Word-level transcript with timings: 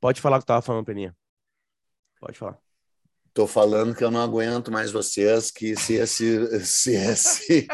Pode 0.00 0.20
falar 0.20 0.36
o 0.36 0.40
que 0.40 0.46
tava 0.46 0.62
falando, 0.62 0.84
Peninha. 0.84 1.16
Pode 2.20 2.38
falar. 2.38 2.58
Tô 3.32 3.46
falando 3.46 3.94
que 3.94 4.02
eu 4.02 4.10
não 4.10 4.20
aguento 4.20 4.70
mais 4.70 4.90
vocês, 4.90 5.50
que 5.50 5.76
se 5.76 5.94
esse, 5.94 6.60
se 6.64 6.94
esse 6.94 7.68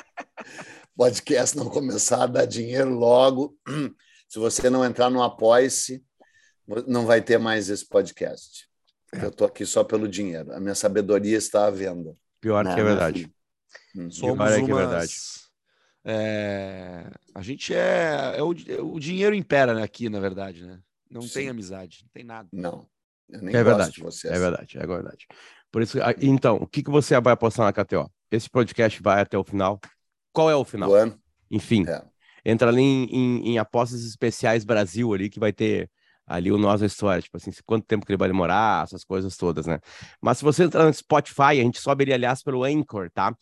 podcast 0.97 1.57
não 1.57 1.69
começar 1.69 2.23
a 2.25 2.27
dar 2.27 2.45
dinheiro 2.47 2.91
logo, 2.91 3.57
se 4.29 4.39
você 4.39 4.69
não 4.69 4.85
entrar 4.85 5.11
no 5.11 5.23
Apoia-se, 5.23 6.05
não 6.87 7.07
vai 7.07 7.21
ter 7.23 7.39
mais 7.39 7.69
esse 7.69 7.87
podcast. 7.87 8.69
Eu 9.13 9.29
estou 9.29 9.47
aqui 9.47 9.65
só 9.65 9.85
pelo 9.85 10.09
dinheiro. 10.09 10.53
A 10.53 10.61
minha 10.61 10.75
sabedoria 10.75 11.37
está 11.37 11.67
à 11.67 11.71
venda. 11.71 12.15
Pior 12.41 12.65
Não, 12.65 12.75
que 12.75 12.81
é 12.81 12.85
verdade. 12.85 13.33
Hum. 13.95 14.11
Somos 14.11 14.37
Pior 14.37 14.51
é 14.51 14.65
que 14.65 14.71
é 14.71 14.75
umas- 14.75 14.89
verdade. 14.89 15.15
É, 16.07 17.11
A 17.35 17.41
gente 17.41 17.73
é, 17.73 18.35
é 18.37 18.43
o, 18.43 18.49
o 18.49 19.01
dinheiro 19.01 19.35
impera 19.35 19.73
né, 19.73 19.83
aqui, 19.83 20.09
na 20.11 20.21
verdade, 20.21 20.67
né? 20.67 20.79
Não 21.11 21.23
Sim. 21.23 21.33
tem 21.35 21.49
amizade, 21.49 22.01
não 22.03 22.11
tem 22.13 22.25
nada. 22.25 22.49
Não, 22.53 22.87
eu 23.29 23.41
nem 23.43 23.55
É 23.55 23.63
gosto 23.63 23.65
verdade. 23.77 23.93
de 23.93 24.01
vocês. 24.03 24.33
É 24.33 24.39
verdade, 24.39 24.79
é 24.79 24.87
verdade. 24.87 25.27
Por 25.71 25.83
isso, 25.83 25.99
ah, 26.03 26.15
então, 26.21 26.57
o 26.57 26.67
que, 26.67 26.83
que 26.83 26.91
você 26.91 27.19
vai 27.21 27.33
apostar 27.33 27.67
na 27.67 27.73
KTO? 27.73 28.11
Esse 28.31 28.49
podcast 28.49 29.01
vai 29.03 29.21
até 29.21 29.37
o 29.39 29.45
final. 29.45 29.81
Qual 30.33 30.51
é 30.51 30.55
o 30.57 30.65
final? 30.65 30.89
Do 30.89 30.95
ano? 30.95 31.19
Enfim, 31.51 31.85
É. 31.89 32.03
entra 32.45 32.69
ali 32.69 32.81
em, 32.83 33.05
em- 33.11 33.49
em 33.51 33.59
apostas 33.59 34.05
especiais 34.05 34.65
Brasil 34.65 35.13
ali, 35.13 35.29
que 35.31 35.39
vai 35.41 35.53
ter 35.53 35.91
ali 36.27 36.51
o 36.51 36.57
Nossa 36.59 36.87
História, 36.87 37.21
tipo 37.21 37.37
assim, 37.37 37.51
quanto 37.67 37.87
tempo 37.87 38.07
que 38.07 38.11
ele 38.13 38.17
vai 38.19 38.29
demorar, 38.29 38.83
essas 38.85 39.05
coisas 39.05 39.37
todas, 39.37 39.67
né? 39.67 39.79
Mas 40.23 40.39
se 40.39 40.45
você 40.45 40.65
entrar 40.65 40.85
no 40.87 40.93
Spotify, 40.95 41.43
a 41.43 41.55
gente 41.57 41.79
sobe 41.81 42.05
ele, 42.05 42.15
aliás, 42.15 42.43
pelo 42.43 42.65
Anchor, 42.65 43.11
tá? 43.13 43.37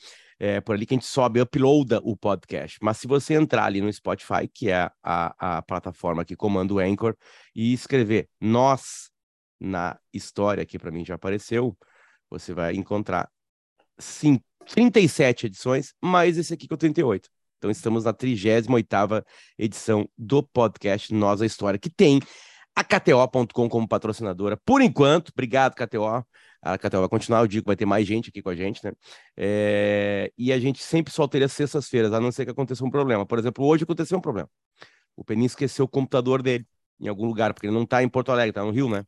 É 0.44 0.60
por 0.60 0.74
ali 0.74 0.84
que 0.84 0.92
a 0.92 0.96
gente 0.96 1.06
sobe, 1.06 1.40
uploada 1.40 2.00
o 2.02 2.16
podcast. 2.16 2.76
Mas 2.82 2.96
se 2.96 3.06
você 3.06 3.34
entrar 3.34 3.64
ali 3.64 3.80
no 3.80 3.92
Spotify, 3.92 4.48
que 4.52 4.68
é 4.70 4.90
a, 5.00 5.58
a 5.58 5.62
plataforma 5.62 6.24
que 6.24 6.34
comanda 6.34 6.74
o 6.74 6.80
Anchor, 6.80 7.14
e 7.54 7.72
escrever 7.72 8.28
Nós 8.40 9.08
na 9.60 9.96
História, 10.12 10.66
que 10.66 10.80
para 10.80 10.90
mim 10.90 11.04
já 11.04 11.14
apareceu, 11.14 11.78
você 12.28 12.52
vai 12.52 12.74
encontrar 12.74 13.30
sim, 13.96 14.40
37 14.66 15.46
edições, 15.46 15.94
mais 16.02 16.36
esse 16.36 16.52
aqui 16.52 16.66
que 16.66 16.74
é 16.74 16.76
o 16.76 16.78
38. 16.78 17.28
Então 17.58 17.70
estamos 17.70 18.02
na 18.02 18.12
38ª 18.12 19.24
edição 19.56 20.08
do 20.18 20.42
podcast 20.42 21.14
Nós 21.14 21.40
a 21.40 21.46
História, 21.46 21.78
que 21.78 21.88
tem 21.88 22.18
a 22.74 22.82
KTO.com 22.82 23.68
como 23.68 23.86
patrocinadora. 23.86 24.56
Por 24.64 24.82
enquanto, 24.82 25.30
obrigado, 25.32 25.76
KTO. 25.76 26.26
A 26.62 26.78
KTO 26.78 27.00
vai 27.00 27.08
continuar, 27.08 27.40
eu 27.40 27.48
digo 27.48 27.64
que 27.64 27.66
vai 27.70 27.76
ter 27.76 27.84
mais 27.86 28.06
gente 28.06 28.28
aqui 28.28 28.40
com 28.40 28.48
a 28.50 28.54
gente, 28.54 28.80
né? 28.84 28.92
É, 29.36 30.32
E 30.38 30.52
a 30.52 30.60
gente 30.60 30.80
sempre 30.80 31.12
ele 31.34 31.44
às 31.44 31.52
sextas-feiras, 31.52 32.12
a 32.12 32.20
não 32.20 32.30
ser 32.30 32.44
que 32.44 32.52
aconteça 32.52 32.84
um 32.84 32.90
problema. 32.90 33.26
Por 33.26 33.38
exemplo, 33.38 33.64
hoje 33.66 33.82
aconteceu 33.82 34.16
um 34.16 34.20
problema. 34.20 34.48
O 35.16 35.24
Penin 35.24 35.44
esqueceu 35.46 35.84
o 35.84 35.88
computador 35.88 36.40
dele 36.40 36.64
em 37.00 37.08
algum 37.08 37.26
lugar, 37.26 37.52
porque 37.52 37.66
ele 37.66 37.74
não 37.74 37.82
está 37.82 38.00
em 38.02 38.08
Porto 38.08 38.30
Alegre, 38.30 38.50
está 38.50 38.62
no 38.64 38.70
Rio, 38.70 38.88
né? 38.88 39.04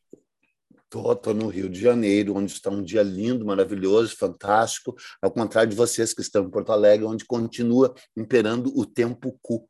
Tô, 0.91 1.15
tô 1.15 1.33
no 1.33 1.49
Rio 1.49 1.69
de 1.69 1.81
Janeiro, 1.81 2.37
onde 2.37 2.53
está 2.53 2.71
um 2.71 2.83
dia 2.83 3.03
lindo, 3.03 3.45
maravilhoso, 3.45 4.17
fantástico, 4.17 4.95
ao 5.23 5.31
contrário 5.31 5.71
de 5.71 5.77
vocês 5.77 6.13
que 6.13 6.21
estão 6.21 6.45
em 6.45 6.51
Porto 6.51 6.73
Alegre, 6.73 7.07
onde 7.07 7.25
continua 7.25 7.95
imperando 8.17 8.73
o 8.77 8.85
tempo 8.85 9.39
cu. 9.41 9.69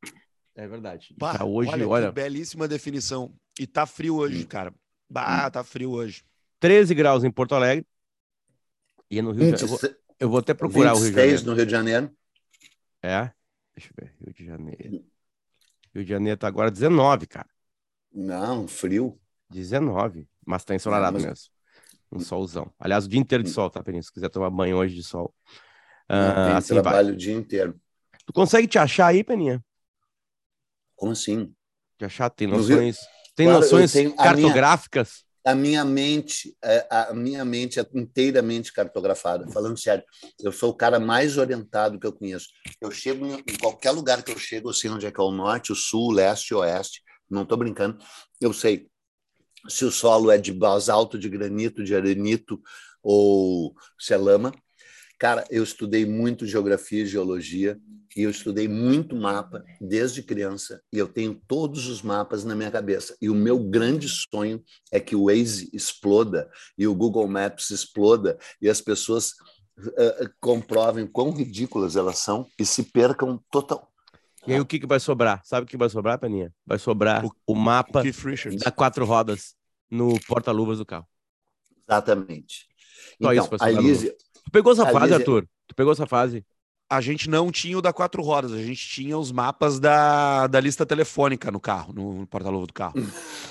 É 0.54 0.66
verdade. 0.66 1.14
Bah, 1.18 1.36
tá 1.38 1.44
hoje, 1.44 1.70
olha, 1.70 1.88
olha, 1.88 2.06
que 2.08 2.12
belíssima 2.14 2.66
definição. 2.66 3.34
E 3.58 3.66
tá 3.66 3.86
frio 3.86 4.16
hoje, 4.16 4.42
Hum. 4.42 4.46
cara. 4.46 4.74
Bah, 5.08 5.50
tá 5.50 5.62
frio 5.62 5.90
hoje. 5.90 6.22
13 6.64 6.94
graus 6.94 7.24
em 7.24 7.30
Porto 7.30 7.54
Alegre. 7.54 7.86
E 9.10 9.20
no 9.20 9.32
Rio 9.32 9.52
de 9.52 9.60
Janeiro. 9.60 9.64
Eu 9.64 9.68
vou, 9.68 9.78
26 9.78 9.96
eu 10.18 10.28
vou 10.30 10.38
até 10.38 10.54
procurar 10.54 10.94
o 10.94 10.96
Rio 10.96 11.10
de 11.10 11.10
26 11.10 11.40
Janeiro. 11.40 11.46
no 11.50 11.54
Rio 11.56 11.66
de 11.66 11.72
Janeiro. 11.72 12.16
É? 13.02 13.30
Deixa 13.76 13.90
eu 13.90 13.94
ver. 14.02 14.14
Rio 14.24 14.32
de 14.34 14.44
Janeiro. 14.46 15.04
Rio 15.94 16.04
de 16.04 16.08
Janeiro 16.08 16.38
tá 16.38 16.48
agora 16.48 16.70
19, 16.70 17.26
cara. 17.26 17.48
Não, 18.10 18.66
frio. 18.66 19.20
19. 19.50 20.26
Mas 20.46 20.64
tá 20.64 20.74
ensolarado 20.74 21.18
Não, 21.18 21.26
mas- 21.26 21.28
mesmo. 21.28 21.54
Um 22.12 22.20
solzão. 22.20 22.72
Aliás, 22.78 23.04
o 23.04 23.08
dia 23.08 23.20
inteiro 23.20 23.42
de 23.44 23.50
sol, 23.50 23.68
tá, 23.68 23.82
Peninha? 23.82 24.02
Se 24.02 24.10
quiser 24.12 24.30
tomar 24.30 24.48
banho 24.48 24.76
hoje 24.78 24.94
de 24.94 25.02
sol. 25.02 25.34
Ah, 26.08 26.46
Tem 26.46 26.54
assim 26.54 26.74
vai. 26.74 26.82
trabalho 26.82 27.12
o 27.12 27.16
dia 27.16 27.34
inteiro. 27.34 27.78
Tu 28.24 28.32
consegue 28.32 28.66
te 28.68 28.78
achar 28.78 29.08
aí, 29.08 29.22
Peninha? 29.22 29.62
Como 30.96 31.12
assim? 31.12 31.52
Te 31.98 32.04
achar? 32.06 32.30
Tem 32.30 32.46
No 32.46 32.56
Rio- 32.56 32.68
noções, 32.76 32.96
tem 33.34 33.46
Claro, 33.48 33.60
noções 33.60 33.92
cartográficas? 34.16 35.23
A 35.44 35.54
minha 35.54 35.84
mente, 35.84 36.56
é, 36.64 36.86
a 36.90 37.12
minha 37.12 37.44
mente 37.44 37.78
é 37.78 37.86
inteiramente 37.94 38.72
cartografada. 38.72 39.46
Falando 39.52 39.78
sério, 39.78 40.02
eu 40.42 40.50
sou 40.50 40.70
o 40.70 40.74
cara 40.74 40.98
mais 40.98 41.36
orientado 41.36 42.00
que 42.00 42.06
eu 42.06 42.12
conheço. 42.12 42.48
Eu 42.80 42.90
chego 42.90 43.26
em 43.26 43.58
qualquer 43.60 43.90
lugar 43.90 44.22
que 44.22 44.32
eu 44.32 44.38
chego, 44.38 44.70
eu 44.70 44.74
sei 44.74 44.90
onde 44.90 45.06
é 45.06 45.12
que 45.12 45.20
é 45.20 45.24
o 45.24 45.30
norte, 45.30 45.72
o 45.72 45.76
sul, 45.76 46.08
o 46.08 46.12
leste, 46.12 46.54
o 46.54 46.58
oeste. 46.58 47.02
Não 47.28 47.42
estou 47.42 47.58
brincando. 47.58 47.98
Eu 48.40 48.52
sei 48.54 48.88
se 49.68 49.84
o 49.84 49.90
solo 49.90 50.30
é 50.30 50.38
de 50.38 50.52
basalto, 50.52 51.18
de 51.18 51.28
granito, 51.28 51.84
de 51.84 51.94
arenito 51.94 52.60
ou 53.02 53.74
se 53.98 54.14
é 54.14 54.16
lama. 54.16 54.52
Cara, 55.18 55.44
eu 55.50 55.62
estudei 55.62 56.04
muito 56.04 56.46
geografia 56.46 57.02
e 57.02 57.06
geologia 57.06 57.78
e 58.16 58.22
eu 58.22 58.30
estudei 58.30 58.68
muito 58.68 59.16
mapa 59.16 59.64
desde 59.80 60.22
criança 60.22 60.80
e 60.92 60.98
eu 60.98 61.08
tenho 61.08 61.40
todos 61.48 61.86
os 61.88 62.02
mapas 62.02 62.44
na 62.44 62.54
minha 62.54 62.70
cabeça. 62.70 63.16
E 63.20 63.28
o 63.28 63.34
meu 63.34 63.58
grande 63.58 64.08
sonho 64.08 64.62
é 64.92 65.00
que 65.00 65.16
o 65.16 65.26
Waze 65.26 65.70
exploda 65.72 66.50
e 66.76 66.86
o 66.86 66.94
Google 66.94 67.26
Maps 67.26 67.70
exploda 67.70 68.38
e 68.60 68.68
as 68.68 68.80
pessoas 68.80 69.30
uh, 69.78 70.30
comprovem 70.40 71.06
quão 71.06 71.30
ridículas 71.30 71.96
elas 71.96 72.18
são 72.18 72.46
e 72.58 72.64
se 72.64 72.84
percam 72.84 73.42
total. 73.50 73.90
E 74.46 74.52
aí 74.52 74.60
o 74.60 74.66
que, 74.66 74.78
que 74.78 74.86
vai 74.86 75.00
sobrar? 75.00 75.40
Sabe 75.44 75.64
o 75.64 75.68
que 75.68 75.76
vai 75.76 75.88
sobrar, 75.88 76.18
Peninha? 76.18 76.52
Vai 76.66 76.78
sobrar 76.78 77.24
O- 77.24 77.32
o, 77.46 77.54
mapa 77.54 78.02
Richards. 78.02 78.62
da 78.62 78.70
quatro 78.70 79.04
rodas 79.06 79.54
no 79.90 80.20
porta-luvas 80.26 80.78
do 80.78 80.84
carro. 80.86 81.06
Exatamente. 81.88 82.66
Só 83.22 83.32
então, 83.32 83.48
a 83.58 83.70
Lise, 83.70 84.14
pegou 84.54 84.72
essa 84.72 84.88
A 84.88 84.92
fase, 84.92 85.04
Lise- 85.06 85.14
Arthur? 85.16 85.46
Tu 85.66 85.74
pegou 85.74 85.92
essa 85.92 86.06
fase? 86.06 86.44
A 86.90 87.00
gente 87.00 87.28
não 87.28 87.50
tinha 87.50 87.76
o 87.76 87.82
da 87.82 87.92
quatro 87.92 88.22
rodas, 88.22 88.52
a 88.52 88.62
gente 88.62 88.86
tinha 88.88 89.18
os 89.18 89.32
mapas 89.32 89.80
da, 89.80 90.46
da 90.46 90.60
lista 90.60 90.86
telefônica 90.86 91.50
no 91.50 91.58
carro, 91.58 91.92
no 91.92 92.26
porta-luva 92.26 92.66
do 92.66 92.72
carro. 92.72 92.94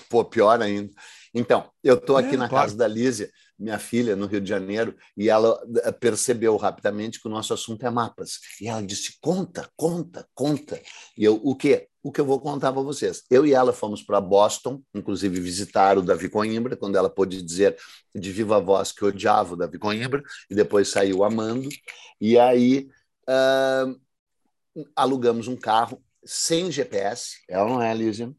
pô, 0.10 0.24
pior 0.24 0.62
ainda. 0.62 0.92
Então, 1.34 1.70
eu 1.84 1.96
estou 1.96 2.18
aqui 2.18 2.36
É, 2.36 2.38
na 2.38 2.48
claro. 2.48 2.66
casa 2.66 2.78
da 2.78 2.88
Lízia, 2.88 3.30
minha 3.58 3.80
filha, 3.80 4.16
no 4.16 4.26
Rio 4.28 4.42
de 4.42 4.50
Janeiro, 4.50 4.96
e 5.18 5.30
ela 5.30 5.60
eh, 5.84 5.92
percebeu 5.92 6.56
rapidamente 6.58 7.20
que 7.20 7.28
o 7.28 7.32
nosso 7.32 7.54
assunto 7.54 7.86
é 7.86 7.90
mapas. 7.90 8.40
E 8.62 8.68
ela 8.68 8.82
disse: 8.84 9.18
conta, 9.22 9.70
conta, 9.76 10.28
conta. 10.34 10.82
E 11.18 11.24
eu, 11.24 11.36
o 11.44 11.56
quê? 11.56 11.88
O 12.04 12.12
que 12.12 12.20
eu 12.22 12.26
vou 12.26 12.40
contar 12.40 12.72
para 12.74 12.82
vocês. 12.82 13.24
Eu 13.32 13.46
e 13.46 13.54
ela 13.54 13.72
fomos 13.74 14.04
para 14.04 14.20
Boston, 14.20 14.82
inclusive 14.94 15.40
visitar 15.40 15.98
o 15.98 16.02
Davi 16.02 16.30
Coimbra, 16.30 16.76
quando 16.76 16.98
ela 16.98 17.10
pôde 17.10 17.42
dizer 17.42 17.78
de 18.14 18.32
viva 18.32 18.60
voz 18.60 18.92
que 18.92 19.06
odiava 19.06 19.54
o 19.54 19.58
Davi 19.58 19.80
Coimbra, 19.80 20.22
e 20.50 20.56
depois 20.56 20.90
saiu 20.90 21.24
amando. 21.24 21.70
E 22.20 22.38
aí 22.38 22.88
ah, 23.28 23.86
alugamos 24.96 25.48
um 25.48 25.56
carro 25.56 26.02
sem 26.26 26.72
GPS, 26.72 27.38
ela 27.50 27.68
não 27.70 27.82
é, 27.82 27.94
Lízia, 27.94 28.34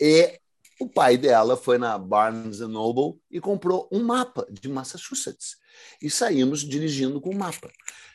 e 0.00 0.38
o 0.80 0.88
pai 0.88 1.16
dela 1.16 1.56
foi 1.56 1.78
na 1.78 1.96
Barnes 1.98 2.60
Noble 2.60 3.18
e 3.30 3.40
comprou 3.40 3.88
um 3.92 4.02
mapa 4.02 4.46
de 4.50 4.68
Massachusetts. 4.68 5.56
E 6.00 6.10
saímos 6.10 6.60
dirigindo 6.60 7.20
com 7.20 7.30
o 7.30 7.38
mapa. 7.38 7.70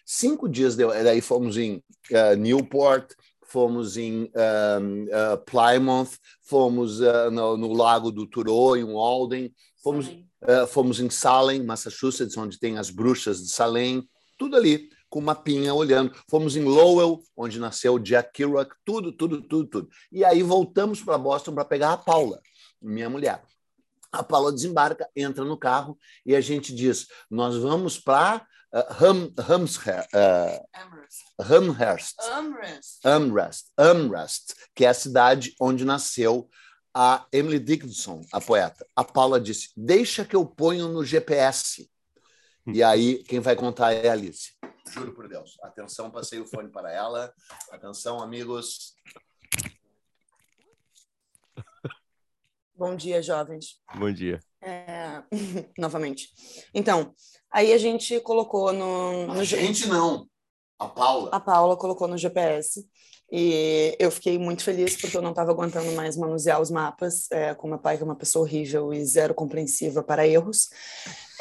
Cinco 0.06 0.48
dias 0.48 0.76
de... 0.76 0.86
daí 0.86 1.22
fomos 1.22 1.58
em 1.58 1.84
uh, 2.12 2.36
Newport, 2.38 3.14
fomos 3.44 3.98
em 3.98 4.24
uh, 4.24 5.38
Plymouth, 5.46 6.18
fomos 6.44 7.00
no, 7.32 7.58
no, 7.58 7.74
Lago 7.74 8.12
do 8.12 8.28
Turo, 8.28 8.76
em 8.76 8.84
Walden, 8.84 9.54
fomos, 9.82 10.10
fomos 10.70 11.00
em 11.00 11.10
Salem, 11.10 11.64
Massachusetts, 11.64 12.38
onde 12.38 12.60
tem 12.60 12.78
as 12.78 12.90
bruxas 12.90 13.42
de 13.42 13.50
Salem, 13.50 14.08
tudo 14.38 14.56
ali 14.58 14.90
com 15.10 15.22
mapinha 15.22 15.74
olhando. 15.74 16.14
Fomos 16.30 16.56
em 16.56 16.64
Lowell, 16.64 17.22
onde 17.36 17.60
nasceu 17.60 18.00
Jack 18.00 18.32
Kerouac, 18.34 18.74
tudo, 18.86 19.12
tudo, 19.12 19.42
tudo, 19.42 19.68
tudo. 19.68 19.90
E 20.12 20.24
aí 20.24 20.44
voltamos 20.44 21.02
para 21.02 21.18
Boston 21.18 21.54
para 21.54 21.66
pegar 21.66 21.94
a 21.94 21.98
Paula, 21.98 22.42
minha 22.82 23.10
mulher. 23.10 23.42
A 24.12 24.24
Paula 24.24 24.52
desembarca, 24.52 25.10
entra 25.16 25.44
no 25.44 25.58
carro 25.58 25.98
e 26.26 26.36
a 26.36 26.42
gente 26.42 26.74
diz: 26.74 27.08
Nós 27.30 27.56
vamos 27.58 28.00
para 28.00 28.46
uh, 28.74 29.06
Hum, 29.06 29.34
uh, 29.36 29.42
Amherst, 31.40 32.16
Amherst. 32.22 33.06
Amherst, 33.06 33.66
Amherst, 33.78 34.54
que 34.74 34.86
é 34.86 34.90
a 34.90 34.94
cidade 34.94 35.56
onde 35.60 35.86
nasceu 35.86 36.50
a 36.94 37.28
Emily 37.32 37.60
Dickinson, 37.60 38.26
a 38.32 38.42
poeta. 38.42 38.86
A 38.96 39.04
Paula 39.04 39.40
disse: 39.40 39.70
Deixa 39.78 40.26
que 40.26 40.36
eu 40.36 40.46
ponho 40.46 40.88
no 40.88 41.06
GPS. 41.06 41.88
E 42.66 42.84
aí, 42.84 43.24
quem 43.24 43.40
vai 43.40 43.56
contar 43.56 43.94
é 43.94 44.10
a 44.10 44.14
Alice. 44.14 44.57
Juro 44.92 45.14
por 45.14 45.28
Deus. 45.28 45.58
Atenção, 45.62 46.10
passei 46.10 46.40
o 46.40 46.48
fone 46.48 46.70
para 46.70 46.92
ela. 46.92 47.34
Atenção, 47.72 48.22
amigos. 48.22 48.96
Bom 52.76 52.96
dia, 52.96 53.22
jovens. 53.22 53.80
Bom 53.96 54.12
dia. 54.12 54.40
É... 54.62 55.24
Novamente. 55.78 56.30
Então, 56.74 57.14
aí 57.52 57.74
a 57.74 57.78
gente 57.78 58.20
colocou 58.20 58.72
no. 58.72 59.28
no... 59.28 59.40
A 59.40 59.44
gente 59.44 59.88
não. 59.88 60.28
A 60.80 60.88
Paula. 60.88 61.30
A 61.32 61.40
Paula 61.40 61.76
colocou 61.76 62.08
no 62.08 62.20
GPS 62.20 62.88
E 63.32 63.96
eu 64.00 64.12
fiquei 64.12 64.38
muito 64.38 64.64
feliz 64.64 64.96
porque 64.96 65.18
eu 65.18 65.24
não 65.24 65.32
estava 65.32 65.50
aguentando 65.50 65.92
mais 65.94 66.16
manusear 66.16 66.62
os 66.62 66.70
mapas, 66.70 67.32
é, 67.32 67.56
com 67.56 67.68
meu 67.68 67.80
pai, 67.80 67.98
que 67.98 68.04
é 68.04 68.06
uma 68.06 68.16
pessoa 68.16 68.46
horrível 68.46 68.94
e 68.94 69.04
zero 69.04 69.34
compreensiva 69.34 70.04
para 70.04 70.28
erros. 70.28 70.70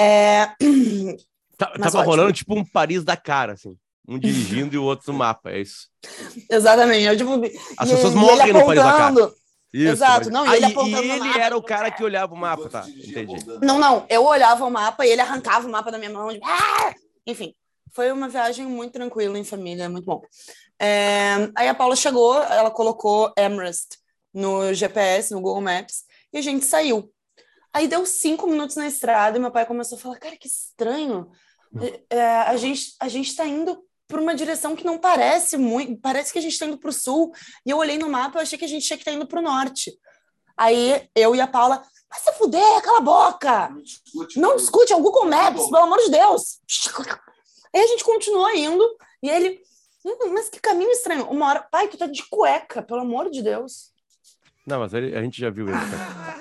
É... 0.00 0.54
Tá- 1.56 1.72
Mas 1.78 1.92
Tava 1.92 1.98
ótimo. 1.98 2.10
rolando 2.16 2.32
tipo 2.32 2.54
um 2.58 2.64
Paris 2.64 3.02
da 3.04 3.16
cara, 3.16 3.52
assim. 3.54 3.76
Um 4.08 4.18
dirigindo 4.18 4.74
e 4.74 4.78
o 4.78 4.84
outro 4.84 5.12
no 5.12 5.18
mapa, 5.18 5.50
é 5.50 5.60
isso. 5.60 5.88
Exatamente. 6.50 7.04
Eu, 7.06 7.16
tipo, 7.16 7.32
As 7.76 7.88
e- 7.88 7.92
pessoas 7.94 8.14
morrem 8.14 8.52
no 8.52 8.64
Paris 8.66 8.82
da 8.82 8.92
cara. 8.92 9.32
Isso, 9.72 9.92
Exato, 9.92 10.24
mas- 10.26 10.28
não, 10.32 10.46
e 10.46 10.48
Ah, 10.48 10.56
ele 10.56 10.66
e- 10.66 10.70
apontando 10.70 11.02
e 11.04 11.10
ele 11.10 11.18
mapa. 11.28 11.40
era 11.40 11.56
o 11.56 11.62
cara 11.62 11.90
que 11.90 12.02
olhava 12.04 12.32
o 12.32 12.36
mapa, 12.36 12.68
tá? 12.68 12.86
Entendi. 12.88 13.34
Não, 13.62 13.78
não, 13.78 14.06
eu 14.08 14.24
olhava 14.24 14.64
o 14.64 14.70
mapa 14.70 15.04
e 15.04 15.10
ele 15.10 15.20
arrancava 15.20 15.66
o 15.66 15.70
mapa 15.70 15.90
da 15.90 15.98
minha 15.98 16.10
mão. 16.10 16.28
de- 16.32 16.40
Ah! 16.42 16.94
Enfim, 17.26 17.52
foi 17.92 18.10
uma 18.12 18.28
viagem 18.28 18.64
muito 18.64 18.92
tranquila 18.92 19.38
em 19.38 19.44
família, 19.44 19.88
muito 19.90 20.04
bom. 20.06 20.22
É, 20.80 21.50
Aí 21.56 21.68
a 21.68 21.74
Paula 21.74 21.96
chegou, 21.96 22.40
ela 22.42 22.70
colocou 22.70 23.32
Amherst 23.36 23.96
no 24.32 24.72
GPS, 24.72 25.32
no 25.34 25.40
Google 25.40 25.60
Maps, 25.62 26.04
e 26.32 26.38
a 26.38 26.42
gente 26.42 26.64
saiu. 26.64 27.10
Aí 27.72 27.88
deu 27.88 28.06
cinco 28.06 28.46
minutos 28.46 28.76
na 28.76 28.86
estrada 28.86 29.36
e 29.36 29.40
meu 29.40 29.50
pai 29.50 29.66
começou 29.66 29.98
a 29.98 30.00
falar: 30.00 30.18
Cara, 30.18 30.36
que 30.36 30.46
estranho. 30.46 31.28
É, 32.10 32.26
a 32.42 32.56
gente 32.56 32.94
a 33.00 33.08
gente 33.08 33.28
está 33.28 33.44
indo 33.46 33.82
para 34.08 34.20
uma 34.20 34.34
direção 34.34 34.76
que 34.76 34.84
não 34.84 34.98
parece 34.98 35.56
muito, 35.56 36.00
parece 36.00 36.32
que 36.32 36.38
a 36.38 36.42
gente 36.42 36.52
está 36.52 36.66
indo 36.66 36.78
para 36.78 36.90
o 36.90 36.92
sul. 36.92 37.32
E 37.64 37.70
eu 37.70 37.78
olhei 37.78 37.98
no 37.98 38.08
mapa 38.08 38.38
e 38.38 38.42
achei 38.42 38.58
que 38.58 38.64
a 38.64 38.68
gente 38.68 38.86
tinha 38.86 38.96
que 38.96 39.02
estar 39.02 39.12
indo 39.12 39.26
para 39.26 39.40
o 39.40 39.42
norte. 39.42 39.92
Aí 40.56 41.08
eu 41.14 41.34
e 41.34 41.40
a 41.40 41.46
Paula, 41.46 41.82
vai 42.08 42.20
se 42.20 42.32
fuder, 42.38 42.82
cala 42.82 42.98
a 42.98 43.00
boca! 43.00 43.68
Não 44.36 44.56
discute, 44.56 44.92
é 44.92 44.96
o 44.96 45.00
Google 45.02 45.26
Maps, 45.26 45.64
pelo 45.64 45.82
amor 45.84 45.98
de 45.98 46.10
Deus. 46.10 46.60
Aí 47.74 47.82
a 47.82 47.86
gente 47.88 48.04
continuou 48.04 48.48
indo 48.54 48.96
e 49.22 49.28
ele, 49.28 49.60
"Hum, 50.04 50.32
mas 50.32 50.48
que 50.48 50.60
caminho 50.60 50.90
estranho. 50.92 51.28
Uma 51.28 51.48
hora, 51.48 51.60
pai, 51.60 51.88
tu 51.88 51.98
tá 51.98 52.06
de 52.06 52.22
cueca, 52.30 52.80
pelo 52.82 53.00
amor 53.00 53.28
de 53.28 53.42
Deus. 53.42 53.90
Não, 54.66 54.78
mas 54.80 54.94
ele- 54.94 55.14
a 55.16 55.22
gente 55.22 55.38
já 55.40 55.50
viu 55.50 55.68
ele. 55.68 55.76
cara. 55.78 56.36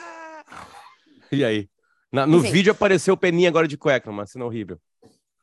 E 1.31 1.44
aí? 1.44 1.69
Na- 2.12 2.25
no 2.25 2.38
Enfim. 2.38 2.51
vídeo 2.51 2.71
apareceu 2.71 3.13
o 3.16 3.18
Peninha 3.18 3.50
agora 3.50 3.68
de 3.68 3.75
cueca, 3.78 4.10
uma 4.10 4.25
cena 4.25 4.45
horrível. 4.45 4.80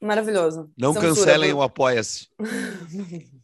Maravilhoso. 0.03 0.71
Não 0.77 0.93
Censura, 0.93 1.15
cancelem 1.15 1.53
por- 1.53 1.59
o 1.59 1.63
Apoia-se. 1.63 2.29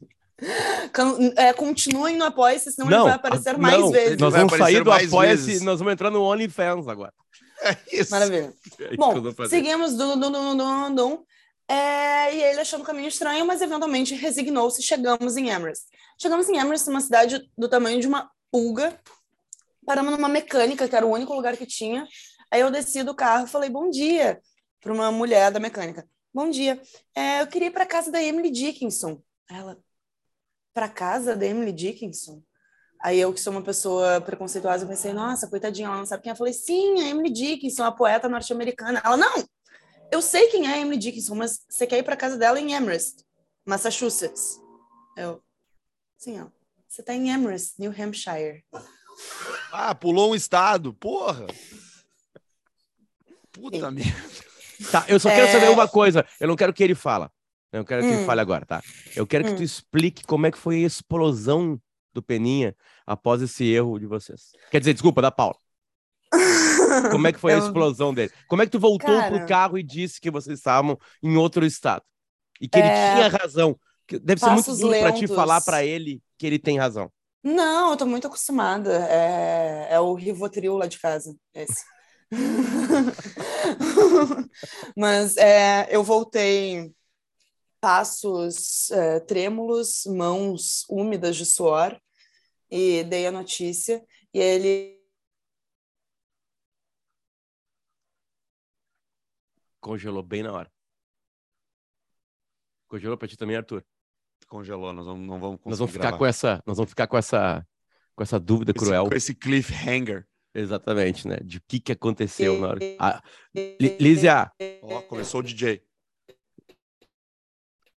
É, 1.36 1.52
continuem 1.52 2.16
no 2.16 2.24
Apoia-se, 2.24 2.70
senão 2.70 2.86
ele 2.86 2.96
não, 2.96 3.04
vai 3.06 3.14
aparecer 3.14 3.56
a- 3.56 3.58
mais 3.58 3.80
não, 3.80 3.90
vezes. 3.90 4.18
Nós 4.18 4.32
vamos 4.32 4.56
sair 4.56 4.84
do 4.84 4.92
Apoia-se, 4.92 5.64
nós 5.64 5.80
vamos 5.80 5.92
entrar 5.92 6.10
no 6.10 6.22
OnlyFans 6.22 6.86
agora. 6.88 7.12
É 7.60 7.76
isso. 7.90 8.12
Maravilha. 8.12 8.54
É 8.78 8.84
isso 8.84 8.96
Bom, 8.96 9.14
seguimos 9.48 9.96
dum, 9.96 10.16
dum, 10.16 10.30
dum, 10.30 10.94
dum, 10.94 11.24
é, 11.68 12.32
e 12.32 12.40
ele 12.40 12.60
achando 12.60 12.82
o 12.82 12.84
caminho 12.84 13.08
estranho, 13.08 13.44
mas 13.44 13.60
eventualmente 13.60 14.14
resignou-se 14.14 14.80
e 14.80 14.84
chegamos 14.84 15.36
em 15.36 15.50
Amherst. 15.50 15.86
Chegamos 16.16 16.48
em 16.48 16.56
Amherst, 16.56 16.86
uma 16.86 17.00
cidade 17.00 17.50
do 17.58 17.68
tamanho 17.68 18.00
de 18.00 18.06
uma 18.06 18.30
pulga. 18.52 18.96
Paramos 19.84 20.12
numa 20.12 20.28
mecânica, 20.28 20.86
que 20.86 20.94
era 20.94 21.04
o 21.04 21.10
único 21.10 21.34
lugar 21.34 21.56
que 21.56 21.66
tinha. 21.66 22.06
Aí 22.48 22.60
eu 22.60 22.70
desci 22.70 23.02
do 23.02 23.12
carro 23.12 23.46
e 23.46 23.50
falei 23.50 23.68
bom 23.68 23.90
dia 23.90 24.40
para 24.80 24.92
uma 24.92 25.10
mulher 25.10 25.50
da 25.50 25.58
mecânica. 25.58 26.06
Bom 26.32 26.50
dia. 26.50 26.80
É, 27.14 27.40
eu 27.40 27.46
queria 27.46 27.68
ir 27.68 27.72
para 27.72 27.86
casa 27.86 28.10
da 28.10 28.22
Emily 28.22 28.50
Dickinson. 28.50 29.22
Ela, 29.50 29.78
para 30.74 30.88
casa 30.88 31.34
da 31.34 31.46
Emily 31.46 31.72
Dickinson? 31.72 32.42
Aí 33.00 33.18
eu, 33.18 33.32
que 33.32 33.40
sou 33.40 33.52
uma 33.52 33.62
pessoa 33.62 34.20
preconceituosa, 34.20 34.84
eu 34.84 34.88
pensei, 34.88 35.12
nossa, 35.12 35.48
coitadinha, 35.48 35.86
ela 35.86 35.98
não 35.98 36.06
sabe 36.06 36.22
quem 36.22 36.30
é. 36.30 36.32
Eu 36.32 36.36
falei, 36.36 36.52
sim, 36.52 37.00
a 37.00 37.08
Emily 37.08 37.30
Dickinson, 37.30 37.84
a 37.84 37.92
poeta 37.92 38.28
norte-americana. 38.28 39.00
Ela, 39.04 39.16
não, 39.16 39.48
eu 40.10 40.20
sei 40.20 40.48
quem 40.48 40.66
é 40.66 40.74
a 40.74 40.78
Emily 40.78 40.98
Dickinson, 40.98 41.34
mas 41.34 41.64
você 41.68 41.86
quer 41.86 41.98
ir 41.98 42.02
para 42.02 42.16
casa 42.16 42.36
dela 42.36 42.60
em 42.60 42.74
Amherst, 42.74 43.24
Massachusetts. 43.64 44.60
Eu, 45.16 45.42
sim, 46.16 46.40
ó, 46.40 46.48
você 46.88 47.02
tá 47.02 47.14
em 47.14 47.32
Amherst, 47.32 47.78
New 47.78 47.92
Hampshire. 47.92 48.64
Ah, 49.72 49.94
pulou 49.94 50.32
um 50.32 50.34
estado. 50.34 50.94
Porra. 50.94 51.46
Puta 53.52 53.90
merda. 53.90 54.47
Tá, 54.90 55.04
eu 55.08 55.18
só 55.18 55.28
quero 55.30 55.46
É. 55.46 55.52
saber 55.52 55.70
uma 55.70 55.88
coisa. 55.88 56.24
Eu 56.40 56.48
não 56.48 56.56
quero 56.56 56.72
que 56.72 56.82
ele 56.84 56.94
fala. 56.94 57.30
Eu 57.72 57.78
não 57.78 57.84
quero 57.84 58.02
que 58.02 58.08
ele 58.08 58.22
Hum. 58.22 58.26
fale 58.26 58.40
agora, 58.40 58.64
tá? 58.64 58.82
Eu 59.14 59.26
quero 59.26 59.44
que 59.44 59.50
Hum. 59.50 59.56
tu 59.56 59.62
explique 59.62 60.24
como 60.24 60.46
é 60.46 60.50
que 60.50 60.56
foi 60.58 60.76
a 60.84 60.86
explosão 60.86 61.80
do 62.12 62.22
Peninha 62.22 62.74
após 63.06 63.42
esse 63.42 63.64
erro 63.70 63.98
de 63.98 64.06
vocês. 64.06 64.52
Quer 64.70 64.78
dizer, 64.80 64.92
desculpa, 64.94 65.20
da 65.20 65.30
Paula. 65.30 65.56
Como 67.10 67.26
é 67.26 67.32
que 67.32 67.38
foi 67.38 67.52
a 67.52 67.56
Eu- 67.58 67.64
explosão 67.66 68.12
dele? 68.12 68.30
Como 68.48 68.62
é 68.62 68.66
que 68.66 68.72
tu 68.72 68.78
voltou 68.80 69.14
Cara. 69.14 69.30
pro 69.36 69.46
carro 69.46 69.78
e 69.78 69.82
disse 69.82 70.20
que 70.20 70.30
vocês 70.30 70.58
estavam 70.58 70.98
em 71.22 71.36
outro 71.36 71.64
estado? 71.64 72.02
E 72.60 72.68
que 72.68 72.78
ele 72.78 72.88
É. 72.88 73.14
tinha 73.14 73.28
razão. 73.28 73.78
Que 74.06 74.18
Deve 74.18 74.40
ser 74.40 74.46
muito 74.50 74.64
Passos 74.64 74.80
duro 74.80 74.98
pra 74.98 75.12
te 75.12 75.26
falar 75.26 75.60
pra 75.60 75.84
ele 75.84 76.22
que 76.38 76.46
ele 76.46 76.58
tem 76.58 76.78
razão. 76.78 77.10
Não, 77.42 77.90
eu 77.90 77.96
tô 77.96 78.04
muito 78.06 78.26
acostumada. 78.26 79.06
É, 79.08 79.88
é 79.90 80.00
o 80.00 80.14
Rivotril 80.14 80.76
lá 80.76 80.86
de 80.86 80.98
casa, 80.98 81.34
esse. 81.54 81.84
Mas 84.96 85.36
é, 85.36 85.88
eu 85.94 86.02
voltei 86.04 86.92
passos 87.80 88.90
é, 88.90 89.20
trêmulos, 89.20 90.04
mãos 90.06 90.84
úmidas 90.88 91.36
de 91.36 91.46
suor 91.46 91.98
e 92.70 93.04
dei 93.04 93.26
a 93.26 93.32
notícia 93.32 94.04
e 94.34 94.38
ele 94.40 94.98
Congelou 99.80 100.22
bem 100.22 100.42
na 100.42 100.52
hora. 100.52 100.70
Congelou 102.88 103.16
pra 103.16 103.28
ti 103.28 103.36
também, 103.36 103.56
Arthur. 103.56 103.84
Congelou, 104.48 104.92
nós 104.92 105.06
vamos, 105.06 105.26
não 105.26 105.38
vamos 105.38 105.56
conseguir 105.60 105.70
Nós 105.70 105.78
vamos 105.78 105.92
ficar 105.92 106.02
gravar. 106.08 106.18
com 106.18 106.26
essa, 106.26 106.62
nós 106.66 106.76
vamos 106.76 106.90
ficar 106.90 107.06
com 107.06 107.16
essa, 107.16 107.66
com 108.14 108.22
essa 108.22 108.40
dúvida 108.40 108.72
Esse- 108.74 108.84
cruel. 108.84 109.08
com 109.08 109.14
esse 109.14 109.34
cliffhanger. 109.34 110.26
Exatamente, 110.54 111.28
né? 111.28 111.36
De 111.42 111.58
o 111.58 111.62
que 111.66 111.78
que 111.78 111.92
aconteceu 111.92 112.58
na 112.58 112.68
hora. 112.68 112.78
Ah, 112.98 113.22
Lízia, 114.00 114.50
Ó, 114.82 115.02
começou 115.02 115.40
o 115.40 115.42
DJ. 115.42 115.82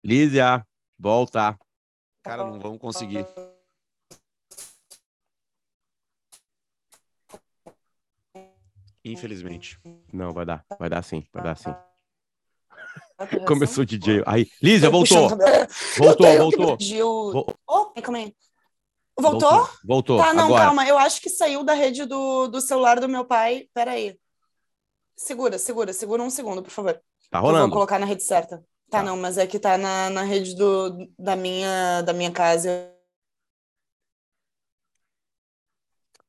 Lízia, 0.03 0.65
volta. 0.97 1.57
Cara, 2.23 2.43
não 2.43 2.59
vamos 2.59 2.79
conseguir. 2.79 3.25
Infelizmente. 9.03 9.79
Não, 10.13 10.31
vai 10.31 10.45
dar, 10.45 10.63
vai 10.77 10.89
dar 10.89 11.03
sim, 11.03 11.25
vai 11.33 11.43
dar 11.43 11.57
sim. 11.57 11.73
Começou 13.47 13.83
o 13.83 13.85
DJ. 13.85 14.23
Aí, 14.25 14.49
Lízia, 14.61 14.89
voltou. 14.89 15.29
Voltou, 15.97 16.77
voltou. 16.77 17.57
Oh, 17.67 17.85
calma 18.01 18.19
aí. 18.19 18.35
Voltou? 19.21 19.69
Voltou. 19.85 20.17
Tá, 20.17 20.33
não, 20.33 20.45
Agora. 20.45 20.65
calma. 20.65 20.87
Eu 20.87 20.97
acho 20.97 21.21
que 21.21 21.29
saiu 21.29 21.63
da 21.63 21.73
rede 21.73 22.05
do, 22.05 22.47
do 22.47 22.59
celular 22.61 22.99
do 22.99 23.07
meu 23.09 23.23
pai. 23.25 23.67
Peraí. 23.73 24.17
Segura, 25.15 25.57
segura, 25.59 25.93
segura 25.93 26.23
um 26.23 26.29
segundo, 26.29 26.61
por 26.63 26.71
favor. 26.71 26.93
Tá 27.29 27.37
Eu 27.37 27.41
vou 27.41 27.51
rolando. 27.51 27.71
colocar 27.73 27.99
na 27.99 28.05
rede 28.05 28.23
certa. 28.23 28.57
Tá, 28.89 28.97
Tá. 28.99 29.03
não, 29.03 29.15
mas 29.15 29.37
é 29.37 29.47
que 29.47 29.57
tá 29.59 29.77
na, 29.77 30.09
na 30.09 30.23
rede 30.23 30.53
do, 30.55 31.07
da, 31.17 31.35
minha, 31.35 32.01
da 32.01 32.11
minha 32.11 32.31
casa. 32.31 32.89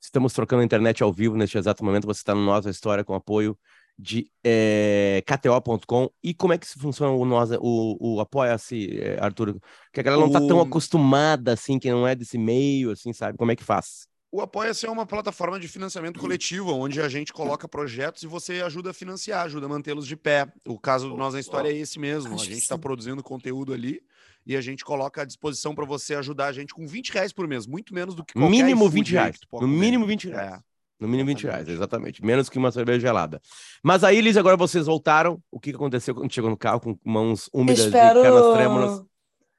Estamos 0.01 0.33
trocando 0.33 0.63
a 0.63 0.65
internet 0.65 1.03
ao 1.03 1.13
vivo 1.13 1.37
neste 1.37 1.57
exato 1.57 1.85
momento. 1.85 2.07
Você 2.07 2.21
está 2.21 2.35
no 2.35 2.45
Nossa 2.45 2.69
História 2.71 3.05
com 3.05 3.15
apoio 3.15 3.59
de 3.99 4.31
eh, 4.45 5.23
KTO.com. 5.27 6.09
E 6.23 6.35
como 6.35 6.53
é 6.53 6.59
que 6.59 6.67
funciona 6.67 7.13
o 7.13 7.25
Nossa, 7.25 7.59
o, 7.61 8.17
o 8.17 8.21
Apoia-se, 8.21 8.99
eh, 8.99 9.19
Arthur? 9.21 9.57
Que 9.93 10.01
a 10.01 10.03
galera 10.03 10.21
não 10.21 10.29
está 10.29 10.41
tão 10.41 10.59
O- 10.59 10.63
acostumada, 10.63 11.53
assim, 11.53 11.79
que 11.79 11.91
não 11.91 12.07
é 12.07 12.15
desse 12.15 12.39
meio, 12.39 12.91
assim, 12.91 13.13
sabe? 13.13 13.39
Como 13.39 13.51
é 13.53 13.57
que 13.57 13.65
faz? 13.65 14.07
O 14.35 14.41
Apoia-se 14.41 14.87
é 14.87 14.91
uma 14.91 15.05
plataforma 15.05 15.61
de 15.61 15.69
financiamento 15.69 16.19
coletivo, 16.19 16.73
onde 16.73 17.03
a 17.03 17.09
gente 17.09 17.35
coloca 17.35 17.69
projetos 17.69 18.23
e 18.23 18.27
você 18.27 18.63
ajuda 18.63 18.91
a 18.91 18.95
financiar, 18.95 19.45
ajuda 19.45 19.67
a 19.67 19.69
mantê-los 19.69 20.07
de 20.07 20.17
pé. 20.17 20.51
O 20.67 20.79
caso 20.79 21.11
do 21.11 21.17
Nós 21.19 21.35
na 21.35 21.41
História 21.41 21.69
é 21.69 21.77
esse 21.77 21.99
mesmo. 21.99 22.35
A 22.35 22.39
gente 22.39 22.63
está 22.63 22.79
produzindo 22.79 23.23
conteúdo 23.23 23.75
ali 23.75 24.01
e 24.47 24.57
a 24.57 24.61
gente 24.63 24.87
coloca 24.87 25.21
à 25.21 25.25
disposição 25.27 25.75
para 25.75 25.85
você 25.85 26.15
ajudar 26.15 26.47
a 26.47 26.53
gente 26.53 26.73
com 26.73 26.87
20 26.87 27.13
reais 27.13 27.31
por 27.31 27.47
mês, 27.47 27.67
muito 27.67 27.93
menos 27.95 28.15
do 28.15 28.25
que 28.25 28.33
qualquer 28.33 28.51
Mínimo 28.51 28.87
iFood 28.87 28.95
20 28.95 29.07
aí 29.09 29.13
reais. 29.23 29.41
No 29.53 29.69
mínimo 29.69 30.07
20 30.07 30.29
reais. 30.29 30.53
É. 30.55 30.72
No 31.03 31.09
mínimo 31.09 31.27
20 31.31 31.43
reais, 31.45 31.69
Exatamente. 31.69 32.25
Menos 32.25 32.49
que 32.49 32.57
uma 32.59 32.71
cerveja 32.71 33.01
gelada. 33.01 33.41
Mas 33.83 34.05
aí, 34.05 34.21
Liz, 34.21 34.37
agora 34.37 34.57
vocês 34.57 34.87
voltaram. 34.87 35.41
O 35.51 35.59
que 35.59 35.71
aconteceu 35.71 36.15
quando 36.15 36.33
chegou 36.33 36.49
no 36.49 36.57
carro 36.57 36.79
com 36.81 36.97
mãos 37.05 37.51
úmidas 37.53 37.87
e 37.87 37.91
pernas 37.91 38.55
trêmulas? 38.55 38.91
Espero. 38.93 39.13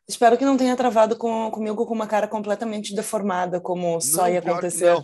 Espero 0.08 0.38
que 0.38 0.46
não 0.46 0.56
tenha 0.58 0.76
travado 0.76 1.16
com, 1.18 1.50
comigo 1.52 1.86
com 1.86 1.94
uma 1.94 2.08
cara 2.08 2.28
completamente 2.28 2.94
deformada, 2.96 3.60
como 3.60 4.00
só 4.02 4.24
Não, 4.24 4.30
ia 4.30 4.40
acontecer. 4.40 4.94
não. 4.94 5.04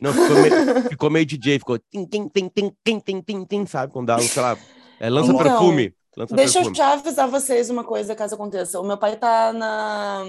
Não, 0.00 0.12
ficou 0.12 0.36
meio, 0.42 0.82
ficou 0.90 1.10
meio 1.10 1.26
DJ, 1.26 1.58
ficou 1.58 1.78
tim, 1.78 2.04
tim, 2.04 2.28
tim, 2.28 2.48
tim, 2.48 2.72
tim, 2.84 3.00
tim, 3.00 3.20
tim, 3.22 3.44
tim, 3.44 3.66
sabe? 3.66 3.92
Quando 3.92 4.06
dá, 4.08 4.18
sei 4.20 4.42
lá, 4.42 4.56
é, 5.00 5.08
lança 5.10 5.32
Então, 5.32 5.42
perfume. 5.42 5.94
Lança 6.16 6.34
Deixa 6.36 6.58
eu 6.58 6.62
perfume. 6.62 6.76
já 6.76 6.92
avisar 6.92 7.28
vocês 7.28 7.70
uma 7.70 7.84
coisa 7.84 8.14
caso 8.14 8.34
aconteça. 8.34 8.80
O 8.80 8.84
meu 8.84 8.96
pai 8.98 9.16
tá 9.16 9.52
na, 9.52 10.24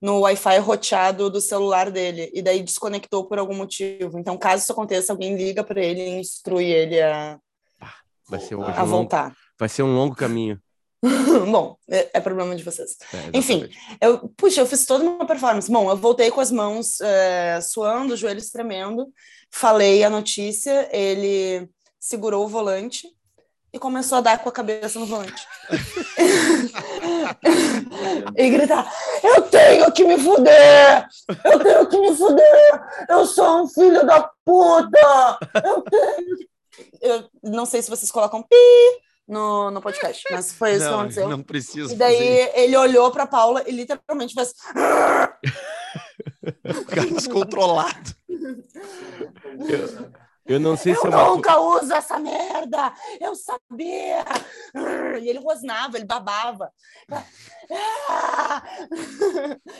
no 0.00 0.20
Wi-Fi 0.20 0.58
roteado 0.58 1.30
do 1.30 1.40
celular 1.40 1.90
dele 1.90 2.30
e 2.34 2.42
daí 2.42 2.62
desconectou 2.62 3.26
por 3.26 3.38
algum 3.38 3.54
motivo. 3.54 4.18
Então, 4.18 4.36
caso 4.36 4.62
isso 4.62 4.72
aconteça, 4.72 5.12
alguém 5.12 5.36
liga 5.36 5.64
para 5.64 5.82
ele 5.82 6.00
e 6.00 6.20
instrui 6.20 6.66
ele 6.66 7.00
a, 7.00 7.38
Vai 8.28 8.40
ser, 8.40 8.54
hoje 8.54 8.70
a 8.70 8.72
um 8.72 8.86
longo, 8.86 8.86
voltar. 8.86 9.36
vai 9.58 9.68
ser 9.68 9.82
um 9.82 9.94
longo 9.94 10.14
caminho. 10.14 10.58
Bom, 11.50 11.76
é, 11.88 12.10
é, 12.14 12.20
problema 12.20 12.56
de 12.56 12.64
vocês. 12.64 12.96
É, 13.12 13.38
Enfim, 13.38 13.68
eu, 14.00 14.30
puxa, 14.30 14.62
eu 14.62 14.66
fiz 14.66 14.86
toda 14.86 15.04
uma 15.04 15.26
performance. 15.26 15.70
Bom, 15.70 15.90
eu 15.90 15.96
voltei 15.96 16.30
com 16.30 16.40
as 16.40 16.50
mãos 16.50 17.00
é, 17.00 17.60
suando, 17.60 18.16
joelhos 18.16 18.50
tremendo, 18.50 19.06
falei 19.50 20.02
a 20.02 20.08
notícia, 20.08 20.88
ele 20.90 21.68
segurou 22.00 22.46
o 22.46 22.48
volante 22.48 23.06
e 23.72 23.78
começou 23.78 24.18
a 24.18 24.20
dar 24.22 24.38
com 24.38 24.48
a 24.48 24.52
cabeça 24.52 24.98
no 24.98 25.04
volante. 25.04 25.46
e 28.36 28.50
gritar: 28.50 28.92
Eu 29.22 29.42
tenho 29.42 29.92
que 29.92 30.04
me 30.04 30.18
fuder! 30.18 31.06
Eu 31.44 31.58
tenho 31.58 31.88
que 31.88 31.98
me 31.98 32.16
fuder! 32.16 32.82
Eu 33.08 33.26
sou 33.26 33.62
um 33.62 33.68
filho 33.68 34.06
da 34.06 34.30
puta! 34.44 35.38
Eu 35.64 35.82
tenho. 35.82 36.36
Eu 37.00 37.28
não 37.42 37.66
sei 37.66 37.82
se 37.82 37.90
vocês 37.90 38.10
colocam 38.10 38.42
pi 38.42 38.56
no, 39.28 39.70
no 39.70 39.80
podcast, 39.80 40.24
mas 40.30 40.52
foi 40.52 40.72
isso 40.72 40.84
não, 40.84 40.90
que 40.90 40.94
aconteceu. 40.94 41.28
Não 41.28 41.42
precisa. 41.42 41.92
E 41.92 41.96
daí 41.96 42.50
ele 42.54 42.76
olhou 42.76 43.10
para 43.10 43.26
Paula 43.26 43.62
e 43.66 43.72
literalmente 43.72 44.34
fez. 44.34 44.54
o 46.64 46.84
cara 46.84 47.06
descontrolado. 47.06 48.14
Eu, 50.46 50.56
eu 50.56 50.60
não 50.60 50.76
sei 50.76 50.92
eu 50.92 51.00
se 51.00 51.06
é 51.06 51.10
uma... 51.10 51.24
nunca 51.24 51.58
uso 51.58 51.92
essa 51.92 52.18
merda! 52.18 52.92
Eu 53.20 53.34
sabia! 53.34 54.24
E 55.20 55.28
ele 55.28 55.38
rosnava, 55.38 55.96
ele 55.96 56.04
babava. 56.04 56.70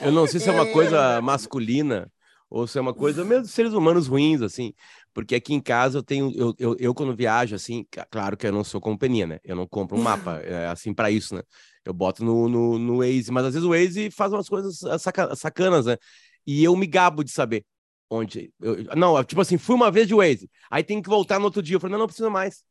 Eu 0.01 0.11
não 0.11 0.25
sei 0.25 0.39
se 0.39 0.49
é 0.49 0.51
uma 0.51 0.71
coisa 0.71 1.21
masculina 1.23 2.11
ou 2.49 2.67
se 2.67 2.77
é 2.77 2.81
uma 2.81 2.93
coisa 2.93 3.25
mesmo 3.25 3.45
seres 3.47 3.73
humanos 3.73 4.07
ruins, 4.07 4.41
assim. 4.41 4.73
Porque 5.13 5.35
aqui 5.35 5.53
em 5.53 5.61
casa 5.61 5.99
eu 5.99 6.03
tenho, 6.03 6.31
eu, 6.35 6.53
eu, 6.57 6.75
eu, 6.79 6.93
quando 6.93 7.15
viajo, 7.15 7.55
assim, 7.55 7.85
claro 8.09 8.37
que 8.37 8.47
eu 8.47 8.51
não 8.51 8.63
sou 8.63 8.81
companhia, 8.81 9.25
né? 9.27 9.39
Eu 9.43 9.55
não 9.55 9.67
compro 9.67 9.97
um 9.97 10.01
mapa, 10.01 10.39
é, 10.43 10.67
assim, 10.67 10.93
para 10.93 11.11
isso, 11.11 11.35
né? 11.35 11.41
Eu 11.83 11.93
boto 11.93 12.23
no, 12.23 12.47
no, 12.49 12.79
no 12.79 12.97
Waze, 12.97 13.31
mas 13.31 13.45
às 13.45 13.53
vezes 13.53 13.67
o 13.67 13.71
Waze 13.71 14.11
faz 14.11 14.33
umas 14.33 14.49
coisas 14.49 14.79
saca, 15.01 15.35
sacanas, 15.35 15.85
né? 15.85 15.97
E 16.45 16.63
eu 16.63 16.75
me 16.75 16.87
gabo 16.87 17.23
de 17.23 17.31
saber 17.31 17.65
onde. 18.09 18.53
Eu, 18.61 18.83
não, 18.95 19.23
tipo 19.23 19.41
assim, 19.41 19.57
fui 19.57 19.75
uma 19.75 19.91
vez 19.91 20.07
de 20.07 20.15
Waze, 20.15 20.49
aí 20.69 20.83
tem 20.83 21.01
que 21.01 21.09
voltar 21.09 21.39
no 21.39 21.45
outro 21.45 21.61
dia. 21.61 21.75
Eu 21.75 21.79
falei, 21.79 21.93
não, 21.93 21.99
não 21.99 22.07
precisa 22.07 22.29
mais. 22.29 22.63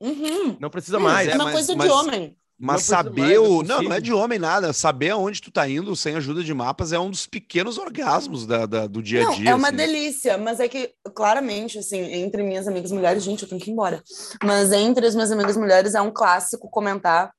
Uhum. 0.00 0.56
Não 0.60 0.70
precisa 0.70 0.98
mais. 0.98 1.28
É 1.28 1.34
uma 1.34 1.52
coisa 1.52 1.74
mas, 1.74 1.86
de 1.86 1.92
homem. 1.92 2.36
Mas 2.58 2.84
saber 2.84 3.38
o. 3.38 3.62
Não, 3.62 3.82
não 3.82 3.92
é 3.92 4.00
de 4.00 4.12
homem 4.12 4.38
nada. 4.38 4.72
Saber 4.72 5.10
aonde 5.10 5.42
tu 5.42 5.50
tá 5.50 5.68
indo 5.68 5.94
sem 5.94 6.14
ajuda 6.14 6.42
de 6.42 6.54
mapas 6.54 6.92
é 6.92 6.98
um 6.98 7.10
dos 7.10 7.26
pequenos 7.26 7.76
orgasmos 7.76 8.46
da, 8.46 8.64
da 8.64 8.86
do 8.86 9.02
dia 9.02 9.28
a 9.28 9.32
dia. 9.32 9.44
Não, 9.44 9.52
é 9.52 9.54
uma 9.54 9.68
assim. 9.68 9.76
delícia, 9.76 10.38
mas 10.38 10.58
é 10.58 10.68
que, 10.68 10.92
claramente, 11.14 11.78
assim, 11.78 11.98
entre 11.98 12.42
minhas 12.42 12.66
amigas 12.66 12.90
mulheres, 12.90 13.22
gente, 13.22 13.42
eu 13.42 13.48
tenho 13.48 13.60
que 13.60 13.70
ir 13.70 13.72
embora. 13.72 14.02
Mas 14.42 14.72
entre 14.72 15.06
as 15.06 15.14
minhas 15.14 15.30
amigas 15.30 15.56
mulheres 15.56 15.94
é 15.94 16.00
um 16.00 16.10
clássico 16.10 16.70
comentar 16.70 17.30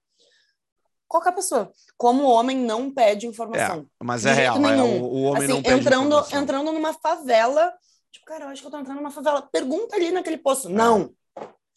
qualquer 1.07 1.33
pessoa. 1.33 1.71
Como 1.97 2.23
o 2.23 2.29
homem 2.29 2.57
não 2.57 2.91
pede 2.91 3.27
informação. 3.27 3.89
É, 3.99 4.03
mas 4.03 4.25
é 4.25 4.33
real, 4.33 4.57
é, 4.65 4.83
o, 4.83 5.03
o, 5.03 5.21
homem 5.23 5.43
assim, 5.43 5.53
não 5.53 5.63
pede 5.63 5.79
entrando, 5.79 6.05
informação. 6.07 6.41
entrando 6.41 6.71
numa 6.71 6.93
favela. 6.93 7.73
Tipo, 8.11 8.25
cara, 8.25 8.45
eu 8.45 8.49
acho 8.49 8.61
que 8.61 8.67
eu 8.67 8.71
tô 8.71 8.79
entrando 8.79 8.97
numa 8.97 9.11
favela. 9.11 9.41
Pergunta 9.41 9.95
ali 9.95 10.11
naquele 10.11 10.37
poço. 10.37 10.69
Não. 10.69 11.13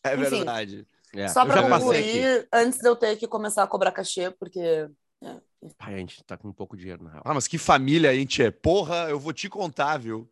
É 0.05 0.15
Enfim. 0.15 0.31
verdade. 0.31 0.87
É, 1.15 1.29
Só 1.29 1.45
para 1.45 1.69
concluir, 1.69 2.49
antes 2.53 2.79
de 2.79 2.89
eu 2.89 2.95
ter 2.95 3.17
que 3.17 3.27
começar 3.27 3.63
a 3.63 3.67
cobrar 3.67 3.93
cachê, 3.93 4.31
porque. 4.31 4.61
é, 4.61 5.37
Pai, 5.77 5.95
a 5.95 5.99
gente 5.99 6.23
tá 6.25 6.37
com 6.37 6.49
um 6.49 6.53
pouco 6.53 6.77
de 6.77 6.83
dinheiro, 6.83 7.03
na 7.03 7.11
real. 7.11 7.23
Ah, 7.25 7.35
mas 7.35 7.49
que 7.49 7.59
família 7.59 8.11
a 8.11 8.15
gente 8.15 8.43
é. 8.43 8.51
Porra, 8.51 9.11
eu 9.11 9.19
vou 9.19 9.33
te 9.33 9.49
contar, 9.49 9.99
viu? 9.99 10.31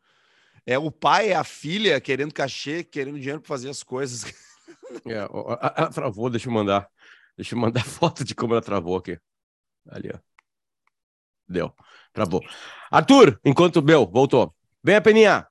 É 0.65 0.79
o 0.79 0.91
pai, 0.91 1.31
é 1.31 1.35
a 1.35 1.45
filha 1.45 2.01
querendo 2.01 2.33
cachê, 2.33 2.85
querendo 2.85 3.19
dinheiro 3.19 3.41
para 3.41 3.49
fazer 3.49 3.69
as 3.69 3.83
coisas. 3.83 4.25
É, 5.07 5.27
ó, 5.31 5.59
ela 5.77 5.91
travou, 5.91 6.31
deixa 6.31 6.49
eu 6.49 6.53
mandar. 6.53 6.89
Deixa 7.39 7.55
eu 7.55 7.59
mandar 7.61 7.85
foto 7.87 8.25
de 8.25 8.35
como 8.35 8.53
ela 8.53 8.61
travou 8.61 8.97
aqui. 8.97 9.17
Ali, 9.89 10.11
ó. 10.13 10.19
Deu. 11.49 11.73
Travou. 12.13 12.43
Arthur, 12.91 13.41
enquanto 13.45 13.81
meu, 13.81 14.05
voltou. 14.05 14.53
Vem 14.83 14.97
a 14.97 15.01
Peninha. 15.01 15.47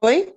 Oi? 0.00 0.34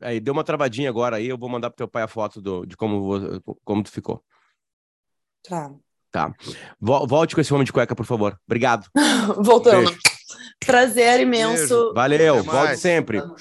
Aí, 0.00 0.20
deu 0.20 0.32
uma 0.32 0.44
travadinha 0.44 0.88
agora 0.88 1.16
aí, 1.16 1.26
eu 1.26 1.36
vou 1.36 1.48
mandar 1.48 1.70
pro 1.70 1.76
teu 1.78 1.88
pai 1.88 2.04
a 2.04 2.08
foto 2.08 2.40
do, 2.40 2.64
de 2.64 2.76
como, 2.76 3.42
como 3.64 3.82
tu 3.82 3.90
ficou. 3.90 4.24
Tá. 5.42 5.74
Tá. 6.10 6.32
Vol- 6.80 7.06
Volte 7.06 7.34
com 7.34 7.40
esse 7.40 7.52
homem 7.52 7.64
de 7.64 7.72
cueca, 7.72 7.96
por 7.96 8.06
favor. 8.06 8.38
Obrigado. 8.46 8.88
Voltando. 9.42 9.86
Beijo. 9.86 10.00
Prazer 10.64 11.20
imenso. 11.20 11.92
Valeu, 11.94 12.38
Até 12.38 12.50
volte 12.50 12.76
sempre. 12.78 13.20
Tá? 13.20 13.34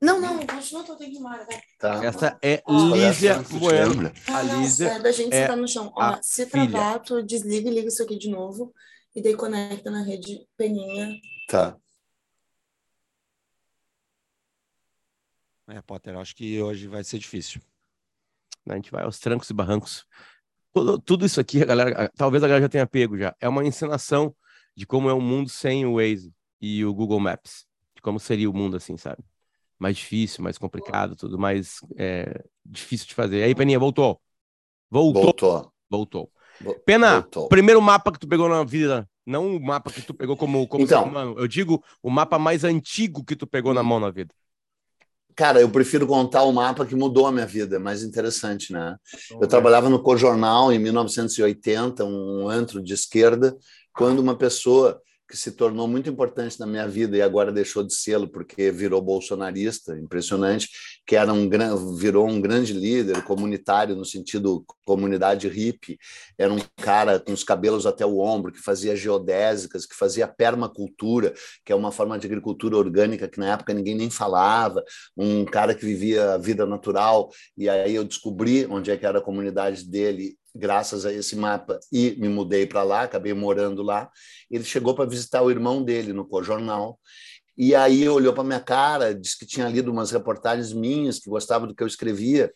Não, 0.00 0.20
não, 0.20 0.38
continua, 0.46 0.84
eu 0.88 0.96
tenho 0.96 1.10
que 1.10 1.16
ir 1.16 1.18
embora. 1.20 1.44
vai. 1.46 1.60
Tá. 1.78 2.04
Essa 2.04 2.38
é 2.42 2.62
Ah, 2.66 2.88
Parece 2.90 3.28
que 3.38 3.44
te 3.44 3.58
Bueno. 3.58 4.12
Ah, 4.28 4.38
A 4.38 4.42
não, 4.44 4.60
Lísia 4.60 4.88
é 4.88 4.98
da 4.98 5.12
gente 5.12 5.34
é 5.34 5.42
sentar 5.42 5.56
no 5.56 5.68
chão. 5.68 5.92
Ó, 5.94 6.18
se 6.22 6.46
filha. 6.46 6.70
travar, 6.70 7.00
tu 7.00 7.22
desliga 7.22 7.68
e 7.68 7.74
liga 7.74 7.88
isso 7.88 8.02
aqui 8.02 8.16
de 8.18 8.30
novo. 8.30 8.72
E 9.14 9.22
daí 9.22 9.34
conecta 9.36 9.90
na 9.90 10.02
rede 10.02 10.46
peninha. 10.56 11.10
Tá. 11.48 11.76
É, 15.68 15.80
Potter, 15.82 16.16
acho 16.16 16.34
que 16.34 16.60
hoje 16.60 16.86
vai 16.88 17.04
ser 17.04 17.18
difícil. 17.18 17.60
A 18.68 18.74
gente 18.74 18.90
vai 18.90 19.04
aos 19.04 19.18
trancos 19.18 19.48
e 19.50 19.54
barrancos. 19.54 20.04
Tudo, 20.72 20.98
tudo 21.00 21.26
isso 21.26 21.40
aqui, 21.40 21.62
a 21.62 21.64
galera, 21.64 22.10
talvez 22.16 22.42
a 22.42 22.46
galera 22.48 22.64
já 22.64 22.68
tenha 22.68 22.86
pego 22.86 23.16
já. 23.18 23.34
É 23.40 23.48
uma 23.48 23.64
encenação 23.64 24.34
de 24.80 24.86
como 24.86 25.10
é 25.10 25.12
o 25.12 25.20
mundo 25.20 25.50
sem 25.50 25.84
o 25.84 25.96
Waze 25.96 26.32
e 26.58 26.82
o 26.86 26.94
Google 26.94 27.20
Maps. 27.20 27.66
De 27.94 28.00
como 28.00 28.18
seria 28.18 28.48
o 28.48 28.54
mundo 28.54 28.78
assim, 28.78 28.96
sabe? 28.96 29.22
Mais 29.78 29.94
difícil, 29.94 30.42
mais 30.42 30.56
complicado, 30.56 31.14
tudo 31.14 31.38
mais 31.38 31.80
é, 31.98 32.42
difícil 32.64 33.06
de 33.06 33.14
fazer. 33.14 33.42
Aí, 33.42 33.54
Peninha, 33.54 33.78
voltou. 33.78 34.18
Voltou. 34.90 35.22
Voltou. 35.22 35.72
Voltou. 35.90 36.32
Vo- 36.58 36.80
Pena, 36.86 37.20
voltou. 37.20 37.48
primeiro 37.50 37.82
mapa 37.82 38.10
que 38.10 38.18
tu 38.18 38.26
pegou 38.26 38.48
na 38.48 38.64
vida, 38.64 39.06
não 39.26 39.54
o 39.54 39.60
mapa 39.60 39.92
que 39.92 40.00
tu 40.00 40.14
pegou 40.14 40.34
como, 40.34 40.66
como 40.66 40.82
Então. 40.82 41.02
ser 41.02 41.10
humano. 41.10 41.34
Eu 41.38 41.46
digo 41.46 41.84
o 42.02 42.08
mapa 42.08 42.38
mais 42.38 42.64
antigo 42.64 43.22
que 43.22 43.36
tu 43.36 43.46
pegou 43.46 43.74
na 43.74 43.82
mão 43.82 44.00
na 44.00 44.10
vida. 44.10 44.34
Cara, 45.36 45.60
eu 45.60 45.70
prefiro 45.70 46.06
contar 46.06 46.42
o 46.42 46.52
mapa 46.52 46.84
que 46.84 46.94
mudou 46.94 47.26
a 47.26 47.32
minha 47.32 47.46
vida, 47.46 47.76
é 47.76 47.78
mais 47.78 48.02
interessante, 48.02 48.72
né? 48.72 48.96
Eu 49.40 49.46
trabalhava 49.46 49.88
no 49.88 50.02
Cojornal 50.02 50.72
em 50.72 50.78
1980, 50.78 52.04
um 52.04 52.48
antro 52.48 52.82
de 52.82 52.92
esquerda, 52.92 53.56
quando 53.92 54.20
uma 54.20 54.36
pessoa 54.36 55.00
que 55.30 55.36
se 55.36 55.52
tornou 55.52 55.86
muito 55.86 56.10
importante 56.10 56.58
na 56.58 56.66
minha 56.66 56.88
vida 56.88 57.16
e 57.16 57.22
agora 57.22 57.52
deixou 57.52 57.84
de 57.84 57.94
sê-lo 57.94 58.26
porque 58.26 58.72
virou 58.72 59.00
bolsonarista, 59.00 59.96
impressionante, 59.96 60.68
que 61.06 61.14
era 61.14 61.32
um 61.32 61.48
virou 61.96 62.28
um 62.28 62.40
grande 62.40 62.72
líder 62.72 63.22
comunitário 63.22 63.94
no 63.94 64.04
sentido 64.04 64.64
comunidade 64.84 65.46
hippie, 65.46 65.98
era 66.36 66.52
um 66.52 66.58
cara 66.82 67.20
com 67.20 67.32
os 67.32 67.44
cabelos 67.44 67.86
até 67.86 68.04
o 68.04 68.18
ombro, 68.18 68.50
que 68.50 68.58
fazia 68.58 68.96
geodésicas, 68.96 69.86
que 69.86 69.94
fazia 69.94 70.26
permacultura, 70.26 71.32
que 71.64 71.72
é 71.72 71.76
uma 71.76 71.92
forma 71.92 72.18
de 72.18 72.26
agricultura 72.26 72.76
orgânica 72.76 73.28
que 73.28 73.38
na 73.38 73.52
época 73.52 73.72
ninguém 73.72 73.94
nem 73.94 74.10
falava, 74.10 74.82
um 75.16 75.44
cara 75.44 75.76
que 75.76 75.86
vivia 75.86 76.34
a 76.34 76.38
vida 76.38 76.66
natural, 76.66 77.30
e 77.56 77.68
aí 77.68 77.94
eu 77.94 78.04
descobri 78.04 78.66
onde 78.66 78.90
é 78.90 78.96
que 78.96 79.06
era 79.06 79.18
a 79.18 79.22
comunidade 79.22 79.88
dele 79.88 80.39
graças 80.54 81.04
a 81.06 81.12
esse 81.12 81.36
mapa 81.36 81.78
e 81.92 82.16
me 82.18 82.28
mudei 82.28 82.66
para 82.66 82.82
lá, 82.82 83.02
acabei 83.02 83.32
morando 83.34 83.82
lá. 83.82 84.10
Ele 84.50 84.64
chegou 84.64 84.94
para 84.94 85.08
visitar 85.08 85.42
o 85.42 85.50
irmão 85.50 85.82
dele 85.82 86.12
no 86.12 86.26
Cojornal 86.26 86.98
e 87.56 87.74
aí 87.74 88.08
olhou 88.08 88.32
para 88.32 88.44
minha 88.44 88.60
cara, 88.60 89.14
disse 89.14 89.38
que 89.38 89.46
tinha 89.46 89.68
lido 89.68 89.90
umas 89.90 90.10
reportagens 90.10 90.72
minhas, 90.72 91.18
que 91.18 91.28
gostava 91.28 91.66
do 91.66 91.74
que 91.74 91.82
eu 91.82 91.86
escrevia 91.86 92.52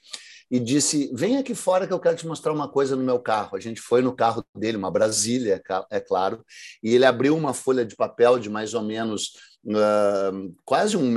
e 0.55 0.61
disse: 0.61 1.11
Vem 1.13 1.37
aqui 1.37 1.53
fora 1.53 1.85
que 1.85 1.93
eu 1.93 1.99
quero 1.99 2.17
te 2.17 2.29
mostrar 2.29 2.53
uma 2.53 2.69
coisa 2.69 2.95
no 2.95 3.03
meu 3.03 3.19
carro. 3.19 3.57
A 3.57 3.61
gente 3.61 3.81
foi 3.81 4.01
no 4.01 4.15
carro 4.15 4.45
dele, 4.57 4.77
uma 4.77 4.89
Brasília, 4.89 5.61
é 5.91 5.99
claro, 5.99 6.45
e 6.81 6.95
ele 6.95 7.05
abriu 7.05 7.37
uma 7.37 7.53
folha 7.53 7.85
de 7.85 7.97
papel 7.97 8.39
de 8.39 8.49
mais 8.49 8.73
ou 8.73 8.81
menos 8.81 9.33
uh, 9.67 10.55
quase 10.65 10.97
um, 10.97 11.13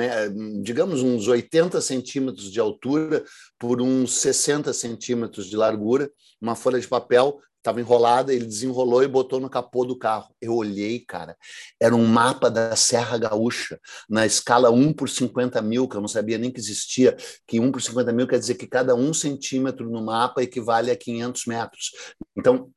digamos, 0.64 1.04
uns 1.04 1.28
80 1.28 1.80
centímetros 1.82 2.52
de 2.52 2.60
altura 2.60 3.24
por 3.60 3.80
uns 3.80 4.16
60 4.16 4.74
centímetros 4.74 5.46
de 5.46 5.56
largura, 5.56 6.10
uma 6.42 6.56
folha 6.56 6.80
de 6.80 6.88
papel 6.88 7.40
estava 7.68 7.82
enrolada, 7.82 8.34
ele 8.34 8.46
desenrolou 8.46 9.04
e 9.04 9.08
botou 9.08 9.40
no 9.40 9.50
capô 9.50 9.84
do 9.84 9.98
carro. 9.98 10.34
Eu 10.42 10.56
olhei, 10.56 11.00
cara, 11.00 11.36
era 11.80 11.94
um 11.94 12.06
mapa 12.06 12.50
da 12.50 12.76
Serra 12.76 13.18
Gaúcha, 13.18 13.78
na 14.10 14.26
escala 14.26 14.72
1 14.72 14.94
por 14.94 15.10
50 15.10 15.62
mil, 15.62 15.88
que 15.88 15.98
eu 15.98 16.02
não 16.02 16.08
sabia 16.08 16.38
nem 16.38 16.50
que 16.50 16.60
existia, 16.60 17.16
que 17.46 17.60
1 17.60 17.72
por 17.72 17.82
50 17.82 18.14
mil 18.14 18.28
quer 18.28 18.40
dizer 18.40 18.56
que 18.56 18.68
cada 18.68 18.96
um 18.96 19.14
centímetro 19.14 19.90
no 19.90 20.02
mapa 20.02 20.42
equivale 20.42 20.90
a 20.92 20.96
500 20.96 21.46
metros. 21.46 21.92
Então, 22.38 22.72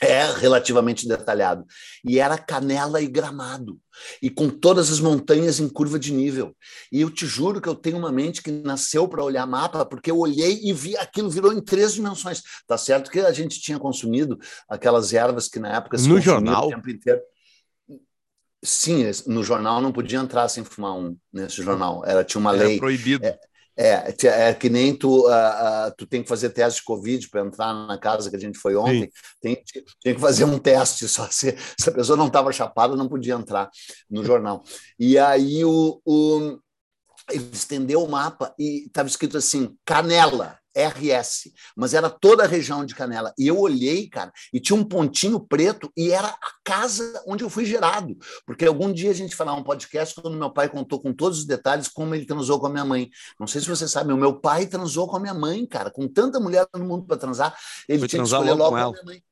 é 0.00 0.30
relativamente 0.32 1.06
detalhado. 1.08 1.64
E 2.04 2.18
era 2.18 2.36
canela 2.36 3.00
e 3.00 3.06
gramado. 3.06 3.80
E 4.20 4.28
com 4.28 4.48
todas 4.50 4.90
as 4.90 4.98
montanhas 5.00 5.60
em 5.60 5.68
curva 5.68 5.98
de 5.98 6.12
nível. 6.12 6.54
E 6.90 7.00
eu 7.00 7.10
te 7.10 7.26
juro 7.26 7.60
que 7.60 7.68
eu 7.68 7.74
tenho 7.74 7.96
uma 7.96 8.10
mente 8.10 8.42
que 8.42 8.50
nasceu 8.50 9.06
para 9.06 9.22
olhar 9.22 9.46
mapa, 9.46 9.84
porque 9.86 10.10
eu 10.10 10.18
olhei 10.18 10.60
e 10.64 10.72
vi 10.72 10.96
aquilo 10.96 11.30
virou 11.30 11.52
em 11.52 11.60
três 11.60 11.94
dimensões. 11.94 12.42
Tá 12.66 12.76
certo 12.76 13.10
que 13.10 13.20
a 13.20 13.32
gente 13.32 13.60
tinha 13.60 13.78
consumido 13.78 14.38
aquelas 14.68 15.12
ervas 15.12 15.48
que 15.48 15.58
na 15.60 15.76
época 15.76 15.96
se 15.96 16.08
No 16.08 16.20
jornal? 16.20 16.66
o 16.66 16.70
tempo 16.70 16.90
inteiro. 16.90 17.20
Sim, 18.62 19.04
no 19.26 19.44
jornal 19.44 19.80
não 19.80 19.92
podia 19.92 20.18
entrar 20.18 20.48
sem 20.48 20.64
fumar 20.64 20.92
um 20.96 21.16
nesse 21.32 21.62
jornal. 21.62 22.02
Era 22.06 22.24
tinha 22.24 22.40
uma 22.40 22.54
Era 22.54 22.64
lei. 22.66 22.78
proibido. 22.78 23.24
É, 23.24 23.38
É, 23.76 24.14
é 24.28 24.54
que 24.54 24.68
nem 24.68 24.96
tu, 24.96 25.26
uh, 25.26 25.30
uh, 25.30 25.94
tu 25.96 26.06
tem 26.06 26.22
que 26.22 26.28
fazer 26.28 26.50
teste 26.50 26.80
de 26.80 26.84
Covid 26.84 27.28
para 27.28 27.42
entrar 27.42 27.74
na 27.74 27.98
casa 27.98 28.30
que 28.30 28.36
a 28.36 28.40
gente 28.40 28.58
foi 28.58 28.76
ontem. 28.76 29.10
Tem, 29.40 29.60
tem 30.02 30.14
que 30.14 30.20
fazer 30.20 30.44
um 30.44 30.58
teste 30.58 31.08
só. 31.08 31.28
Se, 31.30 31.56
se 31.78 31.88
a 31.88 31.92
pessoa 31.92 32.16
não 32.16 32.28
estava 32.28 32.52
chapada, 32.52 32.96
não 32.96 33.08
podia 33.08 33.34
entrar 33.34 33.68
no 34.08 34.24
jornal. 34.24 34.62
E 34.98 35.18
aí 35.18 35.64
o, 35.64 36.00
o, 36.04 36.58
ele 37.30 37.50
estendeu 37.52 38.02
o 38.02 38.08
mapa 38.08 38.54
e 38.58 38.86
estava 38.86 39.08
escrito 39.08 39.36
assim: 39.36 39.76
Canela. 39.84 40.58
RS, 40.74 41.52
mas 41.76 41.94
era 41.94 42.10
toda 42.10 42.44
a 42.44 42.46
região 42.46 42.84
de 42.84 42.94
Canela. 42.94 43.32
E 43.38 43.46
eu 43.46 43.58
olhei, 43.58 44.08
cara, 44.08 44.32
e 44.52 44.60
tinha 44.60 44.76
um 44.76 44.84
pontinho 44.84 45.38
preto 45.40 45.90
e 45.96 46.10
era 46.10 46.28
a 46.28 46.52
casa 46.64 47.22
onde 47.26 47.44
eu 47.44 47.50
fui 47.50 47.64
gerado. 47.64 48.16
Porque 48.46 48.64
algum 48.64 48.92
dia 48.92 49.10
a 49.10 49.14
gente 49.14 49.36
falar 49.36 49.54
um 49.54 49.62
podcast 49.62 50.20
quando 50.20 50.36
meu 50.36 50.50
pai 50.50 50.68
contou 50.68 51.00
com 51.00 51.12
todos 51.12 51.38
os 51.38 51.44
detalhes 51.44 51.88
como 51.88 52.14
ele 52.14 52.26
transou 52.26 52.58
com 52.58 52.66
a 52.66 52.70
minha 52.70 52.84
mãe. 52.84 53.10
Não 53.38 53.46
sei 53.46 53.60
se 53.60 53.68
você 53.68 53.86
sabe, 53.88 54.12
o 54.12 54.16
meu 54.16 54.38
pai 54.40 54.66
transou 54.66 55.08
com 55.08 55.16
a 55.16 55.20
minha 55.20 55.34
mãe, 55.34 55.66
cara, 55.66 55.90
com 55.90 56.08
tanta 56.08 56.40
mulher 56.40 56.66
no 56.74 56.84
mundo 56.84 57.06
para 57.06 57.16
transar, 57.16 57.56
ele 57.88 58.00
Foi 58.00 58.08
tinha 58.08 58.22
que 58.22 58.28
escolher 58.28 58.52
logo 58.52 58.76
logo 58.76 58.92
com 58.94 59.00
a 59.00 59.04
minha 59.04 59.04
mãe. 59.04 59.22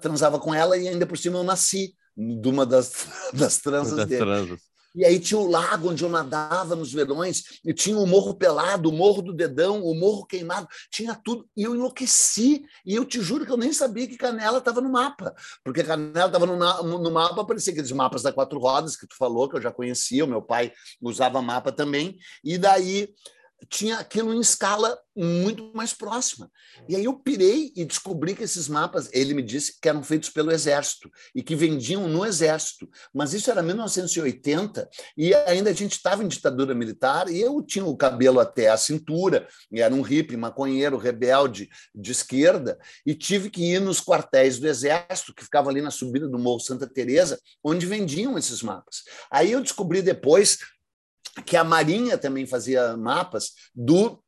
Transava 0.00 0.38
com 0.38 0.54
ela 0.54 0.76
e 0.76 0.88
ainda 0.88 1.06
por 1.06 1.18
cima 1.18 1.38
eu 1.38 1.44
nasci 1.44 1.94
de 2.16 2.48
uma 2.48 2.64
das, 2.66 3.06
das 3.32 3.58
transas 3.58 3.96
Das 3.96 4.06
dele. 4.08 4.24
transas. 4.24 4.73
E 4.94 5.04
aí 5.04 5.18
tinha 5.18 5.38
o 5.38 5.50
lago 5.50 5.90
onde 5.90 6.04
eu 6.04 6.08
nadava 6.08 6.76
nos 6.76 6.92
verões, 6.92 7.60
e 7.64 7.74
tinha 7.74 7.98
o 7.98 8.06
morro 8.06 8.34
pelado, 8.34 8.88
o 8.88 8.92
morro 8.92 9.22
do 9.22 9.32
dedão, 9.32 9.82
o 9.82 9.94
morro 9.94 10.24
queimado, 10.24 10.68
tinha 10.90 11.14
tudo. 11.14 11.48
E 11.56 11.64
eu 11.64 11.74
enlouqueci. 11.74 12.64
E 12.86 12.94
eu 12.94 13.04
te 13.04 13.20
juro 13.20 13.44
que 13.44 13.50
eu 13.50 13.56
nem 13.56 13.72
sabia 13.72 14.06
que 14.06 14.16
Canela 14.16 14.58
estava 14.58 14.80
no 14.80 14.90
mapa. 14.90 15.34
Porque 15.64 15.82
Canela 15.82 16.26
estava 16.26 16.46
no, 16.46 16.98
no 16.98 17.10
mapa, 17.10 17.40
aparecia 17.40 17.72
aqueles 17.72 17.92
mapas 17.92 18.22
da 18.22 18.32
quatro 18.32 18.58
rodas 18.58 18.96
que 18.96 19.06
tu 19.06 19.16
falou, 19.16 19.48
que 19.48 19.56
eu 19.56 19.62
já 19.62 19.72
conhecia, 19.72 20.24
o 20.24 20.28
meu 20.28 20.42
pai 20.42 20.72
usava 21.00 21.42
mapa 21.42 21.72
também. 21.72 22.16
E 22.42 22.56
daí 22.56 23.08
tinha 23.68 23.98
aquilo 23.98 24.34
em 24.34 24.40
escala 24.40 24.98
muito 25.16 25.70
mais 25.74 25.92
próxima. 25.92 26.50
E 26.88 26.96
aí 26.96 27.04
eu 27.04 27.14
pirei 27.14 27.72
e 27.76 27.84
descobri 27.84 28.34
que 28.34 28.42
esses 28.42 28.68
mapas, 28.68 29.08
ele 29.12 29.32
me 29.32 29.42
disse 29.42 29.78
que 29.80 29.88
eram 29.88 30.02
feitos 30.02 30.28
pelo 30.28 30.50
Exército 30.50 31.10
e 31.34 31.42
que 31.42 31.54
vendiam 31.54 32.08
no 32.08 32.26
Exército. 32.26 32.88
Mas 33.12 33.32
isso 33.32 33.50
era 33.50 33.62
1980 33.62 34.88
e 35.16 35.32
ainda 35.34 35.70
a 35.70 35.72
gente 35.72 35.92
estava 35.92 36.24
em 36.24 36.28
ditadura 36.28 36.74
militar 36.74 37.30
e 37.30 37.40
eu 37.40 37.62
tinha 37.62 37.84
o 37.84 37.96
cabelo 37.96 38.40
até 38.40 38.68
a 38.68 38.76
cintura, 38.76 39.46
era 39.72 39.94
um 39.94 40.02
hippie, 40.02 40.36
maconheiro, 40.36 40.96
rebelde 40.96 41.68
de 41.94 42.10
esquerda, 42.10 42.78
e 43.06 43.14
tive 43.14 43.50
que 43.50 43.72
ir 43.72 43.80
nos 43.80 44.00
quartéis 44.00 44.58
do 44.58 44.66
Exército, 44.66 45.34
que 45.34 45.44
ficavam 45.44 45.70
ali 45.70 45.80
na 45.80 45.90
subida 45.90 46.28
do 46.28 46.38
Morro 46.38 46.60
Santa 46.60 46.86
Teresa, 46.86 47.38
onde 47.62 47.86
vendiam 47.86 48.36
esses 48.36 48.62
mapas. 48.62 49.02
Aí 49.30 49.52
eu 49.52 49.60
descobri 49.60 50.02
depois 50.02 50.58
que 51.42 51.56
a 51.56 51.64
Marinha 51.64 52.16
também 52.16 52.46
fazia 52.46 52.96
mapas 52.96 53.52
do 53.74 54.22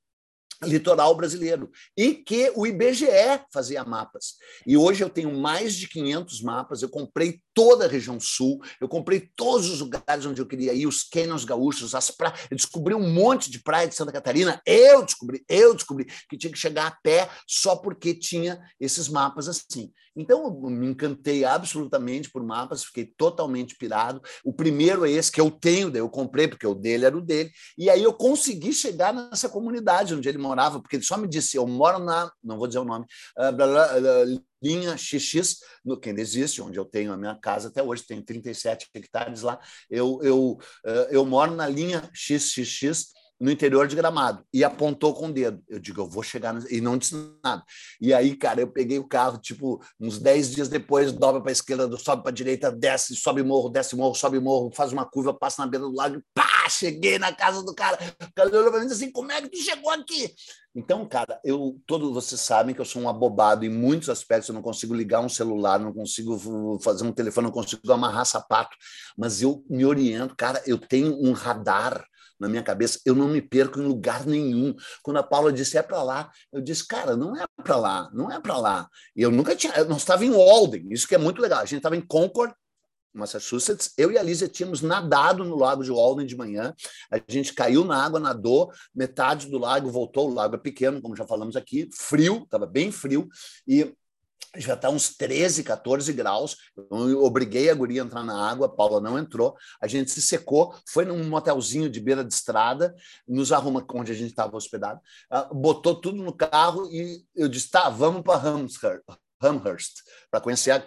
litoral 0.63 1.15
brasileiro 1.15 1.71
e 1.97 2.15
que 2.15 2.51
o 2.55 2.67
IBGE 2.67 3.07
fazia 3.53 3.85
mapas. 3.85 4.37
E 4.67 4.77
hoje 4.77 5.05
eu 5.05 5.11
tenho 5.11 5.33
mais 5.39 5.75
de 5.75 5.89
500 5.89 6.43
mapas, 6.43 6.83
eu 6.83 6.89
comprei 6.89 7.41
toda 7.57 7.87
a 7.87 7.89
região 7.89 8.21
sul, 8.21 8.63
eu 8.79 8.87
comprei 8.87 9.31
todos 9.35 9.71
os 9.71 9.81
lugares 9.81 10.27
onde 10.27 10.43
eu 10.43 10.47
queria 10.47 10.75
ir, 10.75 10.87
os 10.87 11.03
canyons 11.03 11.43
gaúchos, 11.43 11.95
as 11.95 12.11
praias, 12.11 12.39
eu 12.51 12.57
descobri 12.57 12.95
um 12.95 13.11
monte 13.11 13.51
de 13.51 13.63
praia 13.63 13.89
de 13.89 13.95
Santa 13.95 14.13
Catarina, 14.13 14.61
eu 14.67 15.03
descobri, 15.03 15.43
eu 15.49 15.73
descobri 15.73 16.05
que 16.29 16.37
tinha 16.37 16.53
que 16.53 16.59
chegar 16.59 16.87
a 16.87 16.99
pé 17.03 17.31
só 17.49 17.75
porque 17.75 18.13
tinha 18.13 18.61
esses 18.79 19.09
mapas 19.09 19.49
assim. 19.49 19.91
Então 20.15 20.45
eu 20.45 20.71
me 20.71 20.87
encantei 20.87 21.47
absolutamente 21.47 22.31
por 22.31 22.43
mapas, 22.43 22.85
fiquei 22.85 23.07
totalmente 23.07 23.77
pirado. 23.77 24.21
O 24.45 24.53
primeiro 24.53 25.07
é 25.07 25.11
esse 25.11 25.33
que 25.33 25.41
eu 25.41 25.51
tenho, 25.51 25.95
eu 25.97 26.11
comprei 26.11 26.49
porque 26.49 26.67
o 26.67 26.75
dele 26.75 27.07
era 27.07 27.17
o 27.17 27.23
dele, 27.23 27.51
e 27.79 27.89
aí 27.89 28.03
eu 28.03 28.13
consegui 28.13 28.73
chegar 28.75 29.15
nessa 29.15 29.49
comunidade 29.49 30.15
onde 30.15 30.29
ele 30.29 30.39
morava, 30.39 30.81
porque 30.81 30.97
ele 30.97 31.05
só 31.05 31.17
me 31.17 31.27
disse, 31.27 31.57
eu 31.57 31.67
moro 31.67 31.99
na, 31.99 32.31
não 32.45 32.59
vou 32.59 32.67
dizer 32.67 32.81
o 32.81 32.85
nome, 32.85 33.07
ah, 33.39 33.51
blá, 33.51 33.67
blá, 33.67 34.01
blá, 34.01 34.41
linha 34.63 34.97
XX, 34.97 35.59
no, 35.85 35.99
existe, 36.21 36.63
onde 36.63 36.79
eu 36.79 36.85
tenho 36.85 37.13
a 37.13 37.17
minha 37.17 37.35
casa 37.35 37.69
até 37.69 37.83
hoje, 37.83 38.05
tenho 38.07 38.23
37 38.23 38.89
hectares 38.95 39.43
lá, 39.43 39.59
eu, 39.91 40.21
eu, 40.23 40.59
ah, 40.85 41.09
eu 41.11 41.25
moro 41.25 41.55
na 41.55 41.69
linha 41.69 42.09
XXX, 42.15 43.13
no 43.39 43.51
interior 43.51 43.87
de 43.87 43.95
Gramado, 43.95 44.45
e 44.53 44.65
apontou 44.65 45.15
com 45.15 45.27
o 45.29 45.33
dedo. 45.33 45.63
Eu 45.69 45.79
digo, 45.79 46.01
eu 46.01 46.09
vou 46.09 46.23
chegar, 46.23 46.53
no... 46.53 46.67
e 46.71 46.81
não 46.81 46.97
disse 46.97 47.15
nada. 47.45 47.63
E 48.01 48.15
aí, 48.15 48.35
cara, 48.35 48.61
eu 48.61 48.69
peguei 48.69 48.99
o 48.99 49.07
carro, 49.07 49.39
tipo, 49.39 49.83
uns 50.01 50.19
10 50.19 50.55
dias 50.55 50.69
depois, 50.69 51.13
dobra 51.13 51.41
para 51.41 51.51
a 51.51 51.53
esquerda, 51.53 51.97
sobe 51.99 52.23
para 52.23 52.31
a 52.31 52.35
direita, 52.35 52.73
desce, 52.73 53.15
sobe 53.15 53.43
morro, 53.43 53.69
desce 53.69 53.95
morro, 53.95 54.15
sobe 54.15 54.41
morro, 54.41 54.71
faz 54.73 54.93
uma 54.93 55.05
curva, 55.05 55.35
passa 55.35 55.63
na 55.63 55.69
beira 55.69 55.85
do 55.85 55.95
lago, 55.95 56.23
pá, 56.35 56.69
cheguei 56.69 57.19
na 57.19 57.33
casa 57.33 57.63
do 57.63 57.75
cara. 57.75 57.99
O 58.23 58.35
cara 58.35 58.49
olhou 58.49 58.71
para 58.71 58.81
mim 58.81 58.89
e 58.89 58.93
assim, 58.93 59.11
como 59.11 59.31
é 59.31 59.41
que 59.43 59.49
tu 59.49 59.59
chegou 59.59 59.91
aqui? 59.91 60.35
Então, 60.75 61.07
cara, 61.09 61.41
eu 61.43 61.81
todos 61.87 62.13
vocês 62.13 62.39
sabem 62.39 62.75
que 62.75 62.81
eu 62.81 62.85
sou 62.85 63.01
um 63.01 63.09
abobado 63.09 63.65
em 63.65 63.71
muitos 63.71 64.11
aspectos, 64.11 64.49
eu 64.49 64.55
não 64.55 64.61
consigo 64.61 64.95
ligar 64.95 65.21
um 65.21 65.29
celular, 65.29 65.79
não 65.79 65.93
consigo 65.93 66.79
fazer 66.81 67.05
um 67.05 67.13
telefone, 67.13 67.47
não 67.47 67.53
consigo 67.53 67.91
amarrar 67.91 68.27
sapato, 68.27 68.77
mas 69.17 69.41
eu 69.41 69.65
me 69.71 69.87
oriento, 69.87 70.37
cara, 70.37 70.63
eu 70.67 70.77
tenho 70.77 71.17
um 71.19 71.33
radar 71.33 72.05
na 72.39 72.49
minha 72.49 72.63
cabeça, 72.63 73.01
eu 73.05 73.15
não 73.15 73.29
me 73.29 73.41
perco 73.41 73.81
em 73.81 73.85
lugar 73.85 74.27
nenhum. 74.27 74.75
Quando 75.03 75.19
a 75.19 75.23
Paula 75.23 75.53
disse 75.53 75.79
é 75.79 75.83
para 75.83 76.03
lá, 76.03 76.31
eu 76.53 76.61
disse, 76.61 76.87
cara, 76.87 77.17
não 77.17 77.37
é 77.37 77.45
para 77.63 77.77
lá, 77.77 78.11
não 78.13 78.31
é 78.31 78.41
para 78.41 78.59
lá. 78.59 78.89
E 79.15 79.23
eu 79.23 79.31
nunca 79.31 79.55
tinha, 79.57 79.85
não 79.85 79.97
estava 79.97 80.25
em 80.25 80.31
Walden, 80.31 80.87
isso 80.91 81.09
que 81.09 81.15
é 81.15 81.19
muito 81.19 81.41
legal. 81.41 81.61
A 81.61 81.65
gente 81.65 81.79
estava 81.79 81.97
em 81.97 82.01
Concord, 82.01 82.55
Massachusetts, 83.17 83.93
eu 83.97 84.13
e 84.13 84.19
a 84.19 84.23
Lísia 84.23 84.49
tínhamos 84.49 84.83
nadado 84.83 85.43
no 85.43 85.57
lago 85.57 85.83
de 85.83 85.91
Walden 85.91 86.27
de 86.27 86.37
manhã, 86.37 86.75
a 87.11 87.19
gente 87.29 87.55
caiu 87.55 87.85
na 87.85 88.05
água, 88.05 88.21
nadou, 88.21 88.71
metade 88.95 89.49
do 89.49 89.59
lago 89.59 89.91
voltou, 89.91 90.31
o 90.31 90.35
lago 90.35 90.55
é 90.55 90.59
pequeno, 90.59 91.01
como 91.01 91.17
já 91.17 91.27
falamos 91.27 91.57
aqui, 91.57 91.89
frio, 91.93 92.43
estava 92.45 92.67
bem 92.67 92.93
frio, 92.93 93.27
e 93.67 93.93
já 94.57 94.75
está 94.75 94.89
uns 94.89 95.17
13, 95.17 95.63
14 95.63 96.13
graus. 96.13 96.57
Eu 96.77 97.23
obriguei 97.25 97.71
a 97.71 97.75
guria 97.75 98.03
a 98.03 98.05
entrar 98.05 98.25
na 98.25 98.49
água, 98.49 98.67
a 98.67 98.71
Paula 98.71 99.01
não 99.01 99.19
entrou. 99.19 99.57
A 99.81 99.87
gente 99.87 100.11
se 100.11 100.23
secou, 100.23 100.75
foi 100.89 101.05
num 101.05 101.25
motelzinho 101.29 101.91
de 101.91 102.01
beira 102.01 102.25
de 102.25 102.33
estrada, 102.33 102.95
nos 103.27 103.53
arruma 103.53 103.85
onde 103.95 104.13
a 104.13 104.15
gente 104.15 104.31
estava 104.31 104.57
hospedado, 104.57 105.01
uh, 105.33 105.55
botou 105.55 105.95
tudo 106.01 106.23
no 106.23 106.33
carro 106.33 106.89
e 106.91 107.25
eu 107.35 107.49
disse: 107.49 107.71
tá, 107.71 107.89
vamos 107.89 108.23
para 108.23 108.49
Amherst, 108.49 108.79
Amherst 109.41 110.03
para 110.31 110.41
conhecer 110.41 110.71
a 110.71 110.85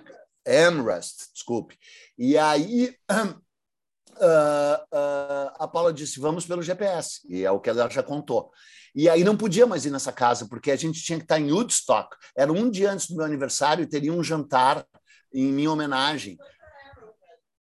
Amherst, 0.68 1.32
desculpe. 1.34 1.78
E 2.18 2.38
aí. 2.38 2.96
Uh, 3.12 3.40
uh, 4.20 5.52
a 5.60 5.68
Paula 5.72 5.94
disse: 5.94 6.20
vamos 6.20 6.46
pelo 6.46 6.62
GPS, 6.62 7.22
e 7.28 7.44
é 7.44 7.52
o 7.52 7.60
que 7.60 7.70
ela 7.70 7.90
já 7.90 8.04
contou. 8.04 8.52
E 8.96 9.08
aí 9.10 9.24
não 9.24 9.38
podia 9.38 9.66
mais 9.66 9.86
ir 9.86 9.92
nessa 9.92 10.12
casa, 10.12 10.48
porque 10.48 10.72
a 10.72 10.76
gente 10.76 11.02
tinha 11.02 11.18
que 11.18 11.26
estar 11.26 11.40
em 11.40 11.52
Woodstock. 11.52 12.16
Era 12.36 12.52
um 12.52 12.70
dia 12.70 12.92
antes 12.92 13.08
do 13.08 13.16
meu 13.16 13.26
aniversário 13.26 13.84
e 13.84 13.88
teria 13.88 14.14
um 14.14 14.24
jantar 14.24 14.86
em 15.34 15.52
minha 15.52 15.72
homenagem. 15.72 16.38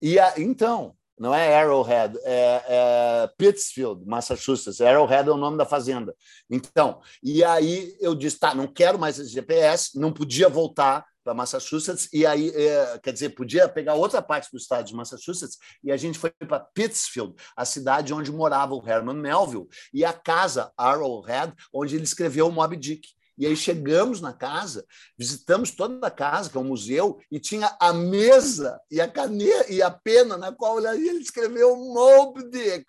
E 0.01 0.19
a, 0.19 0.35
então, 0.39 0.97
não 1.19 1.35
é 1.35 1.55
Arrowhead, 1.55 2.19
é, 2.25 2.63
é 2.67 3.31
Pittsfield, 3.37 4.05
Massachusetts. 4.05 4.81
Arrowhead 4.81 5.29
é 5.29 5.33
o 5.33 5.37
nome 5.37 5.57
da 5.57 5.65
fazenda. 5.65 6.15
Então, 6.51 7.01
e 7.23 7.45
aí 7.45 7.97
eu 8.01 8.15
disse: 8.15 8.39
tá, 8.39 8.55
não 8.55 8.67
quero 8.67 8.99
mais 8.99 9.19
esse 9.19 9.31
GPS, 9.31 9.99
não 9.99 10.13
podia 10.13 10.49
voltar 10.49 11.07
para 11.23 11.35
Massachusetts, 11.35 12.09
e 12.13 12.27
aí, 12.27 12.51
é, 12.51 12.99
quer 13.03 13.13
dizer, 13.13 13.31
podia 13.31 13.69
pegar 13.69 13.95
outra 13.95 14.21
parte 14.21 14.51
do 14.51 14.57
estado 14.57 14.87
de 14.87 14.95
Massachusetts, 14.95 15.59
e 15.83 15.93
a 15.93 15.97
gente 15.97 16.19
foi 16.19 16.31
para 16.31 16.61
Pittsfield, 16.61 17.35
a 17.57 17.65
cidade 17.65 18.13
onde 18.13 18.33
morava 18.33 18.75
o 18.75 18.87
Herman 18.87 19.17
Melville, 19.17 19.69
e 19.93 20.05
a 20.05 20.13
casa 20.13 20.73
Arrowhead, 20.77 21.55
onde 21.73 21.95
ele 21.95 22.05
escreveu 22.05 22.49
o 22.49 22.53
Moby 22.53 22.77
Dick. 22.77 23.09
E 23.39 23.47
aí 23.47 23.57
chegamos 23.57 24.21
na 24.21 24.33
casa, 24.33 24.85
visitamos 25.19 25.71
toda 25.71 26.07
a 26.07 26.11
casa, 26.11 26.51
que 26.51 26.57
é 26.57 26.61
um 26.61 26.65
museu, 26.65 27.19
e 27.31 27.41
tinha 27.41 27.75
a 27.81 27.93
mesa 27.93 28.79
e 28.91 29.01
a 29.01 29.09
caneta 29.09 29.73
e 29.73 29.83
a 29.83 29.91
pena 29.91 30.37
na 30.37 30.53
qual 30.53 30.79
ele 30.79 31.19
escreveu 31.19 31.75
Moby 31.77 32.51
Dick. 32.51 32.85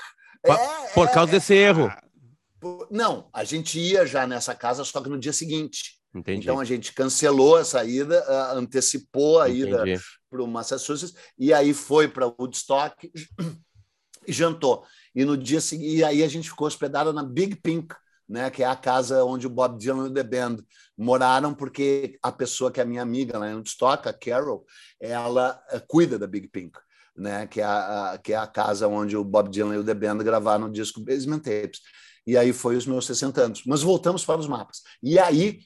É, 0.46 0.52
Por 0.94 1.10
causa 1.10 1.32
é, 1.32 1.36
desse 1.36 1.54
erro. 1.54 1.90
Não, 2.92 3.30
a 3.34 3.44
gente 3.44 3.80
ia 3.80 4.06
já 4.06 4.28
nessa 4.28 4.54
casa, 4.54 4.84
só 4.84 5.02
que 5.02 5.10
no 5.10 5.20
dia 5.20 5.34
seguinte. 5.34 6.03
Entendi. 6.14 6.42
Então 6.42 6.60
a 6.60 6.66
gente 6.66 6.94
cancelou 6.94 7.60
ida, 7.86 8.24
uh, 8.28 8.58
antecipou 8.58 9.40
a 9.40 9.50
ida 9.50 9.84
para 10.30 10.44
o 10.44 10.48
Massachusetts 10.48 11.16
e 11.38 11.52
aí 11.52 11.74
foi 11.74 12.08
para 12.08 12.28
Woodstock 12.28 13.12
e 14.28 14.32
jantou. 14.32 14.86
E 15.16 15.26
no 15.26 15.36
dia 15.36 15.60
seguinte, 15.60 15.98
e 15.98 16.04
aí 16.04 16.24
a 16.24 16.28
gente 16.28 16.50
ficou 16.50 16.68
hospedado 16.68 17.12
na 17.12 17.24
Big 17.24 17.56
Pink, 17.56 17.96
né, 18.30 18.50
que 18.50 18.64
é 18.64 18.66
a 18.66 18.76
casa 18.76 19.24
onde 19.24 19.48
o 19.48 19.50
Bob 19.50 19.78
Dylan 19.78 20.10
e 20.10 20.14
The 20.14 20.24
Band 20.24 20.58
moraram, 20.98 21.54
porque 21.54 22.18
a 22.22 22.32
pessoa 22.32 22.72
que 22.72 22.80
é 22.80 22.86
minha 22.86 23.02
amiga 23.02 23.38
lá 23.38 23.50
em 23.50 23.56
Woodstock, 23.56 24.08
a 24.08 24.14
Carol, 24.14 24.66
ela 25.00 25.62
uh, 25.74 25.82
cuida 25.88 26.20
da 26.20 26.28
Big 26.28 26.48
Pink. 26.48 26.78
Né, 27.16 27.46
que, 27.46 27.62
é 27.62 27.64
a, 27.64 28.14
a, 28.14 28.18
que 28.18 28.34
é 28.34 28.36
a 28.36 28.48
casa 28.48 28.88
onde 28.88 29.16
o 29.16 29.24
Bob 29.24 29.48
Dylan 29.48 29.76
e 29.76 29.78
o 29.78 29.84
The 29.84 29.94
Band 29.94 30.18
gravaram 30.18 30.66
o 30.66 30.72
disco 30.72 31.00
Basement 31.00 31.42
Tapes. 31.42 31.80
E 32.26 32.36
aí 32.36 32.52
foi 32.52 32.76
os 32.76 32.88
meus 32.88 33.06
60 33.06 33.40
anos. 33.40 33.62
Mas 33.68 33.84
voltamos 33.84 34.26
para 34.26 34.40
os 34.40 34.48
mapas. 34.48 34.82
E 35.00 35.20
aí 35.20 35.60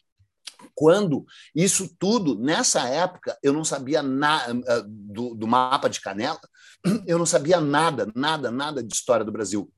quando 0.76 1.26
isso 1.56 1.90
tudo, 2.00 2.38
nessa 2.40 2.88
época, 2.88 3.38
eu 3.44 3.54
não 3.54 3.64
sabia 3.64 4.02
nada 4.02 4.54
do, 4.86 5.36
do, 5.36 5.48
mapa 5.48 5.90
de 5.90 6.02
Canela, 6.02 6.40
eu 7.08 7.18
não 7.18 7.26
sabia 7.26 7.60
nada, 7.60 8.12
nada, 8.16 8.52
nada 8.52 8.84
de 8.84 8.94
história 8.94 9.26
do 9.26 9.32
Brasil. 9.32 9.72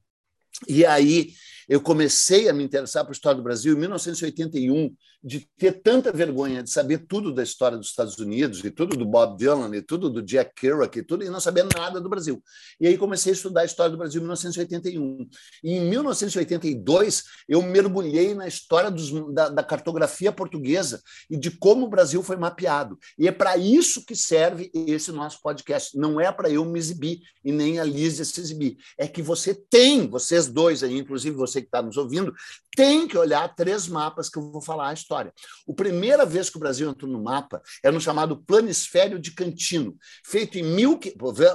E 0.68 0.86
aí 0.86 1.34
Eu 1.70 1.80
comecei 1.80 2.50
a 2.50 2.54
me 2.54 2.64
interessar 2.64 3.06
por 3.06 3.12
história 3.12 3.38
do 3.38 3.44
Brasil 3.44 3.76
em 3.76 3.80
1981, 3.80 4.92
de 5.22 5.48
ter 5.58 5.82
tanta 5.82 6.14
vergonha 6.14 6.64
de 6.64 6.70
saber 6.70 7.00
tudo 7.00 7.34
da 7.34 7.44
história 7.44 7.78
dos 7.78 7.88
Estados 7.88 8.18
Unidos, 8.18 8.64
e 8.64 8.72
tudo 8.72 8.96
do 8.96 9.06
Bob 9.06 9.38
Dylan, 9.38 9.76
e 9.76 9.82
tudo 9.82 10.10
do 10.10 10.22
Jack 10.22 10.54
Kerouac, 10.56 10.98
e 10.98 11.04
tudo, 11.04 11.26
e 11.26 11.30
não 11.30 11.42
saber 11.42 11.66
nada 11.76 12.00
do 12.00 12.08
Brasil. 12.08 12.42
E 12.80 12.88
aí 12.88 12.98
comecei 12.98 13.34
a 13.34 13.36
estudar 13.36 13.62
a 13.62 13.66
história 13.66 13.92
do 13.92 13.98
Brasil 13.98 14.20
em 14.20 14.24
1981. 14.24 15.30
E 15.64 15.74
em 15.74 15.90
1982, 15.90 17.24
eu 17.50 17.62
mergulhei 17.62 18.34
na 18.34 18.48
história 18.48 18.90
dos, 18.90 19.12
da, 19.34 19.50
da 19.50 19.64
cartografia 19.64 20.32
portuguesa 20.32 21.02
e 21.30 21.36
de 21.36 21.52
como 21.52 21.86
o 21.86 21.90
Brasil 21.90 22.24
foi 22.24 22.38
mapeado. 22.38 22.98
E 23.18 23.28
é 23.28 23.32
para 23.32 23.58
isso 23.58 24.06
que 24.06 24.16
serve 24.16 24.72
esse 24.74 25.12
nosso 25.12 25.42
podcast. 25.42 25.98
Não 25.98 26.20
é 26.20 26.32
para 26.32 26.50
eu 26.50 26.64
me 26.64 26.80
exibir 26.80 27.20
e 27.44 27.52
nem 27.52 27.80
a 27.80 27.84
Lízia 27.84 28.24
se 28.24 28.40
exibir. 28.40 28.78
É 28.98 29.06
que 29.06 29.22
você 29.22 29.54
tem, 29.54 30.08
vocês 30.08 30.48
dois 30.48 30.82
aí, 30.82 30.98
inclusive 30.98 31.36
você 31.36 31.60
que 31.60 31.68
está 31.68 31.82
nos 31.82 31.98
ouvindo, 31.98 32.34
tem 32.76 33.08
que 33.08 33.18
olhar 33.18 33.54
três 33.56 33.88
mapas 33.88 34.30
que 34.30 34.40
eu 34.40 34.52
vou 34.52 34.62
falar 34.62 34.94
história. 35.10 35.34
A 35.68 35.74
primeira 35.74 36.26
vez 36.26 36.50
que 36.50 36.58
o 36.58 36.60
Brasil 36.60 36.88
entrou 36.88 37.12
no 37.12 37.22
mapa 37.22 37.62
é 37.84 37.90
no 37.90 38.00
chamado 38.00 38.38
Planisfério 38.38 39.18
de 39.18 39.32
Cantino, 39.32 39.98
feito 40.24 40.60
em 40.60 40.64
mil. 40.64 41.00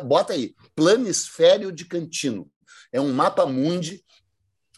Bota 0.04 0.32
aí, 0.32 0.54
Planisfério 0.74 1.70
de 1.70 1.84
Cantino. 1.84 2.50
É 2.92 3.00
um 3.00 3.12
mapa 3.12 3.46
mundi 3.46 4.04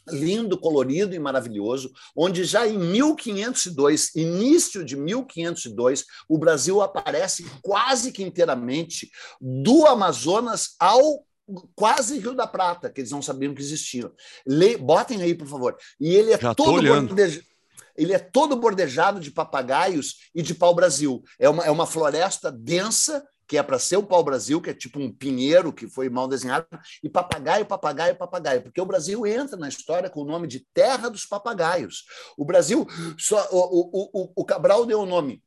lindo, 0.09 0.57
colorido 0.57 1.17
e 1.17 1.19
maravilhoso, 1.19 1.93
onde 2.15 2.45
já 2.45 2.65
em 2.65 2.79
1502, 2.79 4.15
início 4.15 4.85
de 4.85 4.95
1502, 4.95 6.05
o 6.29 6.39
Brasil 6.39 6.81
aparece 6.81 7.45
quase 7.61 8.13
que 8.13 8.23
inteiramente 8.23 9.11
do 9.41 9.85
Amazonas 9.85 10.77
ao 10.79 11.27
quase 11.75 12.21
Rio 12.21 12.35
da 12.35 12.47
Prata, 12.47 12.89
que 12.89 13.01
eles 13.01 13.11
não 13.11 13.21
sabiam 13.21 13.53
que 13.53 13.61
existiam. 13.61 14.13
Le... 14.47 14.77
Botem 14.77 15.23
aí, 15.23 15.35
por 15.35 15.49
favor. 15.49 15.77
E 15.99 16.15
ele 16.15 16.33
é 16.33 16.39
já 16.39 16.55
todo 16.55 16.83
bordejado. 16.83 17.45
Ele 17.97 18.13
é 18.13 18.19
todo 18.19 18.57
bordejado 18.57 19.21
de 19.21 19.31
papagaios 19.31 20.31
e 20.35 20.43
de 20.43 20.55
pau-brasil. 20.55 21.23
É 21.39 21.49
uma, 21.49 21.65
é 21.65 21.71
uma 21.71 21.87
floresta 21.87 22.51
densa 22.51 23.27
que 23.47 23.57
é 23.57 23.63
para 23.63 23.79
ser 23.79 23.97
o 23.97 24.03
pau-brasil, 24.03 24.61
que 24.61 24.71
é 24.71 24.75
tipo 24.75 24.99
um 24.99 25.13
pinheiro 25.13 25.73
que 25.73 25.87
foi 25.87 26.09
mal 26.09 26.27
desenhado, 26.27 26.67
e 27.03 27.09
papagaio, 27.09 27.65
papagaio, 27.65 28.17
papagaio, 28.17 28.63
porque 28.63 28.81
o 28.81 28.87
Brasil 28.87 29.25
entra 29.25 29.57
na 29.57 29.69
história 29.69 30.11
com 30.11 30.23
o 30.23 30.25
nome 30.25 30.49
de 30.49 30.67
Terra 30.75 31.09
dos 31.09 31.25
Papagaios. 31.25 32.05
O 32.37 32.45
Brasil, 32.45 32.87
só, 33.17 33.49
o, 33.53 33.59
o, 33.59 34.11
o, 34.13 34.33
o 34.35 34.45
Cabral 34.45 34.85
deu 34.85 35.01
o 35.01 35.07
nome 35.07 35.43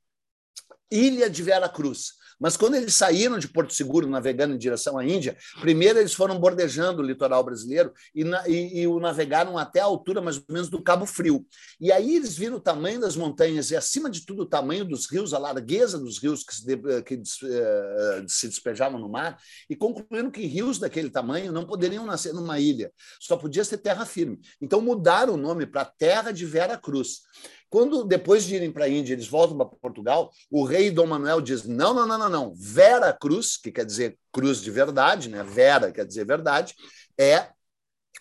Ilha 0.89 1.29
de 1.29 1.43
Vera 1.43 1.69
Cruz. 1.69 2.13
Mas 2.39 2.55
quando 2.55 2.75
eles 2.75 2.95
saíram 2.95 3.37
de 3.37 3.47
Porto 3.47 3.73
Seguro, 3.73 4.07
navegando 4.07 4.55
em 4.55 4.57
direção 4.57 4.97
à 4.97 5.05
Índia, 5.05 5.37
primeiro 5.59 5.99
eles 5.99 6.13
foram 6.13 6.39
bordejando 6.39 7.01
o 7.01 7.05
litoral 7.05 7.43
brasileiro 7.43 7.93
e, 8.15 8.23
na, 8.23 8.47
e, 8.47 8.81
e, 8.81 8.87
o 8.87 8.99
navegaram 8.99 9.57
até 9.57 9.81
a 9.81 9.85
altura 9.85 10.21
mais 10.21 10.37
ou 10.37 10.43
menos 10.49 10.69
do 10.69 10.81
Cabo 10.81 11.05
Frio. 11.05 11.45
E 11.79 11.91
aí 11.91 12.15
eles 12.15 12.37
viram 12.37 12.57
o 12.57 12.61
tamanho 12.61 13.01
das 13.01 13.15
montanhas 13.15 13.71
e, 13.71 13.75
acima 13.75 14.09
de 14.09 14.25
tudo, 14.25 14.43
o 14.43 14.45
tamanho 14.45 14.85
dos 14.85 15.09
rios, 15.11 15.33
a 15.33 15.39
largueza 15.39 15.99
dos 15.99 16.17
rios 16.19 16.43
que 16.43 16.55
se, 16.55 16.65
de, 16.65 17.01
que 17.03 17.15
uh, 17.15 18.27
se 18.27 18.47
despejavam 18.47 18.99
no 18.99 19.09
mar, 19.09 19.37
e 19.69 19.75
concluíram 19.75 20.31
que 20.31 20.45
rios 20.45 20.79
daquele 20.79 21.09
tamanho 21.09 21.51
não 21.51 21.65
poderiam 21.65 22.05
nascer 22.05 22.33
numa 22.33 22.59
ilha, 22.59 22.91
só 23.19 23.35
podia 23.35 23.63
ser 23.63 23.77
terra 23.77 24.05
firme. 24.05 24.39
Então 24.61 24.81
mudaram 24.81 25.33
o 25.33 25.37
nome 25.37 25.65
para 25.65 25.85
Terra 25.85 26.31
de 26.31 26.45
Vera 26.45 26.77
Cruz. 26.77 27.21
Quando, 27.69 28.03
depois 28.03 28.43
de 28.45 28.55
irem 28.55 28.71
para 28.71 28.85
a 28.85 28.89
Índia, 28.89 29.13
eles 29.13 29.27
voltam 29.27 29.55
para 29.55 29.65
Portugal, 29.65 30.31
o 30.49 30.63
rei 30.63 30.89
Dom 30.89 31.05
Manuel 31.05 31.39
diz: 31.39 31.65
não, 31.65 31.93
não, 31.93 32.05
não, 32.05 32.17
não, 32.17 32.29
não. 32.29 32.53
Vera 32.55 33.13
Cruz, 33.13 33.57
que 33.57 33.71
quer 33.71 33.85
dizer 33.85 34.17
cruz 34.31 34.61
de 34.61 34.71
verdade, 34.71 35.29
né? 35.29 35.43
Vera 35.43 35.91
quer 35.91 36.05
dizer 36.05 36.25
verdade, 36.25 36.75
é 37.19 37.49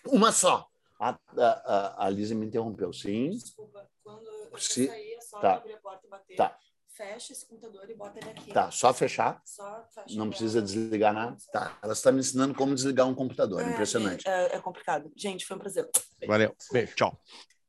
uma 0.05 0.31
só. 0.31 0.67
A, 0.99 1.09
a, 1.09 1.17
a, 1.37 2.05
a 2.05 2.09
Lisa 2.09 2.35
me 2.35 2.45
interrompeu, 2.45 2.91
sim. 2.91 3.29
Desculpa, 3.29 3.89
quando 4.03 4.27
eu 4.27 4.57
Se... 4.57 4.87
sair, 4.87 5.13
é 5.13 5.21
só 5.21 5.39
tá. 5.39 5.55
abrir 5.55 5.73
a 5.73 5.77
porta 5.77 6.05
e 6.05 6.09
bater. 6.09 6.35
Tá. 6.35 6.57
Fecha 6.89 7.31
esse 7.31 7.45
computador 7.45 7.89
e 7.89 7.95
bota 7.95 8.19
ele 8.19 8.29
aqui. 8.29 8.51
Tá, 8.51 8.69
só 8.71 8.93
fechar. 8.93 9.41
Só 9.45 9.85
fecha 9.89 10.17
Não 10.17 10.29
precisa 10.29 10.61
desligar 10.61 11.13
nada. 11.13 11.37
Tá, 11.53 11.79
ela 11.81 11.93
está 11.93 12.11
me 12.11 12.19
ensinando 12.19 12.53
como 12.53 12.75
desligar 12.75 13.07
um 13.07 13.15
computador. 13.15 13.61
É, 13.61 13.69
Impressionante. 13.71 14.27
É, 14.27 14.55
é 14.55 14.59
complicado. 14.59 15.09
Gente, 15.15 15.45
foi 15.45 15.55
um 15.55 15.59
prazer. 15.59 15.89
Valeu. 16.27 16.53
Beijo. 16.73 16.93
Tchau. 16.95 17.17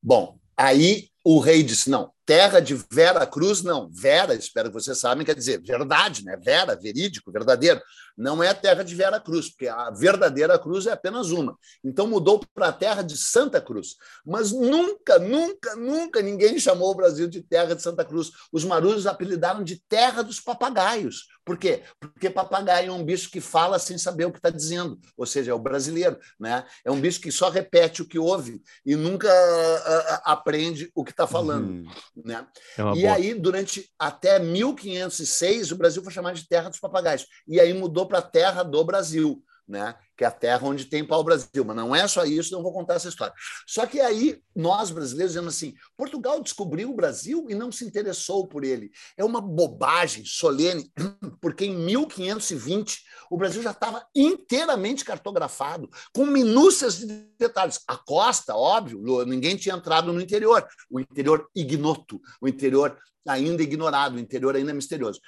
Bom, 0.03 0.37
aí 0.57 1.09
o 1.25 1.39
rei 1.39 1.63
disse: 1.63 1.91
não, 1.91 2.13
terra 2.31 2.61
de 2.61 2.79
Vera 2.91 3.27
Cruz, 3.27 3.63
não. 3.63 3.91
Vera, 3.91 4.35
espero 4.35 4.69
que 4.69 4.75
vocês 4.75 4.99
sabem, 4.99 5.27
quer 5.27 5.35
dizer 5.35 5.61
verdade, 5.61 6.25
né? 6.25 6.37
Vera, 6.37 6.77
verídico, 6.77 7.33
verdadeiro. 7.33 7.81
Não 8.17 8.43
é 8.43 8.53
terra 8.53 8.85
de 8.85 8.95
Vera 8.95 9.19
Cruz, 9.19 9.49
porque 9.49 9.67
a 9.67 9.91
verdadeira 9.91 10.59
cruz 10.59 10.87
é 10.87 10.93
apenas 10.93 11.31
uma. 11.31 11.57
Então 11.83 12.07
mudou 12.07 12.41
para 12.55 12.69
a 12.69 12.73
terra 12.73 13.03
de 13.03 13.17
Santa 13.17 13.61
Cruz. 13.61 13.97
Mas 14.25 14.53
nunca, 14.53 15.19
nunca, 15.19 15.75
nunca 15.75 16.21
ninguém 16.23 16.59
chamou 16.59 16.91
o 16.91 16.95
Brasil 16.95 17.27
de 17.27 17.43
terra 17.43 17.75
de 17.75 17.83
Santa 17.83 18.05
Cruz. 18.05 18.31
Os 18.53 18.65
marujos 18.65 19.07
apelidaram 19.07 19.65
de 19.65 19.83
terra 19.89 20.23
dos 20.23 20.39
papagaios. 20.39 21.29
Por 21.45 21.57
quê? 21.57 21.83
Porque 21.99 22.29
papagaio 22.29 22.91
é 22.91 22.93
um 22.93 23.05
bicho 23.05 23.31
que 23.31 23.41
fala 23.41 23.79
sem 23.79 23.97
saber 23.97 24.27
o 24.27 24.31
que 24.31 24.39
está 24.39 24.51
dizendo, 24.51 25.01
ou 25.17 25.27
seja, 25.27 25.51
é 25.51 25.55
o 25.55 25.59
brasileiro. 25.59 26.19
Né? 26.39 26.65
É 26.85 26.91
um 26.91 27.01
bicho 27.01 27.21
que 27.21 27.33
só 27.33 27.49
repete 27.49 28.03
o 28.03 28.07
que 28.07 28.19
ouve 28.19 28.63
e 28.85 28.95
nunca 28.95 29.29
uh, 29.29 30.15
uh, 30.15 30.21
aprende 30.25 30.91
o 30.95 31.03
que 31.03 31.10
está 31.11 31.27
falando. 31.27 31.69
Uhum. 31.69 31.87
Né? 32.25 32.47
É 32.77 32.83
e 32.83 33.03
boa. 33.03 33.15
aí, 33.15 33.35
durante 33.35 33.91
até 33.99 34.39
1506, 34.39 35.73
o 35.73 35.77
Brasil 35.77 36.03
foi 36.03 36.13
chamado 36.13 36.37
de 36.37 36.49
terra 36.49 36.69
dos 36.69 36.81
papagaios. 36.81 37.27
E 37.47 37.61
aí 37.61 37.73
mudou 37.73 38.07
para 38.07 38.23
terra 38.23 38.63
do 38.63 38.85
Brasil 38.85 39.43
né? 39.71 39.95
Que 40.21 40.25
é 40.25 40.27
a 40.27 40.31
terra 40.31 40.69
onde 40.69 40.85
tem 40.85 41.03
pau-brasil. 41.03 41.65
Mas 41.65 41.75
não 41.75 41.97
é 41.97 42.07
só 42.07 42.27
isso, 42.27 42.53
não 42.53 42.63
vou 42.63 42.75
contar 42.75 42.97
essa 42.97 43.09
história. 43.09 43.33
Só 43.67 43.87
que 43.87 43.99
aí, 44.01 44.39
nós 44.55 44.91
brasileiros, 44.91 45.33
dizemos 45.33 45.57
assim: 45.57 45.75
Portugal 45.97 46.43
descobriu 46.43 46.91
o 46.91 46.95
Brasil 46.95 47.47
e 47.49 47.55
não 47.55 47.73
se 47.73 47.87
interessou 47.87 48.47
por 48.47 48.63
ele. 48.63 48.91
É 49.17 49.25
uma 49.25 49.41
bobagem 49.41 50.23
solene, 50.27 50.93
porque 51.41 51.65
em 51.65 51.75
1520 51.75 53.03
o 53.31 53.39
Brasil 53.39 53.63
já 53.63 53.71
estava 53.71 54.05
inteiramente 54.15 55.07
cartografado, 55.07 55.89
com 56.13 56.27
minúcias 56.27 56.99
de 56.99 57.07
detalhes. 57.39 57.81
A 57.89 57.97
costa, 57.97 58.55
óbvio, 58.55 59.25
ninguém 59.25 59.57
tinha 59.57 59.75
entrado 59.75 60.13
no 60.13 60.21
interior. 60.21 60.69
O 60.91 61.01
interior 61.01 61.49
ignoto, 61.57 62.21
o 62.43 62.47
interior 62.47 62.95
ainda 63.27 63.63
ignorado, 63.63 64.17
o 64.17 64.19
interior 64.19 64.55
ainda 64.55 64.75
misterioso. 64.75 65.19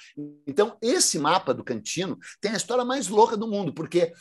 Então, 0.45 0.77
esse 0.83 1.17
mapa 1.17 1.51
do 1.51 1.63
Cantino 1.63 2.19
tem 2.39 2.51
a 2.51 2.57
história 2.57 2.85
mais 2.85 3.07
louca 3.07 3.35
do 3.35 3.47
mundo, 3.47 3.73
porque 3.73 4.13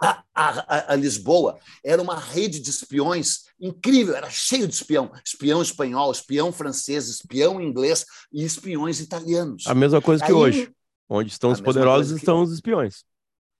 a, 0.00 0.22
a, 0.34 0.92
a, 0.92 0.96
Lisboa 0.96 1.58
era 1.84 2.02
uma 2.02 2.18
rede 2.18 2.60
de 2.60 2.70
espiões 2.70 3.44
incrível, 3.60 4.14
era 4.14 4.28
cheio 4.30 4.66
de 4.66 4.74
espião. 4.74 5.10
Espião 5.24 5.62
espanhol, 5.62 6.10
espião 6.10 6.52
francês, 6.52 7.08
espião 7.08 7.60
inglês 7.60 8.04
e 8.32 8.44
espiões 8.44 9.00
italianos. 9.00 9.64
A 9.66 9.74
mesma 9.74 10.00
coisa 10.02 10.24
que 10.24 10.30
Aí, 10.30 10.36
hoje. 10.36 10.72
Onde 11.08 11.30
estão 11.30 11.50
os 11.52 11.60
poderosos, 11.60 12.16
estão 12.16 12.42
os 12.42 12.52
espiões. 12.52 13.04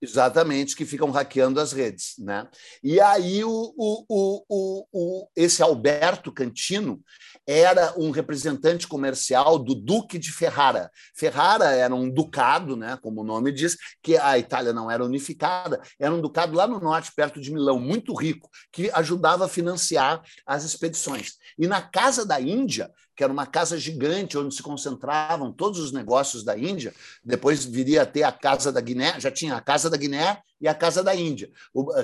Exatamente, 0.09 0.75
que 0.75 0.85
ficam 0.85 1.11
hackeando 1.11 1.59
as 1.59 1.71
redes. 1.71 2.15
Né? 2.19 2.47
E 2.83 2.99
aí 2.99 3.43
o, 3.43 3.73
o, 3.77 4.05
o, 4.07 4.85
o, 4.91 5.27
esse 5.35 5.63
Alberto 5.63 6.31
Cantino 6.31 7.01
era 7.47 7.93
um 7.97 8.11
representante 8.11 8.87
comercial 8.87 9.59
do 9.59 9.75
Duque 9.75 10.17
de 10.17 10.31
Ferrara. 10.31 10.89
Ferrara 11.15 11.65
era 11.65 11.93
um 11.93 12.09
ducado, 12.09 12.75
né, 12.75 12.97
como 13.01 13.21
o 13.21 13.23
nome 13.23 13.51
diz, 13.51 13.77
que 14.01 14.17
a 14.17 14.37
Itália 14.37 14.73
não 14.73 14.89
era 14.89 15.05
unificada, 15.05 15.81
era 15.99 16.13
um 16.13 16.21
ducado 16.21 16.55
lá 16.55 16.67
no 16.67 16.79
norte, 16.79 17.11
perto 17.15 17.39
de 17.39 17.51
Milão, 17.51 17.79
muito 17.79 18.13
rico, 18.13 18.49
que 18.71 18.89
ajudava 18.91 19.45
a 19.45 19.49
financiar 19.49 20.21
as 20.45 20.63
expedições. 20.63 21.33
E 21.57 21.67
na 21.67 21.81
Casa 21.81 22.25
da 22.25 22.41
Índia, 22.41 22.91
que 23.15 23.23
era 23.23 23.31
uma 23.31 23.45
casa 23.45 23.77
gigante 23.77 24.37
onde 24.37 24.53
se 24.53 24.61
concentravam 24.61 25.51
todos 25.51 25.79
os 25.79 25.91
negócios 25.91 26.43
da 26.43 26.57
Índia. 26.57 26.93
Depois 27.23 27.63
viria 27.63 28.01
a 28.01 28.05
ter 28.05 28.23
a 28.23 28.31
Casa 28.31 28.71
da 28.71 28.81
Guiné, 28.81 29.19
já 29.19 29.31
tinha 29.31 29.55
a 29.55 29.61
Casa 29.61 29.89
da 29.89 29.97
Guiné 29.97 30.39
e 30.59 30.67
a 30.67 30.73
Casa 30.73 31.03
da 31.03 31.15
Índia, 31.15 31.49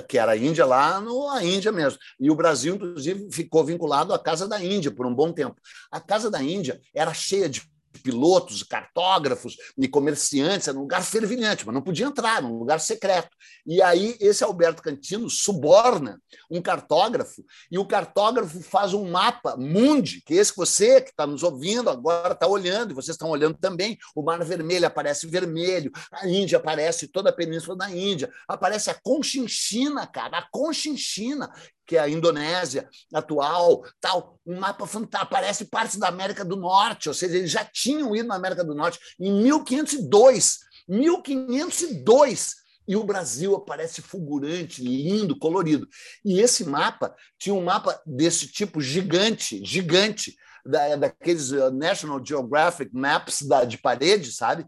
que 0.08 0.18
era 0.18 0.32
a 0.32 0.36
Índia 0.36 0.64
lá 0.64 1.00
no 1.00 1.28
a 1.28 1.44
Índia 1.44 1.72
mesmo. 1.72 1.98
E 2.18 2.30
o 2.30 2.34
Brasil, 2.34 2.74
inclusive, 2.74 3.28
ficou 3.30 3.64
vinculado 3.64 4.14
à 4.14 4.18
Casa 4.18 4.48
da 4.48 4.62
Índia 4.62 4.90
por 4.90 5.06
um 5.06 5.14
bom 5.14 5.32
tempo. 5.32 5.56
A 5.90 6.00
Casa 6.00 6.30
da 6.30 6.42
Índia 6.42 6.80
era 6.94 7.12
cheia 7.12 7.48
de 7.48 7.71
pilotos, 8.02 8.62
cartógrafos 8.62 9.56
e 9.78 9.88
comerciantes, 9.88 10.68
era 10.68 10.76
um 10.76 10.82
lugar 10.82 11.02
fervilhante, 11.02 11.64
mas 11.64 11.74
não 11.74 11.82
podia 11.82 12.06
entrar, 12.06 12.44
um 12.44 12.58
lugar 12.58 12.80
secreto. 12.80 13.30
E 13.66 13.80
aí 13.80 14.16
esse 14.20 14.42
Alberto 14.42 14.82
Cantino 14.82 15.30
suborna 15.30 16.20
um 16.50 16.60
cartógrafo 16.60 17.44
e 17.70 17.78
o 17.78 17.86
cartógrafo 17.86 18.60
faz 18.62 18.92
um 18.92 19.10
mapa 19.10 19.56
mundi, 19.56 20.22
que 20.24 20.34
esse 20.34 20.52
que 20.52 20.58
você 20.58 21.00
que 21.00 21.10
está 21.10 21.26
nos 21.26 21.42
ouvindo 21.42 21.88
agora 21.88 22.34
está 22.34 22.46
olhando, 22.46 22.90
e 22.90 22.94
vocês 22.94 23.14
estão 23.14 23.30
olhando 23.30 23.56
também, 23.58 23.98
o 24.14 24.22
Mar 24.22 24.42
Vermelho 24.44 24.86
aparece 24.86 25.26
vermelho, 25.26 25.92
a 26.12 26.26
Índia 26.28 26.58
aparece 26.58 27.08
toda 27.08 27.30
a 27.30 27.32
península 27.32 27.76
da 27.76 27.90
Índia, 27.90 28.30
aparece 28.48 28.90
a 28.90 28.98
Conchinchina, 29.02 30.06
cara, 30.06 30.38
a 30.38 30.48
Conchinchina, 30.50 31.50
que 31.92 31.96
é 31.98 32.00
a 32.00 32.08
Indonésia 32.08 32.88
atual, 33.12 33.84
tal, 34.00 34.40
um 34.46 34.58
mapa 34.58 34.86
fantástico, 34.86 35.24
aparece 35.24 35.66
partes 35.66 35.96
da 35.98 36.08
América 36.08 36.42
do 36.42 36.56
Norte, 36.56 37.10
ou 37.10 37.14
seja, 37.14 37.36
eles 37.36 37.50
já 37.50 37.66
tinham 37.66 38.16
ido 38.16 38.28
na 38.28 38.34
América 38.34 38.64
do 38.64 38.74
Norte 38.74 38.98
em 39.20 39.30
1502. 39.42 40.60
1502 40.88 42.54
e 42.88 42.96
o 42.96 43.04
Brasil 43.04 43.54
aparece 43.54 44.00
fulgurante, 44.00 44.82
lindo, 44.82 45.38
colorido. 45.38 45.86
E 46.24 46.40
esse 46.40 46.64
mapa 46.64 47.14
tinha 47.38 47.54
um 47.54 47.62
mapa 47.62 48.00
desse 48.06 48.46
tipo 48.46 48.80
gigante, 48.80 49.62
gigante, 49.62 50.34
da, 50.64 50.96
daqueles 50.96 51.50
uh, 51.50 51.70
National 51.70 52.24
Geographic 52.24 52.90
Maps 52.94 53.42
da, 53.42 53.64
de 53.64 53.76
parede, 53.76 54.32
sabe? 54.32 54.66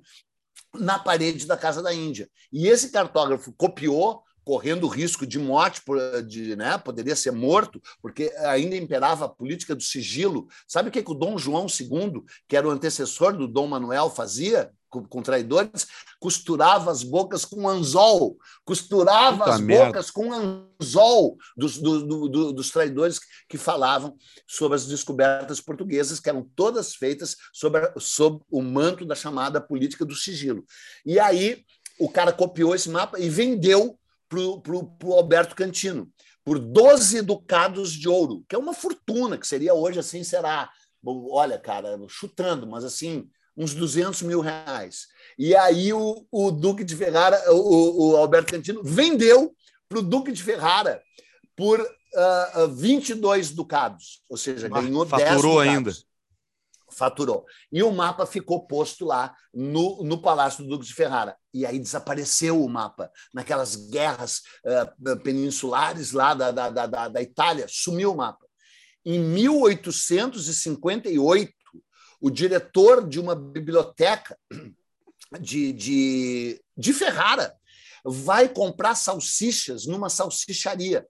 Na 0.74 0.98
parede 0.98 1.46
da 1.46 1.56
Casa 1.56 1.82
da 1.82 1.94
Índia. 1.94 2.28
E 2.52 2.68
esse 2.68 2.90
cartógrafo 2.90 3.50
copiou, 3.56 4.22
correndo 4.44 4.86
risco 4.86 5.26
de 5.26 5.38
morte, 5.38 5.82
de, 6.26 6.54
né, 6.54 6.76
poderia 6.78 7.16
ser 7.16 7.32
morto, 7.32 7.80
porque 8.02 8.32
ainda 8.38 8.76
imperava 8.76 9.24
a 9.24 9.28
política 9.28 9.74
do 9.74 9.82
sigilo. 9.82 10.46
Sabe 10.68 10.88
o 10.88 10.92
que, 10.92 11.02
que 11.02 11.10
o 11.10 11.14
Dom 11.14 11.38
João 11.38 11.66
II, 11.66 12.22
que 12.46 12.56
era 12.56 12.68
o 12.68 12.70
antecessor 12.70 13.36
do 13.36 13.48
Dom 13.48 13.66
Manuel, 13.66 14.10
fazia? 14.10 14.70
com, 15.02 15.22
traidores, 15.22 15.86
costurava 16.20 16.90
as 16.90 17.02
bocas 17.02 17.44
com 17.44 17.68
anzol, 17.68 18.36
costurava 18.64 19.38
Puta 19.38 19.54
as 19.54 19.60
merda. 19.60 19.86
bocas 19.86 20.10
com 20.10 20.32
anzol 20.32 21.36
dos, 21.56 21.78
do, 21.78 22.28
do, 22.28 22.52
dos 22.52 22.70
traidores 22.70 23.18
que 23.48 23.58
falavam 23.58 24.16
sobre 24.46 24.76
as 24.76 24.86
descobertas 24.86 25.60
portuguesas, 25.60 26.20
que 26.20 26.28
eram 26.28 26.48
todas 26.54 26.94
feitas 26.94 27.36
sob, 27.52 27.78
sob 27.98 28.40
o 28.50 28.62
manto 28.62 29.04
da 29.04 29.14
chamada 29.14 29.60
política 29.60 30.04
do 30.04 30.14
sigilo. 30.14 30.64
E 31.04 31.18
aí 31.18 31.64
o 31.98 32.08
cara 32.08 32.32
copiou 32.32 32.74
esse 32.74 32.88
mapa 32.88 33.18
e 33.18 33.28
vendeu 33.28 33.98
para 34.28 34.40
o 34.40 35.12
Alberto 35.12 35.54
Cantino 35.54 36.10
por 36.44 36.58
12 36.58 37.22
ducados 37.22 37.92
de 37.92 38.08
ouro, 38.08 38.44
que 38.48 38.54
é 38.54 38.58
uma 38.58 38.74
fortuna, 38.74 39.38
que 39.38 39.46
seria 39.46 39.74
hoje 39.74 39.98
assim, 39.98 40.22
será. 40.22 40.70
Olha, 41.02 41.58
cara, 41.58 41.98
chutando, 42.08 42.66
mas 42.66 42.84
assim, 42.84 43.28
uns 43.56 43.74
200 43.74 44.22
mil 44.22 44.40
reais. 44.40 45.06
E 45.38 45.54
aí 45.54 45.92
o, 45.92 46.26
o 46.30 46.50
Duque 46.50 46.84
de 46.84 46.96
Ferrara, 46.96 47.42
o, 47.52 48.12
o 48.12 48.16
Alberto 48.16 48.52
Cantino, 48.52 48.82
vendeu 48.82 49.54
para 49.88 49.98
o 49.98 50.02
Duque 50.02 50.32
de 50.32 50.42
Ferrara 50.42 51.02
por 51.56 51.80
uh, 51.80 52.68
22 52.74 53.50
ducados, 53.50 54.22
ou 54.28 54.36
seja, 54.36 54.66
ah, 54.66 54.80
ganhou 54.80 55.06
faturou 55.06 55.62
10 55.62 55.76
ainda. 55.76 55.92
Faturou. 56.96 57.44
E 57.70 57.82
o 57.82 57.92
mapa 57.92 58.24
ficou 58.26 58.66
posto 58.66 59.04
lá 59.04 59.36
no, 59.52 60.02
no 60.02 60.18
Palácio 60.20 60.64
do 60.64 60.70
Duque 60.70 60.86
de 60.86 60.94
Ferrara. 60.94 61.36
E 61.52 61.66
aí 61.66 61.78
desapareceu 61.78 62.62
o 62.62 62.68
mapa. 62.68 63.10
Naquelas 63.32 63.76
guerras 63.76 64.42
uh, 64.64 65.16
peninsulares 65.20 66.12
lá 66.12 66.34
da, 66.34 66.50
da, 66.50 66.70
da, 66.70 67.08
da 67.08 67.22
Itália, 67.22 67.66
sumiu 67.68 68.12
o 68.12 68.16
mapa. 68.16 68.44
Em 69.04 69.18
1858, 69.18 71.52
o 72.20 72.30
diretor 72.30 73.06
de 73.06 73.20
uma 73.20 73.34
biblioteca 73.34 74.38
de, 75.38 75.72
de, 75.72 76.62
de 76.76 76.92
Ferrara 76.92 77.54
vai 78.04 78.48
comprar 78.48 78.94
salsichas 78.94 79.86
numa 79.86 80.08
salsicharia. 80.08 81.06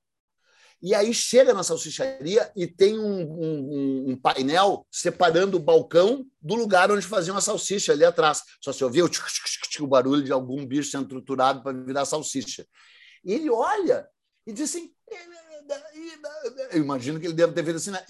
E 0.84 0.94
aí 0.94 1.14
chega 1.14 1.54
na 1.54 1.62
salsicharia 1.62 2.52
e 2.54 2.66
tem 2.66 2.98
um, 2.98 3.22
um, 3.22 4.10
um, 4.10 4.16
painel 4.18 4.86
separando 4.90 5.56
o 5.56 5.60
balcão 5.60 6.26
do 6.42 6.54
lugar 6.54 6.92
onde 6.92 7.06
faziam 7.06 7.38
a 7.38 7.40
salsicha 7.40 7.92
ali 7.92 8.04
atrás. 8.04 8.42
Só 8.60 8.70
se 8.70 8.84
ouvia 8.84 9.02
o, 9.02 9.08
o 9.80 9.86
barulho 9.86 10.22
de 10.22 10.30
algum 10.30 10.66
bicho 10.66 10.90
sendo 10.90 11.08
triturado 11.08 11.62
para 11.62 11.72
virar 11.72 12.04
salsicha. 12.04 12.66
E 13.24 13.32
ele 13.32 13.48
olha 13.48 14.06
e 14.46 14.52
diz 14.52 14.68
assim: 14.68 14.92
eu 16.72 16.82
imagino 16.82 17.18
que 17.18 17.26
ele 17.26 17.34
deve 17.34 17.52
ter 17.52 17.64
feito 17.64 17.76
assim. 17.76 17.90
Né? 17.90 18.04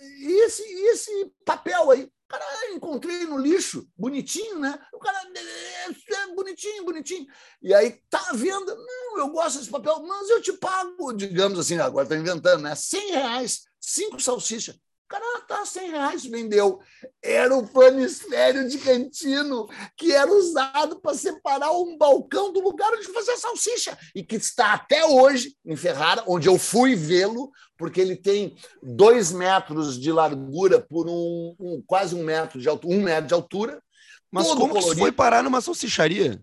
E 0.00 0.44
esse, 0.44 0.62
esse 0.62 1.32
papel 1.44 1.90
aí? 1.90 2.10
Cara, 2.28 2.44
encontrei 2.72 3.24
no 3.24 3.36
lixo, 3.36 3.86
bonitinho, 3.96 4.58
né? 4.58 4.78
O 4.92 4.98
cara, 4.98 5.18
é 5.28 6.34
bonitinho, 6.34 6.84
bonitinho. 6.84 7.26
E 7.60 7.74
aí, 7.74 8.00
tá 8.08 8.30
vendo? 8.34 8.74
Não, 8.74 9.18
eu 9.18 9.28
gosto 9.28 9.58
desse 9.58 9.70
papel, 9.70 10.02
mas 10.02 10.30
eu 10.30 10.40
te 10.40 10.52
pago, 10.54 11.12
digamos 11.12 11.58
assim, 11.58 11.78
agora 11.78 12.04
estou 12.04 12.16
inventando, 12.16 12.62
né? 12.62 12.74
100 12.74 13.10
reais, 13.10 13.64
cinco 13.78 14.18
salsichas 14.18 14.78
cara, 15.12 15.40
tá 15.46 15.66
100 15.66 15.90
reais, 15.90 16.24
vendeu. 16.24 16.80
Era 17.22 17.54
o 17.54 17.66
planisfério 17.66 18.68
de 18.68 18.78
Cantino, 18.78 19.68
que 19.96 20.12
era 20.12 20.32
usado 20.32 21.00
para 21.00 21.16
separar 21.16 21.72
um 21.72 21.96
balcão 21.98 22.52
do 22.52 22.60
lugar 22.60 22.92
onde 22.94 23.12
fazia 23.12 23.36
salsicha, 23.36 23.98
e 24.14 24.22
que 24.22 24.36
está 24.36 24.72
até 24.72 25.04
hoje 25.04 25.54
em 25.64 25.76
Ferrara, 25.76 26.24
onde 26.26 26.48
eu 26.48 26.58
fui 26.58 26.94
vê-lo, 26.94 27.50
porque 27.76 28.00
ele 28.00 28.16
tem 28.16 28.56
dois 28.82 29.32
metros 29.32 30.00
de 30.00 30.10
largura 30.10 30.80
por 30.80 31.06
um, 31.08 31.54
um 31.60 31.82
quase 31.86 32.14
um 32.14 32.24
metro 32.24 32.60
de 32.60 32.68
altura, 32.68 32.94
um 32.94 33.02
metro 33.02 33.26
de 33.26 33.34
altura. 33.34 33.82
Mas 34.30 34.46
como 34.48 34.70
colorido. 34.70 35.00
foi 35.00 35.12
parar 35.12 35.42
numa 35.42 35.60
salsicharia? 35.60 36.42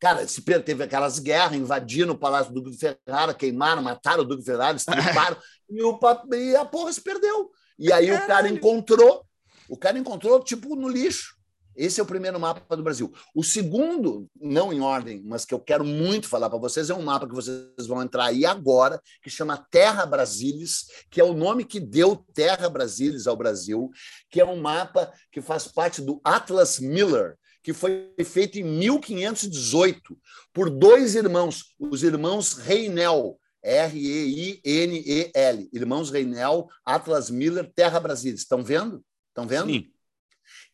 Cara, 0.00 0.26
se 0.28 0.40
teve 0.40 0.84
aquelas 0.84 1.18
guerras, 1.18 1.58
invadiram 1.58 2.14
o 2.14 2.18
Palácio 2.18 2.52
do 2.52 2.60
Duque 2.60 2.76
de 2.76 2.96
Ferrara, 3.04 3.34
queimaram, 3.34 3.82
mataram 3.82 4.22
o 4.22 4.24
Duque 4.24 4.42
de 4.42 4.46
Ferrara, 4.46 4.76
estriparam, 4.78 5.36
e, 5.68 5.82
o, 5.82 5.98
e 6.34 6.56
a 6.56 6.64
porra 6.64 6.92
se 6.92 7.00
perdeu. 7.00 7.50
E 7.78 7.92
aí 7.92 8.06
Caralho. 8.06 8.24
o 8.24 8.26
cara 8.26 8.48
encontrou, 8.48 9.24
o 9.68 9.76
cara 9.76 9.98
encontrou 9.98 10.42
tipo 10.42 10.74
no 10.74 10.88
lixo. 10.88 11.38
Esse 11.78 12.00
é 12.00 12.02
o 12.02 12.06
primeiro 12.06 12.40
mapa 12.40 12.76
do 12.76 12.82
Brasil. 12.82 13.12
O 13.32 13.44
segundo, 13.44 14.28
não 14.34 14.72
em 14.72 14.80
ordem, 14.80 15.22
mas 15.24 15.44
que 15.44 15.54
eu 15.54 15.60
quero 15.60 15.84
muito 15.84 16.28
falar 16.28 16.50
para 16.50 16.58
vocês, 16.58 16.90
é 16.90 16.94
um 16.94 17.02
mapa 17.02 17.28
que 17.28 17.34
vocês 17.34 17.86
vão 17.86 18.02
entrar 18.02 18.24
aí 18.24 18.44
agora, 18.44 19.00
que 19.22 19.30
chama 19.30 19.64
Terra 19.70 20.04
Brasilis, 20.04 20.86
que 21.08 21.20
é 21.20 21.24
o 21.24 21.32
nome 21.32 21.64
que 21.64 21.78
deu 21.78 22.16
Terra 22.34 22.68
Brasilis 22.68 23.28
ao 23.28 23.36
Brasil, 23.36 23.92
que 24.28 24.40
é 24.40 24.44
um 24.44 24.60
mapa 24.60 25.12
que 25.30 25.40
faz 25.40 25.68
parte 25.68 26.02
do 26.02 26.20
Atlas 26.24 26.80
Miller, 26.80 27.36
que 27.62 27.72
foi 27.72 28.12
feito 28.24 28.58
em 28.58 28.64
1518 28.64 30.18
por 30.52 30.68
dois 30.70 31.14
irmãos, 31.14 31.76
os 31.78 32.02
irmãos 32.02 32.54
Reinel, 32.54 33.38
R-E-I-N-E-L. 33.62 35.68
Irmãos 35.72 36.10
Reinel, 36.10 36.68
Atlas 36.84 37.30
Miller, 37.30 37.70
Terra 37.74 38.00
Brasília. 38.00 38.36
Estão 38.36 38.62
vendo? 38.62 39.04
Estão 39.28 39.46
vendo? 39.46 39.70
Sim. 39.70 39.90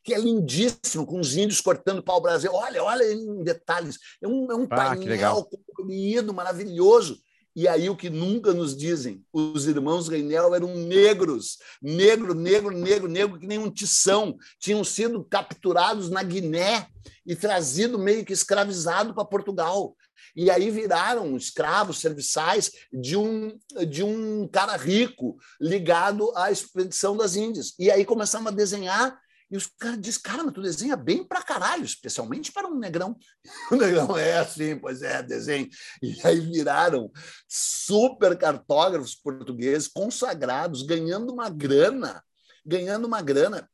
Que 0.03 0.15
é 0.15 0.19
lindíssimo, 0.19 1.07
com 1.07 1.19
os 1.19 1.37
índios 1.37 1.61
cortando 1.61 2.03
pau 2.03 2.21
Brasil. 2.21 2.53
Olha, 2.53 2.83
olha 2.83 3.13
em 3.13 3.43
detalhes. 3.43 3.99
É 4.23 4.29
um, 4.29 4.53
é 4.53 4.55
um 4.55 4.65
ah, 4.65 4.77
painel 4.77 5.49
colorido, 5.75 6.35
maravilhoso. 6.35 7.19
E 7.57 7.69
aí 7.69 7.89
o 7.89 7.97
que 7.97 8.11
nunca 8.11 8.53
nos 8.53 8.77
dizem, 8.77 9.25
os 9.33 9.69
irmãos 9.69 10.09
Reinel 10.09 10.57
eram 10.57 10.75
negros, 10.75 11.59
negro, 11.81 12.35
negro, 12.35 12.77
negro, 12.77 13.09
negro, 13.09 13.39
que 13.39 13.47
nem 13.47 13.59
um 13.59 13.71
tição, 13.71 14.37
tinham 14.59 14.83
sido 14.83 15.23
capturados 15.23 16.11
na 16.11 16.21
Guiné 16.25 16.89
e 17.25 17.37
trazido 17.37 17.97
meio 17.97 18.25
que 18.25 18.33
escravizado 18.33 19.15
para 19.15 19.25
Portugal 19.25 19.97
e 20.35 20.51
aí 20.51 20.71
viraram 20.71 21.37
escravos 21.37 22.01
serviçais 22.01 22.71
de 22.93 23.17
um, 23.17 23.57
de 23.89 24.03
um 24.03 24.49
cara 24.49 24.77
rico 24.77 25.37
ligado 25.61 26.33
à 26.37 26.51
expedição 26.51 27.17
das 27.17 27.37
Índias. 27.37 27.75
E 27.79 27.91
aí 27.91 28.05
começaram 28.05 28.47
a 28.49 28.51
desenhar 28.51 29.19
e 29.51 29.57
os 29.57 29.67
caras 29.67 30.01
dizem, 30.01 30.21
cara, 30.23 30.43
mas 30.43 30.53
tu 30.53 30.63
desenha 30.63 30.97
bem 30.97 31.23
pra 31.23 31.43
caralho, 31.43 31.85
especialmente 31.85 32.51
para 32.51 32.67
um 32.67 32.77
negrão. 32.77 33.17
O 33.71 33.77
negrão 33.77 34.17
é 34.17 34.39
assim, 34.39 34.77
pois 34.77 35.03
é, 35.03 35.23
desenho. 35.23 35.69
E 36.03 36.17
aí 36.25 36.41
viraram 36.41 37.11
super 37.47 38.37
cartógrafos 38.37 39.15
portugueses 39.15 39.87
consagrados, 39.87 40.83
ganhando 40.83 41.33
uma 41.33 41.49
grana, 41.49 42.23
ganhando 42.67 43.07
uma 43.07 43.23
grana. 43.23 43.69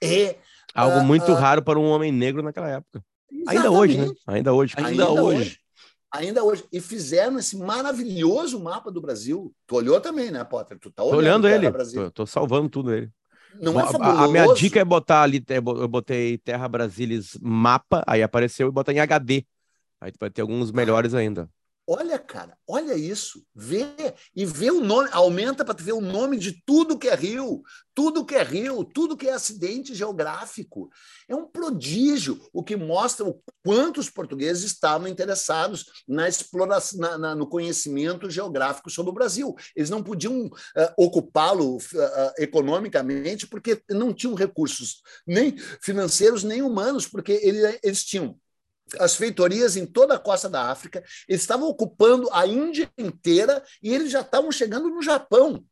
E, 0.00 0.36
Algo 0.74 1.00
uh, 1.00 1.04
muito 1.04 1.30
uh, 1.30 1.34
raro 1.34 1.62
para 1.62 1.78
um 1.78 1.90
homem 1.90 2.10
negro 2.10 2.42
naquela 2.42 2.70
época. 2.70 3.04
Ainda 3.46 3.70
hoje, 3.70 3.98
né? 3.98 4.08
Ainda 4.26 4.52
hoje. 4.52 4.74
Ainda, 4.78 4.88
ainda 4.88 5.10
hoje. 5.10 5.40
hoje 5.40 5.61
ainda 6.12 6.44
hoje. 6.44 6.64
E 6.70 6.80
fizeram 6.80 7.38
esse 7.38 7.56
maravilhoso 7.56 8.60
mapa 8.60 8.90
do 8.90 9.00
Brasil. 9.00 9.52
Tu 9.66 9.74
olhou 9.74 10.00
também, 10.00 10.30
né, 10.30 10.44
Potter? 10.44 10.78
Tu 10.78 10.90
tá 10.90 11.02
olhando, 11.02 11.46
olhando 11.46 11.48
ele. 11.48 11.72
Tô, 11.94 12.10
tô, 12.10 12.26
salvando 12.26 12.68
tudo 12.68 12.92
ele. 12.92 13.10
Não 13.60 13.78
é 13.80 13.86
fabuloso? 13.86 14.18
A, 14.18 14.24
a 14.24 14.28
minha 14.28 14.54
dica 14.54 14.80
é 14.80 14.84
botar 14.84 15.22
ali, 15.22 15.44
é, 15.48 15.58
eu 15.58 15.88
botei 15.88 16.38
Terra 16.38 16.68
Brasilis 16.68 17.38
mapa, 17.40 18.02
aí 18.06 18.22
apareceu 18.22 18.68
e 18.68 18.72
botar 18.72 18.92
em 18.92 19.00
HD. 19.00 19.44
Aí 20.00 20.12
vai 20.18 20.30
ter 20.30 20.42
alguns 20.42 20.72
melhores 20.72 21.14
ainda. 21.14 21.48
Olha, 21.94 22.18
cara, 22.18 22.56
olha 22.66 22.94
isso. 22.94 23.44
Vê 23.54 23.84
e 24.34 24.46
vê 24.46 24.70
o 24.70 24.80
nome, 24.80 25.10
aumenta 25.12 25.62
para 25.62 25.74
ver 25.74 25.92
o 25.92 26.00
nome 26.00 26.38
de 26.38 26.62
tudo 26.64 26.98
que 26.98 27.06
é 27.06 27.14
rio, 27.14 27.62
tudo 27.94 28.24
que 28.24 28.34
é 28.34 28.42
rio, 28.42 28.82
tudo 28.82 29.14
que 29.14 29.28
é 29.28 29.34
acidente 29.34 29.94
geográfico. 29.94 30.88
É 31.28 31.36
um 31.36 31.46
prodígio, 31.46 32.40
o 32.50 32.64
que 32.64 32.76
mostra 32.76 33.26
o 33.26 33.38
quanto 33.62 34.00
os 34.00 34.08
portugueses 34.08 34.64
estavam 34.64 35.06
interessados 35.06 35.84
na 36.08 36.26
exploração, 36.26 36.98
na, 36.98 37.18
na, 37.18 37.34
no 37.34 37.46
conhecimento 37.46 38.30
geográfico 38.30 38.88
sobre 38.88 39.10
o 39.10 39.14
Brasil. 39.14 39.54
Eles 39.76 39.90
não 39.90 40.02
podiam 40.02 40.46
uh, 40.46 40.50
ocupá-lo 40.96 41.76
uh, 41.76 41.80
economicamente 42.38 43.46
porque 43.46 43.82
não 43.90 44.14
tinham 44.14 44.34
recursos 44.34 45.02
nem 45.26 45.58
financeiros 45.58 46.42
nem 46.42 46.62
humanos, 46.62 47.06
porque 47.06 47.32
ele, 47.32 47.78
eles 47.82 48.02
tinham 48.02 48.40
as 48.98 49.16
feitorias 49.16 49.76
em 49.76 49.86
toda 49.86 50.14
a 50.14 50.18
costa 50.18 50.48
da 50.48 50.70
África, 50.70 51.02
eles 51.28 51.42
estavam 51.42 51.68
ocupando 51.68 52.28
a 52.32 52.46
Índia 52.46 52.90
inteira 52.96 53.62
e 53.82 53.94
eles 53.94 54.10
já 54.10 54.20
estavam 54.20 54.50
chegando 54.50 54.88
no 54.88 55.02
Japão. 55.02 55.64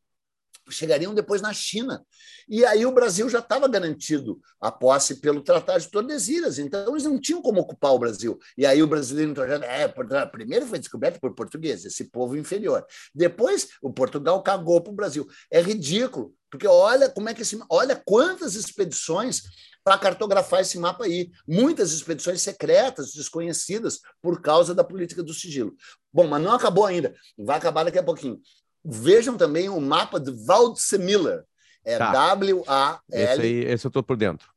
Chegariam 0.69 1.15
depois 1.15 1.41
na 1.41 1.53
China. 1.53 2.05
E 2.49 2.65
aí 2.65 2.85
o 2.85 2.93
Brasil 2.93 3.29
já 3.29 3.39
estava 3.39 3.69
garantido 3.69 4.41
a 4.61 4.71
posse 4.71 5.21
pelo 5.21 5.43
Tratado 5.43 5.81
de 5.81 5.91
Tordesilhas, 5.91 6.59
então 6.59 6.91
eles 6.91 7.05
não 7.05 7.21
tinham 7.21 7.41
como 7.41 7.61
ocupar 7.61 7.93
o 7.93 7.99
Brasil. 7.99 8.39
E 8.57 8.67
aí 8.67 8.83
o 8.83 8.87
brasileiro 8.87 9.35
trajano, 9.35 9.65
é, 9.65 9.89
primeiro 10.31 10.67
foi 10.67 10.79
descoberto 10.79 11.21
por 11.21 11.35
portugueses, 11.35 11.87
esse 11.87 12.11
povo 12.11 12.37
inferior. 12.37 12.85
Depois 13.15 13.69
o 13.81 13.93
Portugal 13.93 14.43
cagou 14.43 14.81
para 14.81 14.93
o 14.93 14.97
Brasil. 14.97 15.27
É 15.51 15.61
ridículo, 15.61 16.35
porque 16.51 16.67
olha 16.67 17.09
como 17.09 17.29
é 17.29 17.35
que 17.35 17.43
esse, 17.43 17.59
olha 17.71 18.01
quantas 18.05 18.55
expedições 18.55 19.43
para 19.83 19.99
cartografar 19.99 20.61
esse 20.61 20.79
mapa 20.79 21.05
aí. 21.05 21.31
Muitas 21.47 21.93
expedições 21.93 22.43
secretas, 22.43 23.13
desconhecidas, 23.13 24.01
por 24.21 24.41
causa 24.41 24.75
da 24.75 24.85
política 24.85 25.23
do 25.23 25.33
sigilo. 25.33 25.75
Bom, 26.13 26.27
mas 26.27 26.43
não 26.43 26.53
acabou 26.53 26.85
ainda. 26.85 27.15
Vai 27.39 27.57
acabar 27.57 27.85
daqui 27.85 27.99
a 27.99 28.03
pouquinho. 28.03 28.41
Vejam 28.85 29.37
também 29.37 29.69
o 29.69 29.81
mapa 29.81 30.19
de 30.19 30.31
Waldseemiller. 30.47 31.45
É 31.85 31.99
tá. 31.99 32.13
W-A-L. 32.13 33.01
Esse, 33.11 33.41
aí, 33.41 33.65
esse 33.65 33.87
eu 33.87 33.89
estou 33.89 34.03
por 34.03 34.17
dentro. 34.17 34.51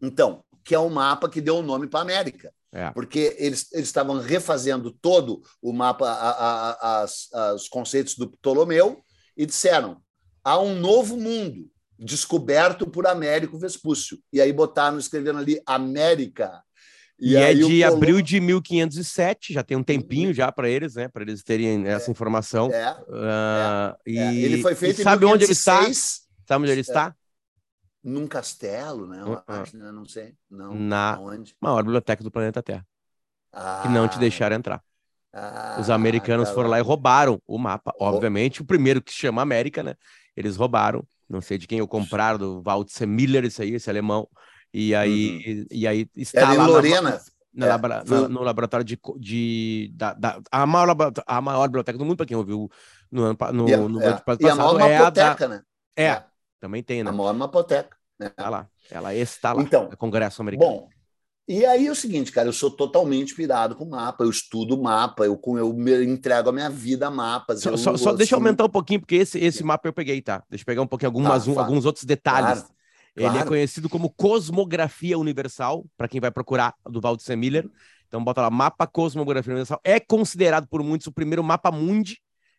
Então, 0.00 0.44
que 0.64 0.74
é 0.74 0.78
o 0.78 0.90
mapa 0.90 1.28
que 1.28 1.40
deu 1.40 1.58
o 1.58 1.62
nome 1.62 1.86
para 1.86 2.00
a 2.00 2.02
América. 2.02 2.52
É. 2.72 2.90
Porque 2.90 3.34
eles, 3.38 3.72
eles 3.72 3.86
estavam 3.86 4.18
refazendo 4.18 4.90
todo 4.90 5.42
o 5.62 5.72
mapa, 5.72 6.08
a, 6.10 6.70
a, 6.70 7.06
a, 7.32 7.54
os 7.54 7.68
conceitos 7.68 8.14
do 8.16 8.30
Ptolomeu, 8.30 9.02
e 9.36 9.46
disseram: 9.46 10.02
há 10.44 10.58
um 10.58 10.74
novo 10.78 11.16
mundo 11.16 11.70
descoberto 11.98 12.86
por 12.86 13.06
Américo 13.06 13.58
Vespúcio. 13.58 14.18
E 14.32 14.40
aí 14.40 14.52
botaram, 14.52 14.98
escrevendo 14.98 15.38
ali 15.38 15.60
América. 15.66 16.62
E, 17.20 17.32
e 17.32 17.36
é 17.36 17.52
de 17.52 17.82
abril 17.82 18.22
de 18.22 18.40
1507, 18.40 19.52
já 19.52 19.64
tem 19.64 19.76
um 19.76 19.82
tempinho 19.82 20.32
já 20.32 20.52
para 20.52 20.68
eles, 20.68 20.94
né? 20.94 21.08
Para 21.08 21.22
eles 21.22 21.42
terem 21.42 21.86
é, 21.86 21.90
essa 21.90 22.10
informação. 22.10 22.70
É, 22.72 22.92
uh, 22.92 23.96
é, 24.06 24.10
e, 24.10 24.44
Ele 24.44 24.62
foi 24.62 24.74
feito 24.76 25.00
em 25.00 25.04
sabe 25.04 25.26
1506, 25.26 25.28
onde 25.34 25.44
ele 25.44 25.52
está? 25.52 26.46
Sabe 26.46 26.62
onde 26.62 26.72
ele 26.72 26.80
está? 26.80 27.16
Num 28.04 28.26
castelo, 28.28 29.06
né? 29.06 29.20
Eu 29.20 29.32
uh 29.32 29.42
-uh. 29.46 29.74
né? 29.74 29.90
Não 29.90 30.04
sei. 30.04 30.34
Não. 30.48 30.74
Na 30.74 31.18
onde? 31.20 31.56
maior 31.60 31.82
biblioteca 31.82 32.22
do 32.22 32.30
planeta 32.30 32.62
Terra. 32.62 32.86
Ah, 33.52 33.80
que 33.82 33.88
não 33.88 34.06
te 34.06 34.18
deixaram 34.18 34.54
entrar. 34.54 34.80
Ah, 35.32 35.76
Os 35.80 35.90
americanos 35.90 36.48
tá 36.48 36.54
foram 36.54 36.70
lá 36.70 36.78
e 36.78 36.82
roubaram 36.82 37.42
o 37.46 37.58
mapa, 37.58 37.92
obviamente. 37.98 38.62
O 38.62 38.64
primeiro 38.64 39.02
que 39.02 39.10
se 39.10 39.18
chama 39.18 39.42
América, 39.42 39.82
né? 39.82 39.94
Eles 40.36 40.56
roubaram. 40.56 41.04
Não 41.28 41.40
sei 41.40 41.58
de 41.58 41.66
quem 41.66 41.80
eu 41.80 41.88
compraram, 41.88 42.38
do 42.38 42.62
Walter 42.62 43.06
Miller, 43.06 43.44
esse 43.44 43.60
aí, 43.60 43.74
esse 43.74 43.90
alemão. 43.90 44.28
E 44.72 44.94
aí, 44.94 45.42
uhum. 45.46 45.66
e 45.70 45.86
aí 45.86 46.06
está 46.16 46.40
Era 46.40 46.52
lá 46.52 46.64
em 46.64 46.66
Lorena. 46.66 47.20
Na, 47.52 47.78
na, 47.78 47.96
é, 47.96 48.04
na, 48.04 48.28
no 48.28 48.42
laboratório 48.42 48.84
de, 48.84 48.98
de 49.18 49.90
da, 49.94 50.12
da, 50.12 50.40
a, 50.52 50.66
maior, 50.66 50.94
a 51.26 51.40
maior 51.40 51.66
biblioteca 51.66 51.98
do 51.98 52.04
mundo, 52.04 52.16
para 52.16 52.26
quem 52.26 52.36
ouviu 52.36 52.70
no 53.10 53.24
ano 53.24 53.38
no, 53.52 53.68
e 53.68 53.74
a, 53.74 53.78
no, 53.78 54.02
é. 54.02 54.12
passado. 54.12 54.42
E 54.42 54.48
a 54.48 54.54
maior 54.54 54.80
é 54.80 54.98
mapoteca, 54.98 55.30
a 55.30 55.34
da, 55.34 55.48
né? 55.48 55.62
É, 55.96 56.04
é, 56.04 56.24
também 56.60 56.82
tem, 56.82 57.02
né? 57.02 57.10
A 57.10 57.12
maior 57.12 57.34
mapoteca. 57.34 57.96
Né? 58.18 58.28
Tá 58.28 58.48
lá. 58.48 58.68
Ela 58.90 59.14
está 59.14 59.52
lá, 59.52 59.62
então, 59.62 59.88
no 59.88 59.96
Congresso 59.96 60.40
Americano. 60.42 60.70
Bom, 60.70 60.88
e 61.48 61.64
aí 61.64 61.86
é 61.86 61.90
o 61.90 61.94
seguinte, 61.94 62.30
cara, 62.30 62.48
eu 62.48 62.52
sou 62.52 62.70
totalmente 62.70 63.34
pirado 63.34 63.74
com 63.74 63.86
mapa, 63.86 64.22
eu 64.22 64.28
estudo 64.28 64.80
mapa, 64.80 65.24
eu, 65.24 65.40
eu 65.56 66.02
entrego 66.02 66.50
a 66.50 66.52
minha 66.52 66.68
vida 66.68 67.06
a 67.06 67.10
mapas. 67.10 67.62
Só, 67.62 67.70
eu, 67.70 67.78
só, 67.78 67.96
só 67.96 68.12
deixa 68.12 68.34
eu 68.34 68.38
aumentar 68.38 68.66
um 68.66 68.68
pouquinho, 68.68 69.00
porque 69.00 69.16
esse, 69.16 69.38
esse 69.38 69.64
mapa 69.64 69.88
eu 69.88 69.92
peguei, 69.92 70.20
tá? 70.20 70.44
Deixa 70.50 70.62
eu 70.62 70.66
pegar 70.66 70.82
um 70.82 70.86
pouquinho, 70.86 71.08
algumas, 71.08 71.46
tá, 71.46 71.50
um, 71.50 71.58
alguns 71.58 71.86
outros 71.86 72.04
detalhes. 72.04 72.60
Claro, 72.60 72.74
Ele 73.18 73.38
é 73.38 73.44
conhecido 73.44 73.88
como 73.88 74.10
Cosmografia 74.10 75.18
Universal, 75.18 75.84
para 75.96 76.08
quem 76.08 76.20
vai 76.20 76.30
procurar 76.30 76.74
do 76.84 77.00
Waldemar 77.00 77.36
Miller. 77.36 77.70
Então 78.06 78.22
bota 78.22 78.40
lá, 78.40 78.50
Mapa 78.50 78.86
Cosmografia 78.86 79.52
Universal. 79.52 79.80
É 79.84 80.00
considerado 80.00 80.66
por 80.66 80.82
muitos 80.82 81.06
o 81.06 81.12
primeiro 81.12 81.44
mapa 81.44 81.70
mundi, 81.70 82.18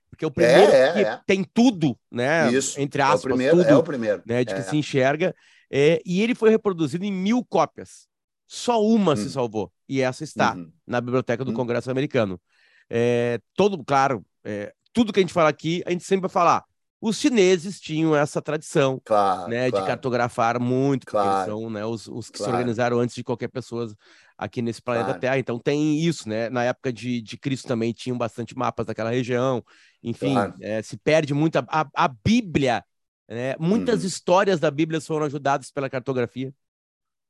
porque 0.09 0.23
é 0.23 0.27
o 0.27 0.31
primeiro 0.31 0.71
é, 0.71 0.81
é, 0.81 0.93
que 0.93 0.99
é. 0.99 1.21
tem 1.25 1.43
tudo, 1.43 1.97
né? 2.11 2.51
Isso, 2.51 2.79
entre 2.79 3.01
aspas, 3.01 3.23
é 3.23 3.25
o 3.25 3.29
primeiro, 3.29 3.57
tudo, 3.57 3.69
é 3.69 3.75
o 3.75 3.83
primeiro. 3.83 4.21
Né, 4.25 4.43
de 4.43 4.53
que 4.53 4.59
é. 4.59 4.63
se 4.63 4.77
enxerga. 4.77 5.35
É, 5.71 6.01
e 6.05 6.21
ele 6.21 6.35
foi 6.35 6.49
reproduzido 6.49 7.05
em 7.05 7.11
mil 7.11 7.43
cópias. 7.43 8.07
Só 8.47 8.83
uma 8.83 9.15
se 9.15 9.27
hum. 9.27 9.29
salvou, 9.29 9.71
e 9.87 10.01
essa 10.01 10.23
está 10.23 10.55
uhum. 10.55 10.71
na 10.85 10.99
biblioteca 10.99 11.45
do 11.45 11.51
uhum. 11.51 11.57
Congresso 11.57 11.91
Americano. 11.91 12.41
É, 12.89 13.39
todo, 13.55 13.83
claro, 13.83 14.25
é, 14.43 14.73
tudo 14.91 15.13
que 15.13 15.19
a 15.19 15.21
gente 15.21 15.33
fala 15.33 15.49
aqui, 15.49 15.83
a 15.85 15.91
gente 15.91 16.03
sempre 16.03 16.21
vai 16.21 16.29
falar. 16.31 16.63
Os 17.01 17.17
chineses 17.17 17.79
tinham 17.79 18.13
essa 18.13 18.41
tradição 18.41 19.01
claro, 19.05 19.49
né, 19.49 19.69
claro. 19.69 19.83
de 19.83 19.89
cartografar 19.89 20.59
muito, 20.59 21.07
claro. 21.07 21.49
são 21.49 21.69
né, 21.69 21.85
os, 21.85 22.07
os 22.07 22.29
que 22.29 22.37
se 22.37 22.43
organizaram 22.43 22.99
antes 22.99 23.15
de 23.15 23.23
qualquer 23.23 23.47
pessoa 23.47 23.89
aqui 24.37 24.61
nesse 24.61 24.81
planeta 24.81 25.13
Terra. 25.13 25.39
Então 25.39 25.57
tem 25.57 25.99
isso, 25.99 26.27
né? 26.27 26.49
Na 26.49 26.63
época 26.63 26.91
de, 26.91 27.21
de 27.21 27.37
Cristo 27.37 27.67
também 27.67 27.93
tinham 27.93 28.17
bastante 28.17 28.57
mapas 28.57 28.85
daquela 28.85 29.11
região. 29.11 29.63
Enfim, 30.03 30.35
é, 30.61 30.81
se 30.81 30.97
perde 30.97 31.33
muito. 31.33 31.57
A, 31.57 31.65
a, 31.69 31.89
a 31.95 32.07
Bíblia, 32.07 32.83
né? 33.27 33.55
muitas 33.59 34.01
uhum. 34.01 34.07
histórias 34.07 34.59
da 34.59 34.69
Bíblia 34.69 34.99
foram 34.99 35.25
ajudadas 35.25 35.71
pela 35.71 35.89
cartografia 35.89 36.53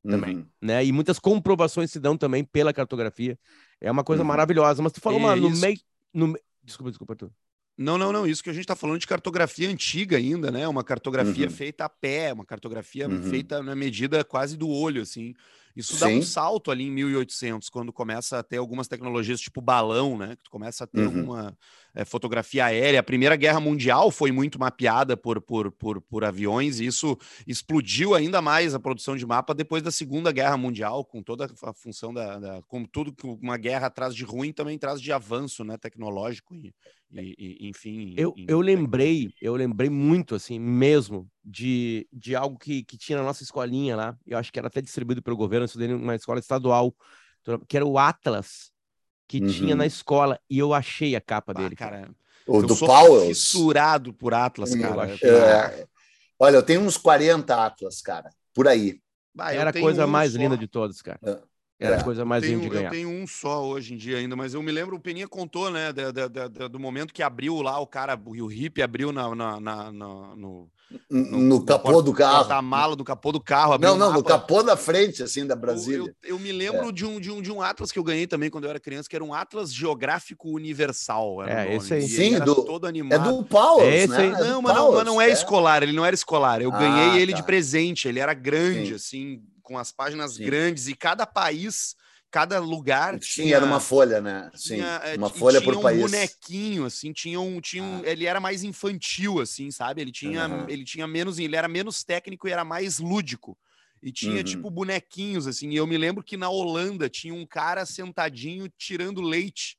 também, 0.08 0.38
uhum. 0.38 0.48
né? 0.62 0.86
E 0.86 0.92
muitas 0.92 1.20
comprovações 1.20 1.92
se 1.92 2.00
dão 2.00 2.16
também 2.16 2.44
pela 2.44 2.72
cartografia. 2.72 3.38
É 3.82 3.92
uma 3.92 4.04
coisa 4.04 4.24
uhum. 4.24 4.28
maravilhosa. 4.28 4.82
Mas 4.82 4.94
tu 4.94 5.02
falou, 5.02 5.20
mano, 5.20 5.50
no 5.50 5.58
meio. 5.58 5.78
No... 6.14 6.40
Desculpa, 6.64 6.92
desculpa, 6.92 7.16
tu. 7.16 7.32
Não, 7.80 7.98
não, 7.98 8.12
não. 8.12 8.28
Isso 8.28 8.44
que 8.44 8.50
a 8.50 8.54
gente 8.54 8.64
está 8.64 8.76
falando 8.76 9.00
de 9.00 9.08
cartografia 9.08 9.70
antiga 9.70 10.18
ainda, 10.18 10.52
né? 10.52 10.68
Uma 10.68 10.84
cartografia 10.84 11.48
uhum. 11.48 11.52
feita 11.52 11.86
a 11.86 11.90
pé, 11.90 12.34
uma 12.34 12.44
cartografia 12.44 13.08
uhum. 13.08 13.24
feita 13.24 13.64
na 13.64 13.74
medida 13.74 14.22
quase 14.22 14.58
do 14.58 14.68
olho, 14.68 15.02
assim. 15.02 15.34
Isso 15.74 15.98
dá 15.98 16.08
um 16.08 16.22
salto 16.22 16.72
ali 16.72 16.84
em 16.84 16.92
1800, 16.92 17.70
quando 17.70 17.94
começa 17.94 18.40
a 18.40 18.44
ter 18.44 18.58
algumas 18.58 18.90
tecnologias 18.90 19.40
tipo 19.40 19.62
balão, 19.62 20.18
né? 20.18 20.36
Que 20.36 20.44
tu 20.44 20.50
começa 20.50 20.84
a 20.84 20.88
ter 20.88 21.08
uhum. 21.08 21.24
uma 21.24 21.58
é, 21.96 22.04
fotografia 22.04 22.66
aérea. 22.66 23.00
A 23.00 23.04
Primeira 23.04 23.38
Guerra 23.38 23.62
Mundial 23.62 24.12
foi 24.12 24.30
muito 24.30 24.60
mapeada 24.60 25.16
por, 25.16 25.40
por, 25.40 25.72
por, 25.72 26.02
por 26.02 26.26
aviões, 26.26 26.82
e 26.82 26.86
isso 26.86 27.18
explodiu 27.48 28.14
ainda 28.14 28.42
mais 28.42 28.76
a 28.76 28.80
produção 28.80 29.16
de 29.16 29.26
mapa 29.26 29.54
depois 29.54 29.82
da 29.82 29.90
Segunda 29.92 30.34
Guerra 30.34 30.58
Mundial, 30.58 31.06
com 31.06 31.24
toda 31.24 31.50
a 31.64 31.74
função 31.74 32.14
da. 32.14 32.38
da 32.40 32.62
como 32.64 32.86
tudo 32.86 33.14
que 33.14 33.26
uma 33.26 33.56
guerra 33.56 33.90
traz 33.90 34.14
de 34.14 34.26
ruim, 34.26 34.52
também 34.52 34.78
traz 34.78 35.00
de 35.00 35.14
avanço 35.14 35.64
né, 35.64 35.78
tecnológico. 35.78 36.54
E, 36.56 36.74
e, 37.12 37.36
e, 37.38 37.70
enfim. 37.70 38.14
Eu, 38.18 38.34
em, 38.38 38.46
eu 38.48 38.62
lembrei, 38.62 39.34
eu 39.42 39.56
lembrei 39.56 39.90
muito, 39.90 40.36
assim, 40.36 40.60
mesmo, 40.60 41.30
de, 41.44 42.08
de 42.14 42.36
algo 42.36 42.58
que, 42.58 42.84
que 42.84 42.98
tinha 42.98 43.18
na 43.18 43.24
nossa 43.24 43.44
escolinha 43.44 43.96
lá. 43.96 44.18
Eu 44.26 44.38
acho 44.38 44.52
que 44.52 44.60
era 44.60 44.68
até 44.68 44.82
distribuído 44.82 45.22
pelo 45.22 45.38
governo, 45.38 45.64
eu 45.64 45.68
estudei 45.68 45.88
numa 45.88 46.16
escola 46.16 46.40
estadual, 46.40 46.94
que 47.68 47.76
era 47.76 47.86
o 47.86 47.98
Atlas, 47.98 48.72
que 49.28 49.40
uhum. 49.40 49.48
tinha 49.48 49.76
na 49.76 49.86
escola, 49.86 50.40
e 50.50 50.60
eu 50.60 50.74
achei 50.74 51.16
a 51.16 51.22
capa 51.22 51.52
ah, 51.56 51.62
dele. 51.62 51.76
Cara, 51.76 52.10
o 52.48 52.62
do 52.62 52.76
Powell. 52.76 53.28
fissurado 53.28 54.14
por 54.14 54.34
Atlas, 54.34 54.76
cara. 54.76 55.16
Eu 55.22 55.38
é, 55.38 55.86
olha, 56.40 56.56
eu 56.56 56.64
tenho 56.64 56.82
uns 56.82 56.98
40 56.98 57.66
Atlas, 57.66 58.02
cara, 58.02 58.30
por 58.54 58.68
aí. 58.68 59.00
Bah, 59.34 59.54
era 59.54 59.70
a 59.70 59.74
coisa 59.74 60.06
um 60.06 60.10
mais 60.10 60.34
só. 60.34 60.38
linda 60.38 60.58
de 60.58 60.68
todos, 60.68 61.02
cara. 61.02 61.20
É. 61.24 61.49
Era 61.80 61.96
é. 61.96 62.00
a 62.00 62.04
coisa 62.04 62.26
mais 62.26 62.44
linda 62.44 62.64
de 62.64 62.70
ganhar. 62.70 62.88
Eu 62.88 62.92
tenho 62.92 63.10
um 63.10 63.26
só 63.26 63.66
hoje 63.66 63.94
em 63.94 63.98
dia 63.98 64.18
ainda, 64.18 64.36
mas 64.36 64.54
eu 64.54 64.62
me 64.62 64.72
lembro, 64.72 64.98
o 64.98 65.00
Peninha 65.00 65.30
contou, 65.30 65.72
né, 65.72 65.94
da, 65.94 66.12
da, 66.12 66.28
da, 66.28 66.68
do 66.68 66.78
momento 66.78 67.14
que 67.14 67.24
abriu 67.24 67.62
lá, 67.62 67.80
o 67.80 67.88
cara, 67.88 68.20
o 68.26 68.48
hippie 68.48 68.82
abriu 68.82 69.14
na, 69.14 69.34
na, 69.34 69.60
na, 69.62 69.92
na 69.92 70.36
no, 70.36 70.70
no, 71.10 71.40
no, 71.40 71.66
capô 71.66 72.02
do 72.02 72.14
carro. 72.14 72.52
A 72.52 72.62
mala 72.62 72.96
do 72.98 73.04
capô 73.06 73.32
do 73.32 73.40
carro. 73.40 73.78
Não, 73.78 73.96
não, 73.96 74.12
no 74.12 74.22
capô 74.22 74.62
da 74.62 74.76
frente, 74.76 75.24
assim, 75.24 75.48
da 75.48 75.56
Brasília. 75.56 76.00
Eu, 76.00 76.06
eu, 76.08 76.36
eu 76.36 76.40
me 76.40 76.52
lembro 76.52 76.90
é. 76.90 76.92
de, 76.92 77.06
um, 77.06 77.18
de, 77.20 77.32
um, 77.32 77.42
de 77.42 77.52
um 77.52 77.62
Atlas 77.62 77.92
que 77.92 78.00
eu 78.00 78.04
ganhei 78.04 78.28
também 78.28 78.50
quando 78.50 78.66
eu 78.66 78.72
era 78.72 78.80
criança, 78.80 79.08
que 79.08 79.16
era 79.16 79.24
um 79.24 79.34
Atlas 79.34 79.74
Geográfico 79.74 80.50
Universal. 80.50 81.44
é, 81.48 81.76
esse 81.76 81.94
aí. 81.94 82.08
Sim, 82.08 82.40
do, 82.40 82.56
todo 82.66 82.88
animado. 82.88 83.30
é 83.30 83.32
do 83.32 83.44
Paulo, 83.46 83.84
é 83.84 83.98
esse 83.98 84.08
né? 84.10 84.18
Aí. 84.18 84.32
Não, 84.32 84.62
mas, 84.62 84.76
não, 84.76 84.92
mas 84.94 85.06
não 85.06 85.22
é, 85.22 85.30
é, 85.30 85.32
escolar, 85.32 85.82
ele 85.82 85.94
não 85.94 86.06
era 86.06 86.16
escolar. 86.16 86.62
Eu 86.62 86.74
ah, 86.74 86.78
ganhei 86.78 87.22
ele 87.22 87.32
tá. 87.32 87.38
de 87.38 87.44
presente, 87.44 88.08
ele 88.08 88.20
era 88.20 88.34
grande, 88.34 88.90
Sim. 88.90 88.96
assim, 88.96 89.42
com 89.70 89.78
as 89.78 89.92
páginas 89.92 90.34
Sim. 90.34 90.46
grandes, 90.46 90.88
e 90.88 90.96
cada 90.96 91.28
país 91.28 91.96
cada 92.32 92.60
lugar 92.60 93.14
Sim, 93.16 93.20
tinha, 93.44 93.56
era 93.56 93.66
uma 93.66 93.80
folha, 93.80 94.22
né? 94.22 94.52
Sim, 94.54 94.76
tinha, 94.76 95.02
é, 95.04 95.16
uma 95.16 95.32
folha 95.32 95.60
por 95.62 95.76
um 95.76 95.82
país. 95.82 96.00
bonequinho, 96.00 96.86
assim, 96.86 97.12
tinha 97.12 97.40
um, 97.40 97.60
tinha 97.60 97.84
um, 97.84 98.02
ah. 98.04 98.08
ele 98.08 98.26
era 98.26 98.40
mais 98.40 98.64
infantil, 98.64 99.40
assim, 99.40 99.72
sabe? 99.72 100.02
Ele 100.02 100.12
tinha, 100.12 100.48
uhum. 100.48 100.66
ele 100.68 100.84
tinha 100.84 101.08
menos, 101.08 101.40
ele 101.40 101.56
era 101.56 101.68
menos 101.68 102.04
técnico 102.04 102.48
e 102.48 102.52
era 102.52 102.64
mais 102.64 103.00
lúdico. 103.00 103.58
E 104.02 104.12
tinha, 104.12 104.38
uhum. 104.38 104.44
tipo, 104.44 104.70
bonequinhos, 104.70 105.48
assim. 105.48 105.70
E 105.70 105.76
eu 105.76 105.88
me 105.88 105.98
lembro 105.98 106.24
que 106.24 106.38
na 106.38 106.50
Holanda 106.50 107.10
tinha 107.10 107.34
um 107.34 107.46
cara 107.46 107.86
sentadinho 107.86 108.72
tirando 108.78 109.22
leite. 109.22 109.78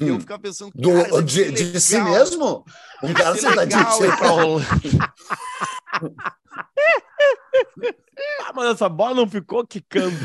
E 0.00 0.08
eu 0.08 0.16
hum. 0.16 0.20
ficava 0.20 0.42
pensando, 0.42 0.72
Do, 0.74 1.22
de, 1.22 1.50
de 1.50 1.80
si 1.80 1.98
mesmo? 2.00 2.64
Um 3.02 3.14
cara 3.14 3.36
sentadinho 3.36 3.84
tirando 3.96 4.32
Holanda. 4.32 4.66
Ah, 8.40 8.52
mas 8.54 8.70
essa 8.70 8.88
bola 8.88 9.14
não 9.14 9.28
ficou 9.28 9.66
quicando. 9.66 10.16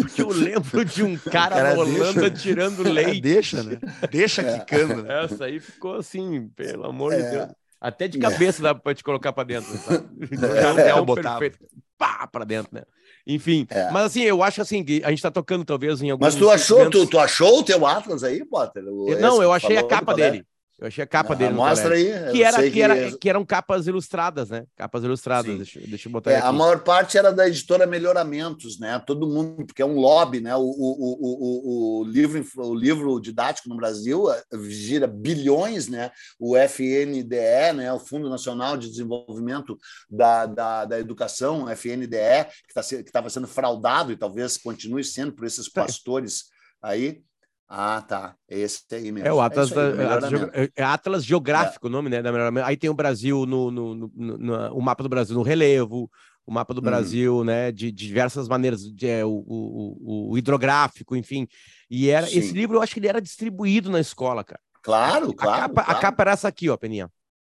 Porque 0.00 0.22
eu 0.22 0.28
lembro 0.28 0.84
de 0.84 1.02
um 1.02 1.16
cara, 1.16 1.56
cara 1.56 1.74
rolando, 1.74 2.30
tirando 2.30 2.82
leite. 2.82 3.20
Deixa, 3.20 3.62
né? 3.62 3.78
Deixa 4.10 4.42
é. 4.42 4.58
quicando. 4.58 5.02
Né? 5.02 5.24
Essa 5.24 5.46
aí 5.46 5.58
ficou 5.58 5.96
assim, 5.96 6.48
pelo 6.54 6.86
amor 6.86 7.12
é. 7.12 7.16
de 7.16 7.30
Deus. 7.30 7.48
Até 7.80 8.08
de 8.08 8.18
cabeça 8.18 8.62
é. 8.62 8.64
dá 8.64 8.74
pra 8.74 8.94
te 8.94 9.04
colocar 9.04 9.32
pra 9.32 9.44
dentro, 9.44 9.76
sabe? 9.78 10.08
É, 10.78 10.90
é, 10.90 11.22
perfeito. 11.22 11.58
Pá, 11.98 12.26
pra 12.26 12.44
dentro, 12.44 12.74
né? 12.74 12.82
Enfim, 13.26 13.66
é. 13.70 13.90
mas 13.90 14.06
assim, 14.06 14.22
eu 14.22 14.42
acho 14.42 14.60
assim 14.60 14.84
que 14.84 15.02
a 15.04 15.10
gente 15.10 15.22
tá 15.22 15.30
tocando 15.30 15.64
talvez 15.64 16.02
em 16.02 16.10
algum. 16.10 16.24
Mas 16.24 16.34
tu 16.34 16.50
achou, 16.50 16.90
tu, 16.90 17.06
tu 17.06 17.18
achou 17.18 17.60
o 17.60 17.62
teu 17.62 17.86
Atlas 17.86 18.22
aí, 18.22 18.44
Potter? 18.44 18.82
não, 19.20 19.42
eu 19.42 19.52
achei 19.52 19.76
a 19.76 19.86
capa 19.86 20.14
dele. 20.14 20.44
Eu 20.76 20.88
achei 20.88 21.04
a 21.04 21.06
capa 21.06 21.34
Ah, 21.34 21.36
dele. 21.36 21.54
mostra 21.54 21.90
colégio. 21.90 22.24
aí, 22.26 22.32
Que, 22.32 22.42
era, 22.42 22.58
sei 22.58 22.70
que, 22.70 22.82
era, 22.82 23.10
que- 23.12 23.18
que 23.18 23.30
eram 23.30 23.44
capas 23.44 23.86
ilustradas, 23.86 24.50
né? 24.50 24.64
Capas 24.76 25.04
ilustradas. 25.04 25.56
Deixa, 25.56 25.80
deixa 25.80 26.08
eu 26.08 26.12
botar 26.12 26.32
É, 26.32 26.38
aqui. 26.38 26.46
a 26.48 26.52
maior 26.52 26.80
parte 26.82 27.16
era 27.16 27.32
da 27.32 27.46
editora 27.46 27.86
Melhoramentos, 27.86 28.78
né? 28.80 28.98
Todo 29.06 29.28
mundo, 29.28 29.64
porque 29.66 29.80
é 29.82 29.86
um 29.86 29.94
lobby, 30.00 30.40
né? 30.40 30.54
O, 30.56 30.62
o, 30.62 31.18
o, 31.20 32.00
o, 32.00 32.04
livro, 32.04 32.44
o 32.56 32.74
livro 32.74 33.20
didático 33.20 33.68
no 33.68 33.76
Brasil 33.76 34.28
eh, 34.32 34.42
gira 34.68 35.06
bilhões, 35.06 35.86
né? 35.88 36.10
O 36.40 36.56
FNDE, 36.56 37.72
né? 37.76 37.92
O 37.92 38.00
Fundo 38.00 38.28
Nacional 38.28 38.76
de 38.76 38.88
Desenvolvimento 38.90 39.78
da, 40.10 40.46
da, 40.46 40.84
da 40.84 40.98
Educação, 40.98 41.68
FNDE, 41.70 42.46
que 42.66 42.74
tá 42.74 42.80
estava 42.80 43.30
sendo 43.30 43.46
fraudado 43.46 44.10
e 44.12 44.16
talvez 44.16 44.56
continue 44.56 45.04
sendo 45.04 45.32
por 45.32 45.46
esses 45.46 45.68
pastores 45.68 46.44
aí. 46.82 47.22
Ah, 47.68 48.02
tá. 48.02 48.36
Esse 48.48 48.82
aí 48.92 49.10
mesmo. 49.10 49.26
É 49.26 49.32
o 49.32 49.40
Atlas, 49.40 49.70
isso 49.70 49.78
aí, 49.80 49.96
da- 49.96 50.14
Atlas, 50.16 50.32
é 50.76 50.82
Atlas 50.82 51.24
Geográfico, 51.24 51.86
o 51.86 51.90
nome, 51.90 52.10
né? 52.10 52.22
da 52.22 52.30
melhor- 52.30 52.52
Aí 52.64 52.76
tem 52.76 52.90
o 52.90 52.94
Brasil 52.94 53.46
no, 53.46 53.70
no, 53.70 53.94
no- 53.94 54.38
no- 54.38 54.74
o 54.74 54.82
mapa 54.82 55.02
do 55.02 55.08
Brasil 55.08 55.34
no 55.34 55.42
relevo, 55.42 56.10
o 56.46 56.52
mapa 56.52 56.74
do 56.74 56.78
Uhum. 56.78 56.84
Brasil, 56.84 57.42
né? 57.42 57.72
De, 57.72 57.90
de 57.90 58.06
diversas 58.06 58.48
maneiras, 58.48 58.82
de, 58.82 59.08
é, 59.08 59.24
o, 59.24 59.30
o, 59.46 60.30
o- 60.32 60.38
hidrográfico, 60.38 61.16
enfim. 61.16 61.48
E 61.90 62.10
era 62.10 62.26
Sim. 62.26 62.38
esse 62.38 62.52
livro, 62.52 62.76
eu 62.76 62.82
acho 62.82 62.92
que 62.92 63.00
ele 63.00 63.08
era 63.08 63.20
distribuído 63.20 63.90
na 63.90 63.98
escola, 64.00 64.44
cara. 64.44 64.60
Claro, 64.82 65.30
a, 65.30 65.34
claro. 65.34 65.60
capa, 65.62 65.80
a 65.80 65.84
claro. 65.84 66.00
capa 66.00 66.22
era 66.22 66.32
essa 66.32 66.48
aqui, 66.48 66.68
ó, 66.68 66.76
Peninha. 66.76 67.10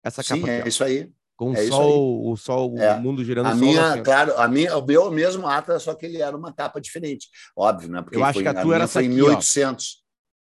Essa 0.04 0.22
Sim, 0.22 0.36
capa 0.42 0.52
é 0.52 0.58
aqui, 0.58 0.66
ó, 0.66 0.70
isso 0.70 0.84
aí. 0.84 1.10
Com 1.36 1.52
o 1.52 1.56
é 1.56 1.62
isso 1.64 1.72
sol, 1.72 2.32
o 2.32 2.36
sol, 2.38 2.78
É. 2.78 2.96
o 2.96 3.02
mundo 3.02 3.24
girando 3.24 3.48
A 3.48 3.50
o 3.54 3.58
sol. 3.58 3.68
minha, 3.68 3.92
assim, 3.94 4.04
claro, 4.04 4.34
a 4.38 4.48
minha, 4.48 4.78
o 4.78 4.86
meu 4.86 5.12
mesmo 5.12 5.46
Atlas, 5.48 5.84
só 5.84 5.94
que 5.94 6.06
ele 6.06 6.22
era 6.22 6.36
uma 6.36 6.54
capa 6.54 6.80
diferente. 6.80 7.28
Óbvio, 7.56 7.90
né? 7.90 8.02
Porque 8.02 8.18
Eu 8.18 8.24
acho 8.24 8.34
foi, 8.36 8.44
que 8.44 8.50
a 8.50 8.62
tua 8.62 8.76
era 8.76 8.84
essa 8.86 8.94
foi 8.94 9.06
em 9.06 9.12
aqui, 9.12 9.22
ó. 9.22 9.26
1800. 9.28 10.04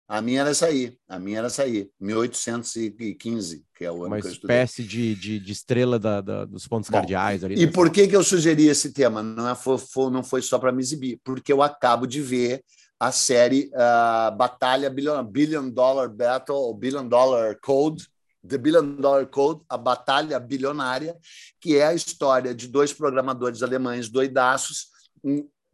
A 0.09 0.21
minha 0.21 0.41
era 0.43 0.51
essa 0.51 0.67
aí. 0.67 0.95
A 1.09 1.19
minha 1.19 1.39
era 1.39 1.47
essa 1.47 1.63
aí. 1.63 1.89
1815, 2.01 3.65
que 3.77 3.85
é 3.85 3.91
o 3.91 3.97
ano 3.97 4.07
uma 4.09 4.21
que 4.21 4.27
eu 4.27 4.33
estudei. 4.33 4.57
espécie 4.57 4.83
de, 4.83 5.15
de, 5.15 5.39
de 5.41 5.53
estrela 5.53 5.99
da, 5.99 6.21
da- 6.21 6.45
dos 6.45 6.67
pontos 6.67 6.91
Bom, 6.91 6.97
cardeais 6.99 7.43
ali. 7.45 7.55
E 7.61 7.67
né? 7.67 7.73
por 7.73 7.91
que, 7.91 8.07
que 8.09 8.17
eu 8.17 8.23
sugeri 8.23 8.67
esse 8.67 8.93
tema? 8.93 9.23
Não, 9.23 9.49
é, 9.49 9.55
foi, 9.55 9.79
foi- 9.79 10.11
não 10.11 10.23
foi 10.23 10.43
só 10.43 10.59
para 10.59 10.73
me 10.73 10.81
exibir, 10.83 11.19
porque 11.25 11.53
eu 11.53 11.63
acabo 11.63 12.07
de 12.07 12.21
ver 12.21 12.63
a 13.01 13.11
série 13.11 13.71
ah, 13.75 14.33
Batalha 14.37 14.89
Billion, 14.91 15.25
Billion 15.25 15.69
Dollar 15.71 16.09
Battle, 16.09 16.57
ou 16.57 16.75
Billion 16.75 17.07
Dollar 17.09 17.57
Code, 17.63 18.07
The 18.47 18.59
Billion 18.59 18.97
Dollar 18.97 19.27
Code, 19.27 19.63
a 19.69 19.77
Batalha 19.77 20.39
Bilionária, 20.41 21.17
que 21.61 21.77
é 21.77 21.87
a 21.87 21.95
história 21.95 22.55
de 22.55 22.69
dois 22.69 22.93
programadores 22.93 23.63
alemães 23.63 24.09
doidaços 24.09 24.89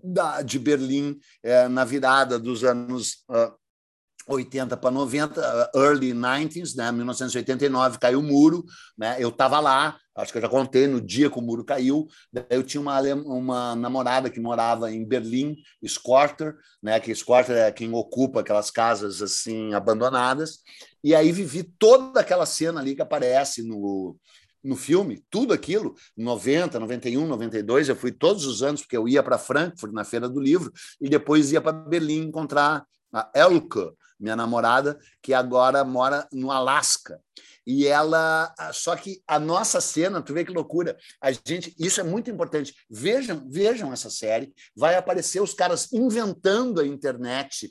da, 0.02 0.42
de 0.42 0.58
Berlim 0.58 1.18
eh, 1.42 1.68
na 1.68 1.84
virada 1.84 2.38
dos 2.38 2.62
anos 2.62 3.24
ah, 3.28 3.52
80 4.28 4.76
para 4.76 4.90
90, 4.90 5.40
ah, 5.40 5.70
early 5.74 6.12
90s, 6.12 6.76
né? 6.76 6.92
1989 6.92 7.98
caiu 7.98 8.20
o 8.20 8.22
muro, 8.22 8.64
né? 8.96 9.16
Eu 9.18 9.30
estava 9.30 9.58
lá, 9.60 9.98
acho 10.18 10.32
que 10.32 10.38
eu 10.38 10.42
já 10.42 10.48
contei 10.48 10.86
no 10.86 11.00
dia 11.00 11.30
que 11.30 11.38
o 11.38 11.42
muro 11.42 11.64
caiu. 11.64 12.06
Eu 12.50 12.62
tinha 12.62 12.80
uma, 12.80 13.00
uma 13.00 13.76
namorada 13.76 14.28
que 14.28 14.40
morava 14.40 14.90
em 14.92 15.04
Berlim, 15.04 15.56
Squatter, 15.86 16.56
né? 16.82 16.98
Que 17.00 17.14
Squatter 17.14 17.56
é 17.56 17.72
quem 17.72 17.94
ocupa 17.94 18.40
aquelas 18.40 18.70
casas 18.70 19.22
assim 19.22 19.72
abandonadas. 19.72 20.58
E 21.02 21.14
aí 21.14 21.30
vivi 21.30 21.62
toda 21.62 22.20
aquela 22.20 22.46
cena 22.46 22.80
ali 22.80 22.94
que 22.94 23.02
aparece 23.02 23.62
no 23.62 24.16
no 24.62 24.76
filme, 24.76 25.24
tudo 25.30 25.54
aquilo, 25.54 25.94
90, 26.16 26.80
91, 26.80 27.26
92, 27.26 27.88
eu 27.88 27.96
fui 27.96 28.10
todos 28.10 28.44
os 28.44 28.62
anos, 28.62 28.82
porque 28.82 28.96
eu 28.96 29.08
ia 29.08 29.22
para 29.22 29.38
Frankfurt 29.38 29.92
na 29.92 30.04
Feira 30.04 30.28
do 30.28 30.40
Livro, 30.40 30.72
e 31.00 31.08
depois 31.08 31.52
ia 31.52 31.60
para 31.60 31.72
Berlim 31.72 32.24
encontrar 32.24 32.84
a 33.12 33.30
Elke, 33.34 33.90
minha 34.18 34.34
namorada, 34.34 34.98
que 35.22 35.32
agora 35.32 35.84
mora 35.84 36.26
no 36.32 36.50
Alasca. 36.50 37.20
E 37.68 37.86
ela. 37.86 38.50
Só 38.72 38.96
que 38.96 39.20
a 39.28 39.38
nossa 39.38 39.78
cena, 39.78 40.22
tu 40.22 40.32
vê 40.32 40.42
que 40.42 40.50
loucura. 40.50 40.96
A 41.20 41.30
gente, 41.30 41.74
isso 41.78 42.00
é 42.00 42.02
muito 42.02 42.30
importante. 42.30 42.74
Vejam, 42.88 43.46
vejam 43.46 43.92
essa 43.92 44.08
série. 44.08 44.54
Vai 44.74 44.94
aparecer 44.94 45.42
os 45.42 45.52
caras 45.52 45.92
inventando 45.92 46.80
a 46.80 46.86
internet. 46.86 47.70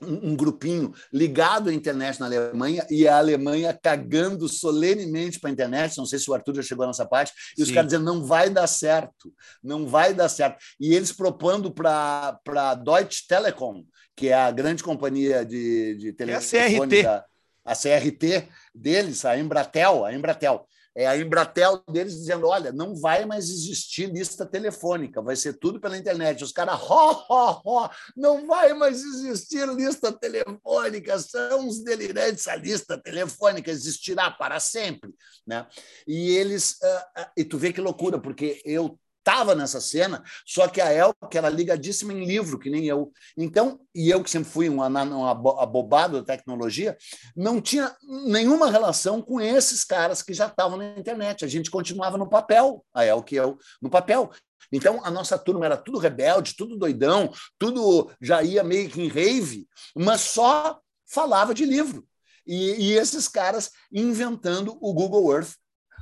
Um, 0.00 0.34
grupinho 0.34 0.94
ligado 1.12 1.68
à 1.68 1.74
internet 1.74 2.20
na 2.20 2.26
Alemanha 2.26 2.86
e 2.88 3.06
a 3.06 3.18
Alemanha 3.18 3.78
cagando 3.82 4.48
solenemente 4.48 5.40
para 5.40 5.50
a 5.50 5.52
internet. 5.52 5.98
Não 5.98 6.06
sei 6.06 6.18
se 6.18 6.30
o 6.30 6.32
Arthur 6.32 6.54
já 6.54 6.62
chegou 6.62 6.86
nessa 6.86 7.04
parte. 7.04 7.32
E 7.58 7.62
os 7.62 7.68
Sim. 7.68 7.74
caras 7.74 7.90
dizendo: 7.90 8.04
não 8.04 8.24
vai 8.24 8.48
dar 8.48 8.68
certo, 8.68 9.34
não 9.60 9.88
vai 9.88 10.14
dar 10.14 10.28
certo. 10.28 10.56
E 10.78 10.94
eles 10.94 11.12
propondo 11.12 11.70
para 11.72 12.38
a 12.46 12.74
Deutsche 12.76 13.26
Telekom, 13.26 13.84
que 14.14 14.28
é 14.28 14.34
a 14.34 14.52
grande 14.52 14.84
companhia 14.84 15.44
de, 15.44 15.96
de 15.96 16.08
é 16.08 16.10
a 16.12 16.14
telefone 16.14 16.88
CRT. 16.88 17.02
da 17.02 17.24
a 17.64 17.74
CRT 17.74 18.48
deles, 18.74 19.24
a 19.24 19.38
Embratel, 19.38 20.04
a 20.04 20.12
Embratel. 20.12 20.66
É 20.94 21.06
a 21.06 21.16
Embratel 21.16 21.82
deles 21.88 22.14
dizendo: 22.14 22.48
olha, 22.48 22.72
não 22.72 22.96
vai 22.96 23.24
mais 23.24 23.48
existir 23.48 24.10
lista 24.10 24.44
telefônica, 24.44 25.22
vai 25.22 25.36
ser 25.36 25.54
tudo 25.54 25.80
pela 25.80 25.96
internet. 25.96 26.42
Os 26.42 26.50
caras, 26.50 26.80
ho, 26.80 27.26
ho, 27.28 27.60
ho, 27.64 27.90
não 28.16 28.46
vai 28.46 28.72
mais 28.74 29.00
existir 29.02 29.68
lista 29.68 30.12
telefônica, 30.12 31.18
são 31.20 31.68
uns 31.68 31.84
delirantes, 31.84 32.48
a 32.48 32.56
lista 32.56 33.00
telefônica 33.00 33.70
existirá 33.70 34.32
para 34.32 34.58
sempre. 34.58 35.14
Né? 35.46 35.64
E 36.08 36.30
eles, 36.30 36.76
ah, 36.82 37.08
ah, 37.16 37.32
e 37.36 37.44
tu 37.44 37.56
vê 37.56 37.72
que 37.72 37.80
loucura, 37.80 38.20
porque 38.20 38.60
eu 38.64 38.98
estava 39.20 39.54
nessa 39.54 39.80
cena, 39.80 40.22
só 40.46 40.66
que 40.66 40.80
a 40.80 40.92
El, 40.92 41.14
que 41.30 41.38
era 41.38 41.48
ligadíssima 41.48 42.12
em 42.12 42.24
livro, 42.24 42.58
que 42.58 42.70
nem 42.70 42.86
eu. 42.86 43.12
Então, 43.36 43.80
e 43.94 44.10
eu 44.10 44.22
que 44.22 44.30
sempre 44.30 44.50
fui 44.50 44.68
um 44.68 44.82
abobado 44.82 46.18
da 46.18 46.24
tecnologia, 46.24 46.96
não 47.36 47.60
tinha 47.60 47.94
nenhuma 48.02 48.70
relação 48.70 49.22
com 49.22 49.40
esses 49.40 49.84
caras 49.84 50.22
que 50.22 50.34
já 50.34 50.46
estavam 50.46 50.76
na 50.78 50.98
internet. 50.98 51.44
A 51.44 51.48
gente 51.48 51.70
continuava 51.70 52.18
no 52.18 52.28
papel, 52.28 52.84
a 52.92 53.04
El 53.04 53.22
que 53.22 53.36
eu, 53.36 53.58
no 53.80 53.90
papel. 53.90 54.30
Então, 54.72 55.00
a 55.04 55.10
nossa 55.10 55.38
turma 55.38 55.66
era 55.66 55.76
tudo 55.76 55.98
rebelde, 55.98 56.56
tudo 56.56 56.76
doidão, 56.76 57.32
tudo 57.58 58.10
já 58.20 58.42
ia 58.42 58.62
meio 58.62 58.88
que 58.88 59.00
em 59.00 59.08
rave, 59.08 59.68
mas 59.94 60.20
só 60.20 60.80
falava 61.06 61.52
de 61.54 61.64
livro. 61.64 62.06
E, 62.46 62.90
e 62.90 62.92
esses 62.92 63.28
caras 63.28 63.70
inventando 63.92 64.78
o 64.80 64.94
Google 64.94 65.32
Earth, 65.34 65.54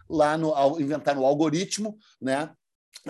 lá 0.08 0.36
no, 0.36 0.80
inventaram 0.80 1.22
o 1.22 1.26
algoritmo, 1.26 1.98
né? 2.20 2.50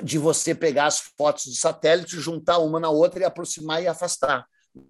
De 0.03 0.19
você 0.19 0.55
pegar 0.55 0.87
as 0.87 0.99
fotos 1.17 1.45
de 1.45 1.57
satélite, 1.57 2.21
juntar 2.21 2.59
uma 2.59 2.79
na 2.79 2.91
outra 2.91 3.21
e 3.21 3.25
aproximar 3.25 3.83
e 3.83 3.87
afastar. 3.87 4.47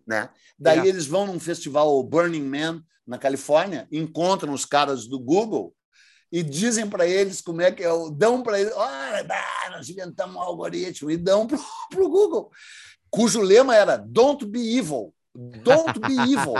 Né? 0.06 0.28
Daí 0.58 0.80
É. 0.80 0.86
eles 0.86 1.06
vão 1.06 1.26
num 1.26 1.40
festival 1.40 2.02
Burning 2.02 2.42
Man, 2.44 2.82
na 3.06 3.16
Califórnia, 3.16 3.88
encontram 3.90 4.52
os 4.52 4.64
caras 4.66 5.06
do 5.06 5.18
Google 5.18 5.74
e 6.30 6.42
dizem 6.42 6.86
para 6.86 7.06
eles 7.06 7.40
como 7.40 7.62
é 7.62 7.72
que 7.72 7.82
é, 7.82 7.88
dão 8.12 8.42
para 8.42 8.60
eles, 8.60 8.72
olha, 8.74 9.26
nós 9.70 9.88
inventamos 9.88 10.36
um 10.36 10.40
algoritmo, 10.40 11.10
e 11.10 11.16
dão 11.16 11.46
para 11.46 11.56
o 11.56 11.60
Google, 12.10 12.50
cujo 13.08 13.40
lema 13.40 13.74
era 13.74 13.96
Don't 13.96 14.44
be 14.44 14.76
evil. 14.76 15.14
Don't 15.34 15.98
be 16.00 16.12
evil. 16.32 16.54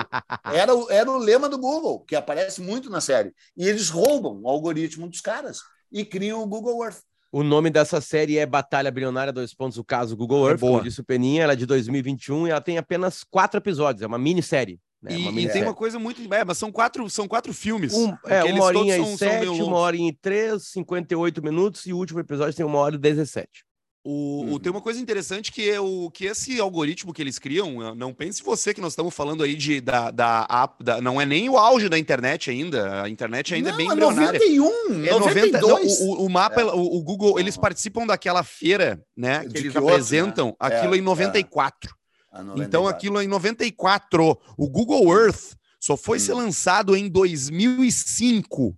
Era, 0.44 0.74
o- 0.74 0.90
era 0.90 1.10
o 1.10 1.18
lema 1.18 1.48
do 1.48 1.58
Google, 1.58 2.00
que 2.00 2.14
aparece 2.16 2.60
muito 2.62 2.88
na 2.88 3.00
série. 3.00 3.34
E 3.56 3.66
eles 3.68 3.90
roubam 3.90 4.40
o 4.42 4.48
algoritmo 4.48 5.08
dos 5.08 5.20
caras 5.20 5.58
e 5.92 6.04
criam 6.04 6.42
o 6.42 6.46
Google 6.46 6.82
Earth. 6.84 7.00
O 7.30 7.42
nome 7.42 7.68
dessa 7.70 8.00
série 8.00 8.38
é 8.38 8.46
Batalha 8.46 8.90
Bilionária, 8.90 9.32
dois 9.32 9.52
pontos, 9.54 9.76
o 9.76 9.84
caso 9.84 10.16
Google 10.16 10.46
É 10.46 10.50
Earth, 10.52 10.60
boa. 10.60 10.72
como 10.72 10.84
disse 10.84 11.00
o 11.00 11.04
Peninha, 11.04 11.42
ela 11.42 11.52
é 11.52 11.56
de 11.56 11.66
2021 11.66 12.46
e 12.46 12.50
ela 12.50 12.60
tem 12.60 12.78
apenas 12.78 13.22
quatro 13.22 13.58
episódios, 13.58 14.02
é 14.02 14.06
uma 14.06 14.18
minissérie. 14.18 14.80
Né? 15.02 15.12
E, 15.16 15.28
uma 15.28 15.40
e 15.40 15.48
tem 15.48 15.62
uma 15.62 15.74
coisa 15.74 15.98
muito. 15.98 16.22
É, 16.34 16.44
mas 16.44 16.58
são 16.58 16.72
quatro, 16.72 17.08
são 17.08 17.28
quatro 17.28 17.52
filmes. 17.52 17.92
Um, 17.94 18.12
é, 18.26 18.42
uma 18.44 18.64
horinha 18.64 18.96
todos 18.96 19.12
e 19.12 19.16
são- 19.16 19.28
sete, 19.28 19.46
uma 19.48 19.76
horinha 19.76 20.08
e 20.10 20.12
três, 20.12 20.70
58 20.70 21.42
minutos, 21.42 21.86
e 21.86 21.92
o 21.92 21.96
último 21.98 22.18
episódio 22.18 22.54
tem 22.54 22.66
uma 22.66 22.78
hora 22.78 22.96
e 22.96 22.98
17. 22.98 23.64
O, 24.04 24.10
o- 24.10 24.52
Uhum. 24.52 24.58
tem 24.58 24.70
uma 24.70 24.80
coisa 24.80 25.00
interessante 25.00 25.50
que 25.52 25.68
é 25.68 25.78
o 25.80 26.10
que 26.10 26.24
esse 26.24 26.58
algoritmo 26.60 27.12
que 27.12 27.20
eles 27.20 27.38
criam, 27.38 27.94
não 27.94 28.14
pense 28.14 28.42
você 28.42 28.72
que 28.72 28.80
nós 28.80 28.92
estamos 28.92 29.12
falando 29.12 29.42
aí 29.42 29.54
de 29.54 29.80
da, 29.80 30.10
da, 30.10 30.46
app- 30.48 30.82
da- 30.82 31.00
não 31.00 31.20
é 31.20 31.26
nem 31.26 31.48
o 31.48 31.58
auge 31.58 31.88
da 31.88 31.98
internet 31.98 32.48
ainda, 32.50 33.02
a 33.02 33.08
internet 33.08 33.52
ainda 33.54 33.70
Não, 33.70 33.74
é 33.74 33.78
bem 33.78 33.88
é 33.88 33.92
embrionária. 33.92 34.38
91, 34.38 35.04
É 35.04 35.10
90, 35.18 35.60
não, 35.60 35.68
92. 35.68 36.00
o, 36.00 36.24
o 36.24 36.28
mapa, 36.30 36.60
É. 36.60 36.64
o, 36.64 36.78
o 36.80 37.02
Google, 37.02 37.38
eles 37.40 37.56
participam 37.56 38.06
daquela 38.06 38.42
feira, 38.44 39.04
né? 39.16 39.40
Que 39.42 39.48
De 39.48 39.58
eles 39.58 39.72
Kyoto, 39.72 39.88
apresentam 39.88 40.46
né? 40.48 40.54
aquilo 40.60 40.94
É, 40.94 40.98
em 40.98 41.02
94. 41.02 41.94
Ah, 42.32 42.40
Então 42.40 42.84
94. 42.84 42.88
aquilo 42.88 43.20
é 43.20 43.24
em 43.24 43.28
94. 43.28 44.38
O 44.56 44.70
Google 44.70 45.12
Earth 45.12 45.54
só 45.80 45.96
foi 45.96 46.18
Hum. 46.18 46.20
ser 46.20 46.34
lançado 46.34 46.96
em 46.96 47.08
2005. 47.10 48.76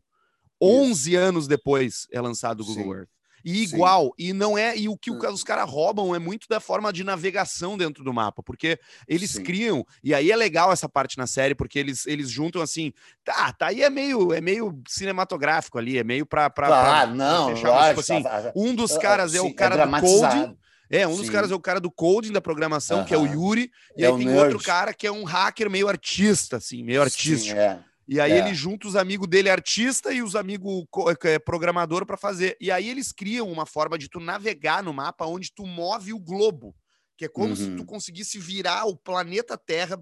11 0.60 1.14
anos 1.14 1.46
depois 1.46 2.06
é 2.12 2.20
lançado 2.20 2.60
o 2.62 2.64
Google 2.64 2.82
Sim. 2.84 2.90
Earth. 2.98 3.08
E 3.44 3.66
Sim. 3.66 3.74
igual, 3.74 4.12
e 4.18 4.32
não 4.32 4.56
é, 4.56 4.76
e 4.76 4.88
o 4.88 4.96
que 4.96 5.10
Hum. 5.10 5.18
os 5.32 5.42
caras 5.42 5.68
roubam 5.68 6.14
é 6.14 6.18
muito 6.18 6.46
da 6.48 6.60
forma 6.60 6.92
de 6.92 7.02
navegação 7.04 7.76
dentro 7.76 8.04
do 8.04 8.12
mapa, 8.12 8.42
porque 8.42 8.78
eles 9.08 9.30
Sim. 9.32 9.42
criam, 9.42 9.84
e 10.02 10.14
aí 10.14 10.30
é 10.30 10.36
legal 10.36 10.72
essa 10.72 10.88
parte 10.88 11.16
na 11.18 11.26
série, 11.26 11.54
porque 11.54 11.78
eles, 11.78 12.06
eles 12.06 12.30
juntam 12.30 12.60
assim, 12.62 12.92
tá, 13.24 13.52
tá 13.52 13.66
aí 13.68 13.82
é 13.82 13.90
meio, 13.90 14.32
é 14.32 14.40
meio 14.40 14.80
cinematográfico 14.88 15.78
ali, 15.78 15.98
é 15.98 16.04
meio 16.04 16.26
pra, 16.26 16.50
pra, 16.50 16.66
pra 16.66 16.78
Claro, 16.78 17.14
não, 17.14 17.46
fechar, 17.48 17.68
tipo 17.68 17.70
lógico, 17.70 18.00
assim, 18.00 18.22
tá- 18.22 18.52
um 18.54 18.74
dos 18.74 18.96
ah, 18.96 19.00
caras 19.00 19.34
é 19.34 19.40
sim, 19.40 19.46
o 19.46 19.54
cara 19.54 19.70
do 19.70 19.76
dramatizado. 19.82 20.34
coding, 20.46 20.58
é, 20.90 21.06
um 21.06 21.16
dos 21.16 21.26
Sim. 21.26 21.32
caras 21.32 21.50
é 21.50 21.54
o 21.54 21.60
cara 21.60 21.80
do 21.80 21.90
coding 21.90 22.32
da 22.32 22.40
programação, 22.40 23.04
que 23.04 23.14
é 23.14 23.18
o. 23.18 23.24
Yuri, 23.26 23.70
e 23.96 24.04
É 24.04 24.08
aí 24.08 24.16
tem 24.16 24.26
nerd. 24.26 24.38
outro 24.38 24.58
cara 24.58 24.92
que 24.92 25.06
é 25.06 25.12
um 25.12 25.22
hacker 25.24 25.70
meio 25.70 25.88
artista, 25.88 26.56
assim, 26.56 26.82
meio 26.82 27.00
artístico. 27.00 27.54
Sim, 27.56 27.64
é. 27.64 27.78
E 28.10 28.18
aí 28.18 28.32
é. 28.32 28.38
ele 28.38 28.52
junta 28.52 28.88
os 28.88 28.96
amigos 28.96 29.28
dele 29.28 29.48
artista 29.48 30.12
e 30.12 30.20
os 30.20 30.34
amigos 30.34 30.84
é, 31.22 31.38
programador 31.38 32.04
para 32.04 32.16
fazer. 32.16 32.56
E 32.60 32.68
aí 32.68 32.88
eles 32.88 33.12
criam 33.12 33.48
uma 33.48 33.64
forma 33.64 33.96
de 33.96 34.08
tu 34.08 34.18
navegar 34.18 34.82
no 34.82 34.92
mapa 34.92 35.24
onde 35.26 35.52
tu 35.54 35.64
move 35.64 36.12
o 36.12 36.18
globo, 36.18 36.74
que 37.16 37.26
é 37.26 37.28
como 37.28 37.50
uhum. 37.50 37.56
se 37.56 37.76
tu 37.76 37.84
conseguisse 37.84 38.36
virar 38.36 38.86
o 38.86 38.96
planeta 38.96 39.56
Terra 39.56 39.96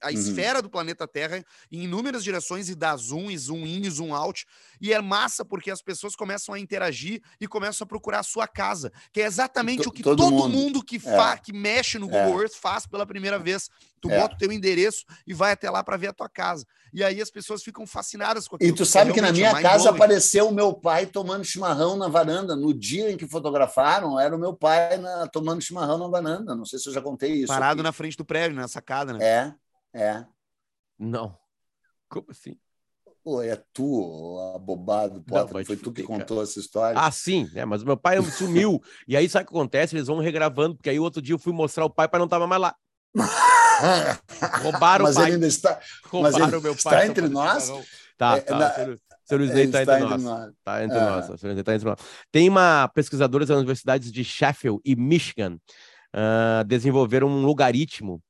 a 0.00 0.08
uhum. 0.08 0.12
esfera 0.12 0.62
do 0.62 0.70
planeta 0.70 1.06
Terra 1.06 1.44
em 1.70 1.84
inúmeras 1.84 2.24
direções 2.24 2.68
e 2.68 2.74
dá 2.74 2.96
zoom, 2.96 3.30
e 3.30 3.38
zoom 3.38 3.66
in, 3.66 3.82
e 3.82 3.90
zoom 3.90 4.14
out. 4.14 4.46
E 4.80 4.92
é 4.92 5.00
massa 5.00 5.44
porque 5.44 5.70
as 5.70 5.82
pessoas 5.82 6.16
começam 6.16 6.54
a 6.54 6.58
interagir 6.58 7.22
e 7.40 7.46
começam 7.46 7.84
a 7.84 7.88
procurar 7.88 8.20
a 8.20 8.22
sua 8.22 8.46
casa, 8.46 8.92
que 9.12 9.20
é 9.20 9.26
exatamente 9.26 9.88
o 9.88 9.92
que 9.92 10.02
todo, 10.02 10.18
todo 10.18 10.32
mundo. 10.32 10.48
mundo, 10.48 10.84
que, 10.84 10.96
é. 10.96 11.36
que 11.38 11.52
mexe 11.52 11.98
no 11.98 12.06
Google 12.06 12.40
é. 12.40 12.42
Earth 12.42 12.54
faz 12.54 12.86
pela 12.86 13.06
primeira 13.06 13.38
vez. 13.38 13.68
Tu 14.00 14.10
é. 14.10 14.20
bota 14.20 14.34
o 14.34 14.38
teu 14.38 14.52
endereço 14.52 15.04
e 15.26 15.32
vai 15.32 15.52
até 15.52 15.70
lá 15.70 15.82
para 15.82 15.96
ver 15.96 16.08
a 16.08 16.12
tua 16.12 16.28
casa. 16.28 16.66
E 16.92 17.02
aí 17.02 17.20
as 17.20 17.30
pessoas 17.30 17.62
ficam 17.62 17.86
fascinadas 17.86 18.46
com 18.46 18.54
aquilo. 18.54 18.70
E 18.70 18.74
tu 18.74 18.86
sabe 18.86 19.12
que 19.12 19.20
na 19.20 19.32
minha 19.32 19.60
casa 19.60 19.90
apareceu 19.90 20.48
o 20.48 20.54
meu 20.54 20.72
pai 20.72 21.06
tomando 21.06 21.44
chimarrão 21.44 21.96
na 21.96 22.06
varanda. 22.06 22.54
No 22.54 22.72
dia 22.72 23.10
em 23.10 23.16
que 23.16 23.26
fotografaram, 23.26 24.20
era 24.20 24.34
o 24.34 24.38
meu 24.38 24.54
pai 24.54 24.96
na, 24.98 25.26
tomando 25.26 25.60
chimarrão 25.60 25.98
na 25.98 26.06
varanda. 26.06 26.54
Não 26.54 26.64
sei 26.64 26.78
se 26.78 26.88
eu 26.88 26.92
já 26.92 27.02
contei 27.02 27.32
isso. 27.32 27.48
Parado 27.48 27.80
aqui. 27.80 27.82
na 27.82 27.92
frente 27.92 28.16
do 28.16 28.24
prédio, 28.24 28.56
na 28.56 28.68
sacada, 28.68 29.12
né? 29.12 29.24
É. 29.24 29.54
É. 29.94 30.24
Não. 30.98 31.38
Como 32.08 32.26
assim? 32.30 32.58
Pô, 33.22 33.40
é 33.40 33.56
tu, 33.72 34.52
abobado, 34.54 35.22
Potter, 35.22 35.54
não, 35.54 35.64
foi 35.64 35.76
tu 35.76 35.90
que 35.90 36.02
contou 36.02 36.42
essa 36.42 36.60
história. 36.60 37.00
Ah, 37.00 37.10
sim, 37.10 37.48
né? 37.54 37.64
Mas 37.64 37.82
meu 37.82 37.96
pai 37.96 38.20
sumiu. 38.22 38.82
e 39.08 39.16
aí 39.16 39.26
sabe 39.30 39.44
o 39.44 39.48
que 39.48 39.54
acontece? 39.54 39.96
Eles 39.96 40.08
vão 40.08 40.18
regravando, 40.18 40.76
porque 40.76 40.90
aí 40.90 41.00
outro 41.00 41.22
dia 41.22 41.34
eu 41.34 41.38
fui 41.38 41.52
mostrar 41.52 41.86
o 41.86 41.90
pai, 41.90 42.06
para 42.06 42.18
não 42.18 42.28
tava 42.28 42.46
mais 42.46 42.60
lá. 42.60 42.74
Roubaram 44.62 45.04
mas 45.04 45.16
o 45.16 45.20
pai. 45.20 45.28
Ele 45.28 45.34
ainda 45.36 45.46
está, 45.46 45.80
Roubaram 46.04 46.38
mas 46.38 46.52
ele 46.52 46.62
meu 46.62 46.76
pai. 46.76 46.94
Está 46.94 47.06
entre 47.06 47.28
nós? 47.28 47.72
Tá, 48.18 48.36
é, 48.36 48.40
tá. 48.42 48.58
Na... 48.58 48.96
Seu 49.24 49.38
Luiz 49.38 49.50
está 49.52 49.82
entre, 49.82 49.94
entre, 49.94 50.06
nós. 50.06 50.20
Está 50.52 50.84
entre, 50.84 51.00
nós. 51.00 51.26
Tá 51.64 51.74
entre 51.74 51.88
nós. 51.88 51.98
Tem 52.30 52.48
uma 52.48 52.88
pesquisadora 52.88 53.46
das 53.46 53.56
universidades 53.56 54.12
de 54.12 54.22
Sheffield 54.22 54.82
e 54.84 54.94
Michigan 54.94 55.58
uh, 56.14 56.62
desenvolveram 56.66 57.28
um 57.28 57.42
logaritmo 57.42 58.22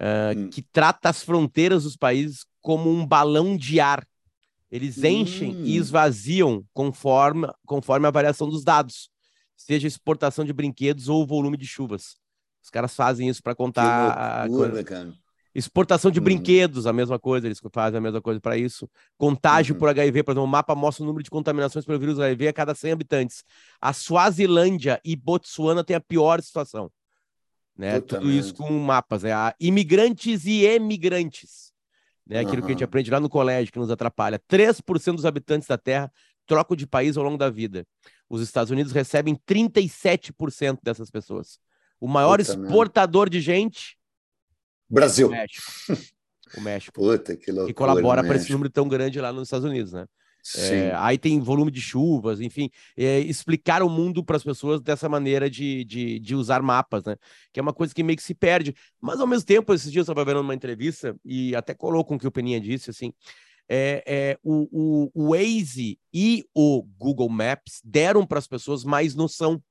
uh, 0.00 0.38
hum. 0.38 0.50
que 0.50 0.62
trata 0.62 1.08
as 1.08 1.22
fronteiras 1.22 1.84
dos 1.84 1.96
países 1.96 2.44
como 2.60 2.90
um 2.90 3.06
balão 3.06 3.56
de 3.56 3.78
ar. 3.78 4.06
Eles 4.70 5.02
enchem 5.02 5.56
hum. 5.56 5.64
e 5.64 5.76
esvaziam 5.76 6.64
conforme, 6.72 7.48
conforme 7.66 8.06
a 8.06 8.10
variação 8.10 8.48
dos 8.48 8.64
dados, 8.64 9.10
seja 9.56 9.86
exportação 9.86 10.44
de 10.44 10.52
brinquedos 10.52 11.08
ou 11.08 11.26
volume 11.26 11.56
de 11.56 11.66
chuvas. 11.66 12.16
Os 12.62 12.70
caras 12.70 12.94
fazem 12.94 13.28
isso 13.28 13.42
para 13.42 13.54
contar. 13.54 14.44
Que 14.44 14.48
loucura, 14.50 14.84
cara. 14.84 15.12
Exportação 15.52 16.12
de 16.12 16.20
uhum. 16.20 16.24
brinquedos, 16.24 16.86
a 16.86 16.92
mesma 16.92 17.18
coisa, 17.18 17.48
eles 17.48 17.60
fazem 17.72 17.98
a 17.98 18.00
mesma 18.00 18.22
coisa 18.22 18.40
para 18.40 18.56
isso. 18.56 18.88
Contágio 19.18 19.74
uhum. 19.74 19.80
por 19.80 19.88
HIV, 19.88 20.22
por 20.22 20.30
exemplo, 20.30 20.44
o 20.44 20.46
mapa 20.46 20.76
mostra 20.76 21.02
o 21.02 21.06
número 21.06 21.24
de 21.24 21.30
contaminações 21.30 21.84
pelo 21.84 21.98
vírus 21.98 22.20
HIV 22.20 22.48
a 22.48 22.52
cada 22.52 22.74
100 22.74 22.92
habitantes. 22.92 23.44
A 23.80 23.92
Suazilândia 23.92 25.00
e 25.04 25.16
Botsuana 25.16 25.82
têm 25.82 25.96
a 25.96 26.00
pior 26.00 26.40
situação. 26.40 26.90
Né? 27.80 27.98
Tudo 27.98 28.30
isso 28.30 28.52
com 28.52 28.70
mapas, 28.78 29.22
né? 29.22 29.32
A 29.32 29.54
imigrantes 29.58 30.44
e 30.44 30.66
emigrantes. 30.66 31.72
Né? 32.26 32.40
Aquilo 32.40 32.56
uhum. 32.56 32.60
que 32.60 32.66
a 32.66 32.74
gente 32.74 32.84
aprende 32.84 33.10
lá 33.10 33.18
no 33.18 33.30
colégio, 33.30 33.72
que 33.72 33.78
nos 33.78 33.90
atrapalha. 33.90 34.38
3% 34.38 35.14
dos 35.14 35.24
habitantes 35.24 35.66
da 35.66 35.78
Terra 35.78 36.12
trocam 36.46 36.76
de 36.76 36.86
país 36.86 37.16
ao 37.16 37.24
longo 37.24 37.38
da 37.38 37.48
vida. 37.48 37.86
Os 38.28 38.42
Estados 38.42 38.70
Unidos 38.70 38.92
recebem 38.92 39.34
37% 39.34 40.80
dessas 40.82 41.10
pessoas. 41.10 41.58
O 41.98 42.06
maior 42.06 42.38
Puta 42.38 42.50
exportador 42.50 43.30
de 43.30 43.40
gente. 43.40 43.96
Brasil. 44.86 45.28
O 45.28 45.30
México. 45.30 45.72
O 46.56 46.60
México. 46.60 46.92
Puta, 46.92 47.36
que 47.36 47.52
loucura. 47.52 47.66
Que 47.68 47.74
colabora 47.74 48.24
para 48.24 48.34
esse 48.34 48.50
número 48.50 48.68
tão 48.68 48.88
grande 48.88 49.20
lá 49.20 49.32
nos 49.32 49.44
Estados 49.44 49.64
Unidos, 49.64 49.92
né? 49.92 50.04
É, 50.56 50.92
aí 50.96 51.18
tem 51.18 51.38
volume 51.40 51.70
de 51.70 51.80
chuvas, 51.80 52.40
enfim, 52.40 52.70
é, 52.96 53.20
explicar 53.20 53.82
o 53.82 53.88
mundo 53.88 54.24
para 54.24 54.36
as 54.36 54.42
pessoas 54.42 54.80
dessa 54.80 55.08
maneira 55.08 55.50
de, 55.50 55.84
de, 55.84 56.18
de, 56.18 56.34
usar 56.34 56.62
mapas, 56.62 57.04
né? 57.04 57.16
Que 57.52 57.60
é 57.60 57.62
uma 57.62 57.72
coisa 57.72 57.94
que 57.94 58.02
meio 58.02 58.16
que 58.16 58.22
se 58.22 58.34
perde. 58.34 58.74
Mas 59.00 59.20
ao 59.20 59.26
mesmo 59.26 59.44
tempo, 59.46 59.72
esses 59.74 59.92
dias 59.92 60.08
eu 60.08 60.12
estava 60.12 60.24
vendo 60.24 60.40
uma 60.40 60.54
entrevista 60.54 61.14
e 61.24 61.54
até 61.54 61.74
colou 61.74 62.04
com 62.04 62.14
o 62.14 62.18
que 62.18 62.26
o 62.26 62.32
Peninha 62.32 62.60
disse, 62.60 62.90
assim, 62.90 63.12
é, 63.68 64.02
é, 64.06 64.38
o, 64.42 64.68
o, 64.72 65.10
o 65.14 65.30
Waze 65.30 65.98
e 66.12 66.44
o 66.52 66.82
Google 66.98 67.28
Maps 67.28 67.80
deram 67.84 68.26
para 68.26 68.38
as 68.38 68.46
pessoas 68.48 68.82
mais 68.82 69.14
noção, 69.14 69.62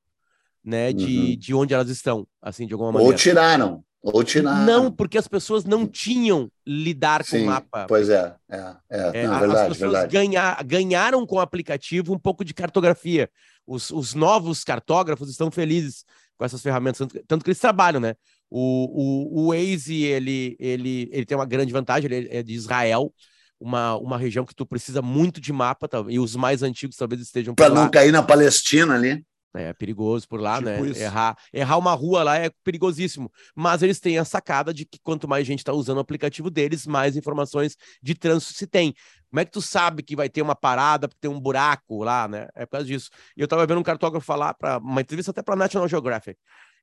né, 0.63 0.93
de, 0.93 1.17
uhum. 1.17 1.35
de 1.37 1.53
onde 1.53 1.73
elas 1.73 1.89
estão, 1.89 2.27
assim, 2.41 2.65
de 2.65 2.73
alguma 2.73 2.93
maneira. 2.93 3.11
Ou 3.11 3.17
tiraram, 3.17 3.83
ou. 4.01 4.23
Não, 4.65 4.91
porque 4.91 5.17
as 5.17 5.27
pessoas 5.27 5.65
não 5.65 5.85
tinham 5.85 6.49
lidar 6.65 7.23
Sim, 7.23 7.39
com 7.39 7.43
o 7.43 7.45
mapa. 7.47 7.85
Pois 7.87 8.09
é, 8.09 8.33
é, 8.49 8.75
é, 8.89 9.11
é 9.13 9.27
não, 9.27 9.39
verdade, 9.39 9.61
as 9.61 9.67
pessoas 9.67 9.91
verdade. 9.91 10.13
Ganha, 10.13 10.57
ganharam 10.63 11.25
com 11.25 11.35
o 11.35 11.39
aplicativo 11.39 12.13
um 12.13 12.19
pouco 12.19 12.45
de 12.45 12.53
cartografia. 12.53 13.29
Os, 13.67 13.91
os 13.91 14.13
novos 14.13 14.63
cartógrafos 14.63 15.29
estão 15.29 15.51
felizes 15.51 16.05
com 16.37 16.45
essas 16.45 16.61
ferramentas, 16.61 16.99
tanto, 16.99 17.23
tanto 17.27 17.43
que 17.43 17.49
eles 17.49 17.59
trabalham, 17.59 17.99
né? 17.99 18.15
O, 18.49 19.41
o, 19.41 19.41
o 19.41 19.47
Waze, 19.49 20.03
ele, 20.03 20.55
ele, 20.57 21.09
ele 21.11 21.25
tem 21.25 21.37
uma 21.37 21.45
grande 21.45 21.73
vantagem, 21.73 22.11
ele 22.11 22.29
é 22.31 22.41
de 22.41 22.53
Israel, 22.53 23.13
uma, 23.59 23.95
uma 23.97 24.17
região 24.17 24.45
que 24.45 24.55
tu 24.55 24.65
precisa 24.65 25.01
muito 25.01 25.41
de 25.41 25.51
mapa, 25.51 25.87
tá? 25.87 26.03
e 26.07 26.17
os 26.17 26.35
mais 26.35 26.63
antigos 26.63 26.95
talvez 26.95 27.21
estejam 27.21 27.53
Para 27.53 27.69
não 27.69 27.91
cair 27.91 28.11
na 28.11 28.23
Palestina 28.23 28.95
ali. 28.95 29.23
É 29.55 29.73
perigoso 29.73 30.27
por 30.27 30.39
lá, 30.39 30.57
tipo 30.57 30.69
né? 30.69 30.79
Errar, 30.95 31.35
errar 31.51 31.77
uma 31.77 31.93
rua 31.93 32.21
lá 32.21 32.37
é 32.37 32.51
perigosíssimo. 32.63 33.31
Mas 33.55 33.81
eles 33.81 33.99
têm 33.99 34.19
a 34.19 34.25
sacada 34.25 34.71
de 34.71 34.85
que 34.85 34.99
quanto 35.01 35.27
mais 35.27 35.47
gente 35.47 35.59
está 35.59 35.73
usando 35.73 35.97
o 35.97 36.01
aplicativo 36.01 36.51
deles, 36.51 36.85
mais 36.85 37.17
informações 37.17 37.75
de 38.01 38.13
trânsito 38.13 38.53
se 38.53 38.67
tem. 38.67 38.93
Como 39.29 39.39
é 39.39 39.45
que 39.45 39.51
tu 39.51 39.61
sabe 39.61 40.03
que 40.03 40.15
vai 40.15 40.29
ter 40.29 40.41
uma 40.41 40.55
parada 40.55 41.07
porque 41.07 41.21
tem 41.21 41.31
um 41.31 41.39
buraco 41.39 42.03
lá, 42.03 42.27
né? 42.27 42.47
É 42.55 42.65
por 42.65 42.73
causa 42.73 42.85
disso. 42.85 43.09
E 43.35 43.41
eu 43.41 43.45
estava 43.45 43.65
vendo 43.65 43.79
um 43.79 43.83
cartógrafo 43.83 44.25
falar 44.25 44.53
para 44.53 44.77
uma 44.77 45.01
entrevista 45.01 45.31
até 45.31 45.41
para 45.41 45.55
National 45.55 45.87
Geographic. 45.87 46.37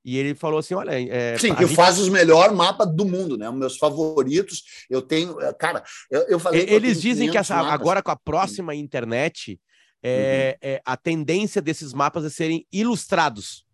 E 0.05 0.17
ele 0.17 0.35
falou 0.37 0.61
assim: 0.61 0.75
olha. 0.75 0.93
É, 0.93 1.37
Sim, 1.37 1.55
que 1.55 1.67
gente... 1.67 1.75
faz 1.75 1.99
os 1.99 2.09
melhores 2.09 2.55
mapas 2.55 2.89
do 2.95 3.05
mundo, 3.05 3.37
né? 3.37 3.49
Os 3.49 3.57
meus 3.57 3.77
favoritos. 3.77 4.63
Eu 4.89 5.03
tenho. 5.03 5.37
Cara, 5.59 5.83
eu, 6.09 6.21
eu 6.29 6.39
falei. 6.39 6.65
Eles 6.69 7.01
dizem 7.01 7.29
que 7.29 7.37
essa, 7.37 7.57
agora 7.57 8.01
com 8.01 8.13
a 8.13 8.17
próxima 8.17 8.75
internet 8.75 9.61
é, 10.09 10.59
uhum. 10.63 10.71
é, 10.71 10.83
a 10.85 10.97
tendência 10.97 11.61
desses 11.61 11.93
mapas 11.93 12.25
é 12.25 12.31
serem 12.31 12.65
ilustrados. 12.73 13.67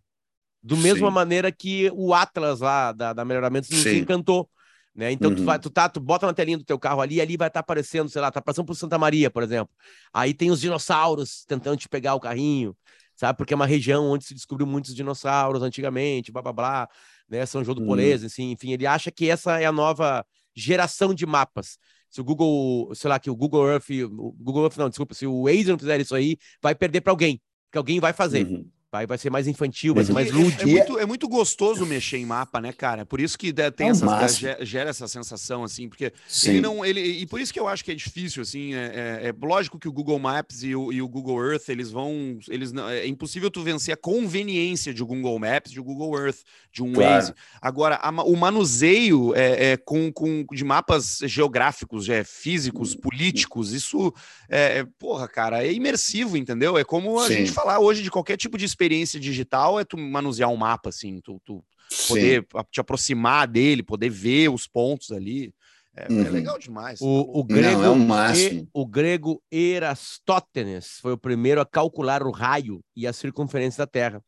Do 0.62 0.76
mesma 0.76 1.08
Sim. 1.08 1.14
maneira 1.14 1.52
que 1.52 1.90
o 1.94 2.14
Atlas 2.14 2.60
lá 2.60 2.92
da, 2.92 3.12
da 3.12 3.24
Melhoramentos 3.24 3.68
nos 3.68 3.84
encantou. 3.86 4.48
Né? 4.94 5.10
Então, 5.10 5.30
uhum. 5.30 5.36
tu, 5.36 5.44
vai, 5.44 5.58
tu, 5.58 5.68
tá, 5.68 5.88
tu 5.88 6.00
bota 6.00 6.26
na 6.26 6.32
telinha 6.32 6.56
do 6.56 6.64
teu 6.64 6.78
carro 6.78 7.00
ali, 7.00 7.20
ali 7.20 7.36
vai 7.36 7.48
estar 7.48 7.58
tá 7.58 7.60
aparecendo, 7.60 8.08
sei 8.08 8.20
lá, 8.20 8.30
tá 8.30 8.40
passando 8.40 8.66
por 8.66 8.74
Santa 8.74 8.98
Maria, 8.98 9.30
por 9.30 9.42
exemplo. 9.42 9.74
Aí 10.12 10.32
tem 10.32 10.50
os 10.50 10.60
dinossauros 10.60 11.44
tentando 11.46 11.76
te 11.78 11.88
pegar 11.88 12.14
o 12.14 12.20
carrinho, 12.20 12.76
sabe? 13.16 13.36
Porque 13.36 13.52
é 13.52 13.56
uma 13.56 13.66
região 13.66 14.06
onde 14.06 14.24
se 14.24 14.34
descobriu 14.34 14.66
muitos 14.66 14.94
dinossauros 14.94 15.62
antigamente, 15.62 16.30
blá 16.30 16.42
blá 16.42 16.52
blá, 16.52 16.88
né? 17.28 17.44
São 17.44 17.64
João 17.64 17.74
do 17.74 17.82
uhum. 17.82 18.26
assim, 18.26 18.52
enfim, 18.52 18.72
ele 18.72 18.86
acha 18.86 19.10
que 19.10 19.28
essa 19.28 19.60
é 19.60 19.64
a 19.64 19.72
nova 19.72 20.24
geração 20.54 21.12
de 21.12 21.26
mapas 21.26 21.78
se 22.12 22.20
o 22.20 22.24
Google, 22.24 22.94
sei 22.94 23.08
lá, 23.08 23.18
que 23.18 23.30
o 23.30 23.34
Google 23.34 23.66
Earth, 23.66 23.88
o 23.88 24.32
Google 24.32 24.64
Earth 24.64 24.76
não, 24.76 24.90
desculpa, 24.90 25.14
se 25.14 25.26
o 25.26 25.44
Waze 25.44 25.70
não 25.70 25.78
fizer 25.78 25.98
isso 25.98 26.14
aí, 26.14 26.36
vai 26.60 26.74
perder 26.74 27.00
para 27.00 27.10
alguém, 27.10 27.40
que 27.70 27.78
alguém 27.78 27.98
vai 27.98 28.12
fazer. 28.12 28.46
Uhum. 28.46 28.68
Vai, 28.92 29.06
vai 29.06 29.16
ser 29.16 29.30
mais 29.30 29.48
infantil, 29.48 29.94
vai 29.94 30.04
ser 30.04 30.12
mais 30.12 30.30
lúdico. 30.30 30.68
É, 30.68 30.70
é, 30.70 30.74
muito, 30.74 30.98
é 30.98 31.06
muito 31.06 31.26
gostoso 31.26 31.86
mexer 31.86 32.18
em 32.18 32.26
mapa, 32.26 32.60
né, 32.60 32.74
cara? 32.74 33.06
Por 33.06 33.22
isso 33.22 33.38
que 33.38 33.50
tem 33.50 33.86
é 33.86 33.90
essa, 33.90 34.58
gera 34.60 34.90
essa 34.90 35.08
sensação, 35.08 35.64
assim, 35.64 35.88
porque 35.88 36.12
Sim. 36.28 36.50
ele 36.50 36.60
não. 36.60 36.84
Ele, 36.84 37.00
e 37.00 37.26
por 37.26 37.40
isso 37.40 37.50
que 37.54 37.58
eu 37.58 37.66
acho 37.66 37.82
que 37.82 37.90
é 37.90 37.94
difícil, 37.94 38.42
assim. 38.42 38.74
É, 38.74 39.22
é, 39.22 39.28
é 39.28 39.34
lógico 39.46 39.78
que 39.78 39.88
o 39.88 39.92
Google 39.92 40.18
Maps 40.18 40.62
e 40.62 40.76
o, 40.76 40.92
e 40.92 41.00
o, 41.00 41.08
Google 41.08 41.42
Earth, 41.42 41.70
eles 41.70 41.90
vão. 41.90 42.38
Eles 42.46 42.70
não, 42.70 42.86
é 42.86 43.06
impossível 43.06 43.50
tu 43.50 43.62
vencer 43.62 43.94
a 43.94 43.96
conveniência 43.96 44.92
de 44.92 45.02
um 45.02 45.06
Google 45.06 45.38
Maps, 45.38 45.72
de 45.72 45.80
um 45.80 45.84
Google 45.84 46.14
Earth, 46.18 46.40
de 46.70 46.82
um 46.82 46.92
claro. 46.92 47.14
Waze. 47.14 47.34
Agora, 47.62 47.96
a, 47.96 48.10
o 48.10 48.36
manuseio 48.36 49.34
é, 49.34 49.72
é, 49.72 49.76
com, 49.78 50.12
com, 50.12 50.44
de 50.52 50.64
mapas 50.64 51.20
geográficos, 51.24 52.10
é, 52.10 52.24
físicos, 52.24 52.94
políticos, 52.94 53.72
isso 53.72 54.12
é, 54.50 54.84
porra, 54.98 55.26
cara, 55.26 55.64
é 55.64 55.72
imersivo, 55.72 56.36
entendeu? 56.36 56.76
É 56.76 56.84
como 56.84 57.18
a 57.18 57.26
Sim. 57.26 57.36
gente 57.36 57.52
falar 57.52 57.78
hoje 57.78 58.02
de 58.02 58.10
qualquer 58.10 58.36
tipo 58.36 58.58
de 58.58 58.66
experiência 58.66 58.81
digital 58.88 59.78
é 59.78 59.84
tu 59.84 59.96
manusear 59.98 60.50
um 60.50 60.56
mapa, 60.56 60.88
assim, 60.88 61.20
tu, 61.20 61.40
tu 61.44 61.64
poder 62.08 62.46
te 62.70 62.80
aproximar 62.80 63.46
dele, 63.46 63.82
poder 63.82 64.10
ver 64.10 64.48
os 64.48 64.66
pontos 64.66 65.12
ali. 65.12 65.54
É, 65.96 66.04
é 66.04 66.12
uhum. 66.12 66.26
é 66.26 66.30
legal 66.30 66.58
demais. 66.58 67.00
O, 67.00 67.40
o 67.40 67.44
grego, 67.44 67.82
Não, 67.82 67.84
é 67.84 67.90
o, 67.90 67.98
máximo. 67.98 68.68
o 68.72 68.86
grego 68.86 69.42
Erastótenes 69.50 70.98
foi 71.00 71.12
o 71.12 71.18
primeiro 71.18 71.60
a 71.60 71.66
calcular 71.66 72.22
o 72.22 72.30
raio 72.30 72.82
e 72.96 73.06
a 73.06 73.12
circunferência 73.12 73.78
da 73.78 73.86
Terra. 73.86 74.22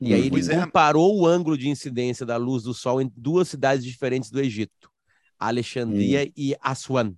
E 0.00 0.14
aí 0.14 0.26
ele 0.26 0.52
é. 0.52 0.60
comparou 0.60 1.18
o 1.18 1.26
ângulo 1.26 1.58
de 1.58 1.68
incidência 1.68 2.24
da 2.24 2.36
luz 2.36 2.62
do 2.62 2.72
Sol 2.72 3.00
em 3.00 3.10
duas 3.16 3.48
cidades 3.48 3.84
diferentes 3.84 4.30
do 4.30 4.40
Egito, 4.40 4.90
Alexandria 5.38 6.22
uhum. 6.22 6.32
e 6.36 6.56
Aswan, 6.60 7.14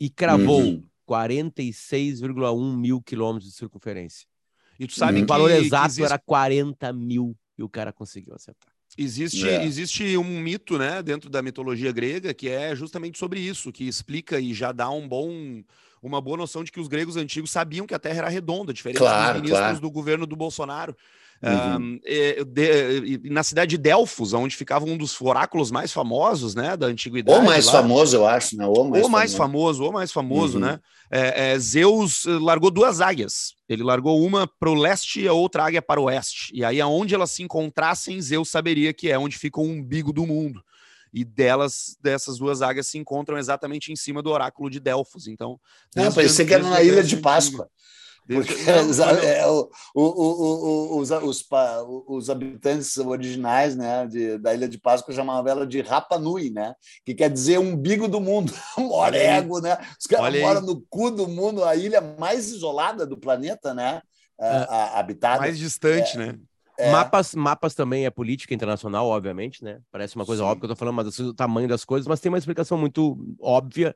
e 0.00 0.08
cravou 0.08 0.62
uhum. 0.62 0.82
46,1 1.06 2.76
mil 2.76 3.02
quilômetros 3.02 3.50
de 3.50 3.56
circunferência. 3.56 4.26
E 4.78 4.86
tu 4.86 4.94
sabe 4.94 5.20
uhum. 5.20 5.26
que 5.26 5.32
o 5.32 5.34
valor 5.34 5.50
exato 5.50 5.86
existe... 5.86 6.04
era 6.04 6.18
40 6.18 6.92
mil 6.92 7.36
e 7.56 7.62
o 7.62 7.68
cara 7.68 7.92
conseguiu 7.92 8.34
acertar. 8.34 8.70
Existe, 8.98 9.46
é. 9.46 9.64
existe 9.64 10.16
um 10.16 10.40
mito, 10.40 10.78
né, 10.78 11.02
dentro 11.02 11.28
da 11.28 11.42
mitologia 11.42 11.92
grega 11.92 12.32
que 12.32 12.48
é 12.48 12.74
justamente 12.74 13.18
sobre 13.18 13.40
isso, 13.40 13.72
que 13.72 13.86
explica 13.86 14.40
e 14.40 14.54
já 14.54 14.72
dá 14.72 14.88
um 14.88 15.06
bom, 15.06 15.62
uma 16.02 16.20
boa 16.20 16.38
noção 16.38 16.64
de 16.64 16.72
que 16.72 16.80
os 16.80 16.88
gregos 16.88 17.16
antigos 17.16 17.50
sabiam 17.50 17.86
que 17.86 17.94
a 17.94 17.98
Terra 17.98 18.18
era 18.18 18.28
redonda, 18.28 18.72
diferente 18.72 18.98
claro, 18.98 19.34
dos 19.34 19.42
ministros 19.42 19.60
claro. 19.60 19.80
do 19.80 19.90
governo 19.90 20.26
do 20.26 20.36
Bolsonaro. 20.36 20.96
Uhum. 21.42 22.00
e, 22.04 22.44
de, 22.44 23.30
na 23.30 23.42
cidade 23.42 23.70
de 23.70 23.78
Delfos, 23.78 24.32
onde 24.32 24.56
ficava 24.56 24.84
um 24.84 24.96
dos 24.96 25.20
oráculos 25.20 25.70
mais 25.70 25.92
famosos 25.92 26.54
né, 26.54 26.76
da 26.76 26.86
antiguidade. 26.86 27.38
O 27.38 27.44
mais 27.44 27.66
lá. 27.66 27.72
famoso, 27.72 28.16
eu 28.16 28.26
acho, 28.26 28.56
né? 28.56 28.66
O 28.66 28.84
mais, 28.84 29.04
o 29.04 29.08
mais 29.08 29.34
famoso. 29.34 29.36
famoso, 29.36 29.90
o 29.90 29.92
mais 29.92 30.12
famoso, 30.12 30.58
uhum. 30.58 30.64
né? 30.64 30.80
É, 31.10 31.52
é, 31.52 31.58
Zeus 31.58 32.24
largou 32.24 32.70
duas 32.70 33.00
águias. 33.00 33.54
Ele 33.68 33.82
largou 33.82 34.24
uma 34.24 34.46
para 34.46 34.70
o 34.70 34.74
leste 34.74 35.20
e 35.20 35.28
a 35.28 35.32
outra 35.32 35.64
águia 35.64 35.82
para 35.82 36.00
o 36.00 36.04
oeste. 36.04 36.50
E 36.54 36.64
aí, 36.64 36.80
aonde 36.80 37.14
elas 37.14 37.30
se 37.30 37.42
encontrassem, 37.42 38.20
Zeus 38.20 38.48
saberia 38.48 38.92
que 38.92 39.10
é 39.10 39.18
onde 39.18 39.38
fica 39.38 39.60
o 39.60 39.64
umbigo 39.64 40.12
do 40.12 40.26
mundo 40.26 40.62
e 41.16 41.24
delas, 41.24 41.96
dessas 42.02 42.38
duas 42.38 42.60
águias 42.60 42.88
se 42.88 42.98
encontram 42.98 43.38
exatamente 43.38 43.90
em 43.90 43.96
cima 43.96 44.22
do 44.22 44.30
oráculo 44.30 44.68
de 44.68 44.78
Delfos. 44.78 45.26
Então, 45.26 45.58
não, 45.94 46.12
parecia 46.12 46.44
que 46.44 46.52
era 46.52 46.62
na 46.62 46.82
Ilha 46.82 47.02
de 47.02 47.16
Páscoa. 47.16 47.68
Porque 48.26 48.54
os, 52.08 52.28
habitantes 52.28 52.98
originais 52.98 53.76
né, 53.76 54.06
de, 54.06 54.38
da 54.38 54.52
Ilha 54.52 54.68
de 54.68 54.78
Páscoa 54.78 55.14
chamavam 55.14 55.50
ela 55.50 55.66
de 55.66 55.80
Rapa 55.80 56.18
Nui, 56.18 56.50
né? 56.50 56.74
que 57.04 57.14
quer 57.14 57.30
dizer 57.30 57.58
umbigo 57.58 58.08
do 58.08 58.20
mundo, 58.20 58.52
morego, 58.76 59.60
né? 59.60 59.78
Os 59.98 60.06
caras 60.06 60.40
moram 60.40 60.60
no 60.60 60.80
cu 60.90 61.10
do 61.10 61.28
mundo, 61.28 61.64
a 61.64 61.76
ilha 61.76 62.00
mais 62.00 62.48
isolada 62.48 63.06
do 63.06 63.16
planeta, 63.16 63.72
né? 63.72 64.02
É, 64.40 64.48
a, 64.68 64.98
habitada. 64.98 65.38
Mais 65.38 65.58
distante, 65.58 66.16
é, 66.16 66.18
né? 66.18 66.38
É. 66.78 66.90
Mapas, 66.90 67.34
mapas 67.34 67.74
também 67.74 68.04
é 68.04 68.10
política 68.10 68.52
internacional, 68.52 69.06
obviamente, 69.06 69.62
né? 69.62 69.78
Parece 69.90 70.16
uma 70.16 70.26
coisa 70.26 70.42
Sim. 70.42 70.48
óbvia 70.48 70.60
que 70.60 70.64
eu 70.66 70.70
tô 70.70 70.76
falando, 70.76 70.96
mas 70.96 71.18
o 71.18 71.32
tamanho 71.32 71.68
das 71.68 71.84
coisas, 71.84 72.06
mas 72.06 72.20
tem 72.20 72.30
uma 72.30 72.38
explicação 72.38 72.76
muito 72.76 73.16
óbvia 73.40 73.94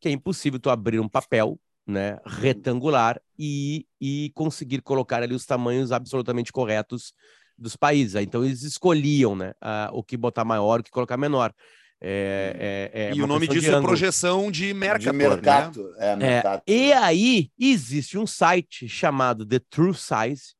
que 0.00 0.08
é 0.08 0.12
impossível 0.12 0.58
tu 0.58 0.70
abrir 0.70 0.98
um 0.98 1.08
papel 1.08 1.58
né, 1.86 2.18
retangular 2.24 3.20
e, 3.38 3.86
e 4.00 4.30
conseguir 4.34 4.82
colocar 4.82 5.22
ali 5.22 5.34
os 5.34 5.44
tamanhos 5.46 5.92
absolutamente 5.92 6.52
corretos 6.52 7.12
dos 7.58 7.76
países. 7.76 8.14
Então 8.16 8.44
eles 8.44 8.62
escolhiam, 8.62 9.34
né, 9.34 9.52
uh, 9.62 9.96
o 9.96 10.02
que 10.02 10.16
botar 10.16 10.44
maior, 10.44 10.80
o 10.80 10.82
que 10.82 10.90
colocar 10.90 11.16
menor. 11.16 11.52
É, 12.04 12.90
é, 12.92 13.10
é 13.10 13.14
e 13.14 13.22
o 13.22 13.28
nome 13.28 13.46
disso 13.46 13.70
é 13.70 13.80
projeção 13.80 14.50
de 14.50 14.74
Mercator. 14.74 15.12
De 15.12 15.18
mercado, 15.18 15.90
né? 15.92 16.12
é, 16.12 16.16
mercado. 16.16 16.62
e 16.66 16.92
aí 16.92 17.50
existe 17.56 18.18
um 18.18 18.26
site 18.26 18.88
chamado 18.88 19.46
The 19.46 19.60
True 19.70 19.94
Size, 19.94 20.54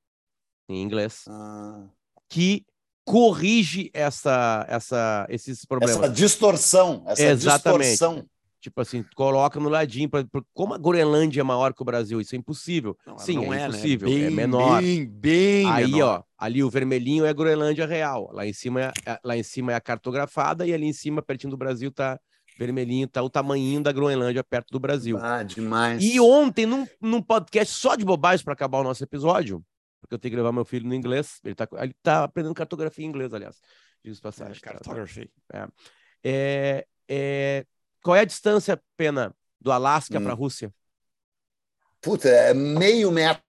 em 0.68 0.80
inglês, 0.80 1.24
ah. 1.28 1.88
que 2.28 2.64
corrige 3.04 3.90
essa, 3.92 4.64
essa, 4.68 5.26
esses 5.28 5.64
problemas. 5.64 5.96
Essa 5.96 6.08
distorção, 6.08 7.02
essa 7.06 7.24
Exatamente. 7.24 7.90
distorção. 7.90 8.24
Tipo 8.62 8.80
assim, 8.80 9.04
coloca 9.16 9.58
no 9.58 9.68
ladinho. 9.68 10.08
Pra, 10.08 10.22
pra, 10.22 10.40
como 10.54 10.72
a 10.72 10.78
Groenlândia 10.78 11.40
é 11.40 11.42
maior 11.42 11.74
que 11.74 11.82
o 11.82 11.84
Brasil, 11.84 12.20
isso 12.20 12.36
é 12.36 12.38
impossível. 12.38 12.96
Não, 13.04 13.18
Sim, 13.18 13.34
não 13.34 13.52
é, 13.52 13.62
é, 13.62 13.66
impossível. 13.66 14.08
Né? 14.08 14.14
Bem, 14.14 14.24
é 14.24 14.30
menor. 14.30 14.80
Bem, 14.80 15.04
bem 15.04 15.68
Aí, 15.68 15.90
menor. 15.90 16.20
ó, 16.20 16.24
ali 16.38 16.62
o 16.62 16.70
vermelhinho 16.70 17.24
é 17.24 17.30
a 17.30 17.32
Groenlândia 17.32 17.84
real. 17.84 18.30
Lá 18.32 18.46
em 18.46 18.52
cima 18.52 18.80
é, 18.80 18.92
é, 19.04 19.18
lá 19.24 19.36
em 19.36 19.42
cima 19.42 19.72
é 19.72 19.74
a 19.74 19.80
cartografada 19.80 20.64
e 20.64 20.72
ali 20.72 20.86
em 20.86 20.92
cima, 20.92 21.20
pertinho 21.20 21.50
do 21.50 21.56
Brasil, 21.56 21.90
tá 21.90 22.20
vermelhinho, 22.56 23.08
tá 23.08 23.20
o 23.20 23.28
tamanhinho 23.28 23.82
da 23.82 23.90
Groenlândia 23.90 24.44
perto 24.44 24.70
do 24.70 24.78
Brasil. 24.78 25.18
Ah, 25.20 25.42
demais. 25.42 26.00
E 26.00 26.20
ontem, 26.20 26.64
num, 26.64 26.86
num 27.00 27.20
podcast 27.20 27.74
só 27.74 27.96
de 27.96 28.04
bobagem 28.04 28.44
para 28.44 28.54
acabar 28.54 28.78
o 28.78 28.84
nosso 28.84 29.02
episódio, 29.02 29.60
porque 30.00 30.14
eu 30.14 30.18
tenho 30.20 30.30
que 30.30 30.36
levar 30.36 30.52
meu 30.52 30.64
filho 30.64 30.86
no 30.86 30.94
inglês, 30.94 31.40
ele 31.42 31.56
tá, 31.56 31.66
ele 31.80 31.96
tá 32.00 32.22
aprendendo 32.22 32.54
cartografia 32.54 33.04
em 33.04 33.08
inglês, 33.08 33.34
aliás. 33.34 33.56
Diz 34.04 34.20
passagem. 34.20 34.56
É, 34.56 34.60
cartografia. 34.60 35.28
É. 35.52 35.66
É, 36.24 36.86
é, 37.08 37.66
qual 38.02 38.16
é 38.16 38.20
a 38.20 38.24
distância, 38.24 38.80
Pena, 38.96 39.34
do 39.60 39.70
Alasca 39.70 40.18
hum. 40.18 40.22
para 40.22 40.32
a 40.32 40.36
Rússia? 40.36 40.72
Puta, 42.00 42.28
é 42.28 42.52
meio 42.52 43.10
metro. 43.12 43.42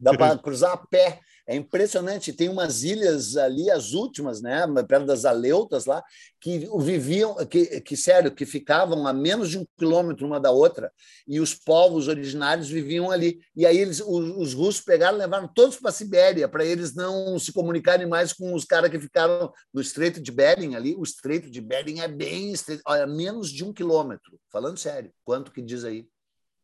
Dá 0.00 0.16
para 0.16 0.36
cruzar 0.42 0.72
a 0.72 0.76
pé. 0.76 1.20
É 1.46 1.54
impressionante. 1.54 2.32
Tem 2.32 2.48
umas 2.48 2.84
ilhas 2.84 3.36
ali, 3.36 3.70
as 3.70 3.92
últimas, 3.92 4.40
né, 4.40 4.64
perto 4.88 5.04
das 5.04 5.26
Aleutas 5.26 5.84
lá, 5.84 6.02
que 6.40 6.66
viviam, 6.78 7.34
que, 7.46 7.80
que 7.82 7.96
sério, 7.96 8.34
que 8.34 8.46
ficavam 8.46 9.06
a 9.06 9.12
menos 9.12 9.50
de 9.50 9.58
um 9.58 9.66
quilômetro 9.76 10.26
uma 10.26 10.40
da 10.40 10.50
outra, 10.50 10.90
e 11.26 11.40
os 11.40 11.54
povos 11.54 12.08
originários 12.08 12.68
viviam 12.68 13.10
ali. 13.10 13.40
E 13.54 13.66
aí 13.66 13.76
eles, 13.76 14.00
os, 14.00 14.36
os 14.36 14.54
russos 14.54 14.80
pegaram, 14.80 15.18
levaram 15.18 15.46
todos 15.46 15.76
para 15.76 15.90
a 15.90 15.92
Sibéria, 15.92 16.48
para 16.48 16.64
eles 16.64 16.94
não 16.94 17.38
se 17.38 17.52
comunicarem 17.52 18.06
mais 18.06 18.32
com 18.32 18.54
os 18.54 18.64
caras 18.64 18.90
que 18.90 18.98
ficaram 18.98 19.52
no 19.72 19.82
Estreito 19.82 20.22
de 20.22 20.32
Bering 20.32 20.74
ali. 20.74 20.94
O 20.96 21.02
Estreito 21.02 21.50
de 21.50 21.60
Bering 21.60 22.00
é 22.00 22.08
bem 22.08 22.52
estreito, 22.52 22.82
olha, 22.86 23.06
menos 23.06 23.50
de 23.50 23.64
um 23.64 23.72
quilômetro. 23.72 24.40
Falando 24.50 24.78
sério, 24.78 25.12
quanto 25.24 25.52
que 25.52 25.60
diz 25.60 25.84
aí? 25.84 26.08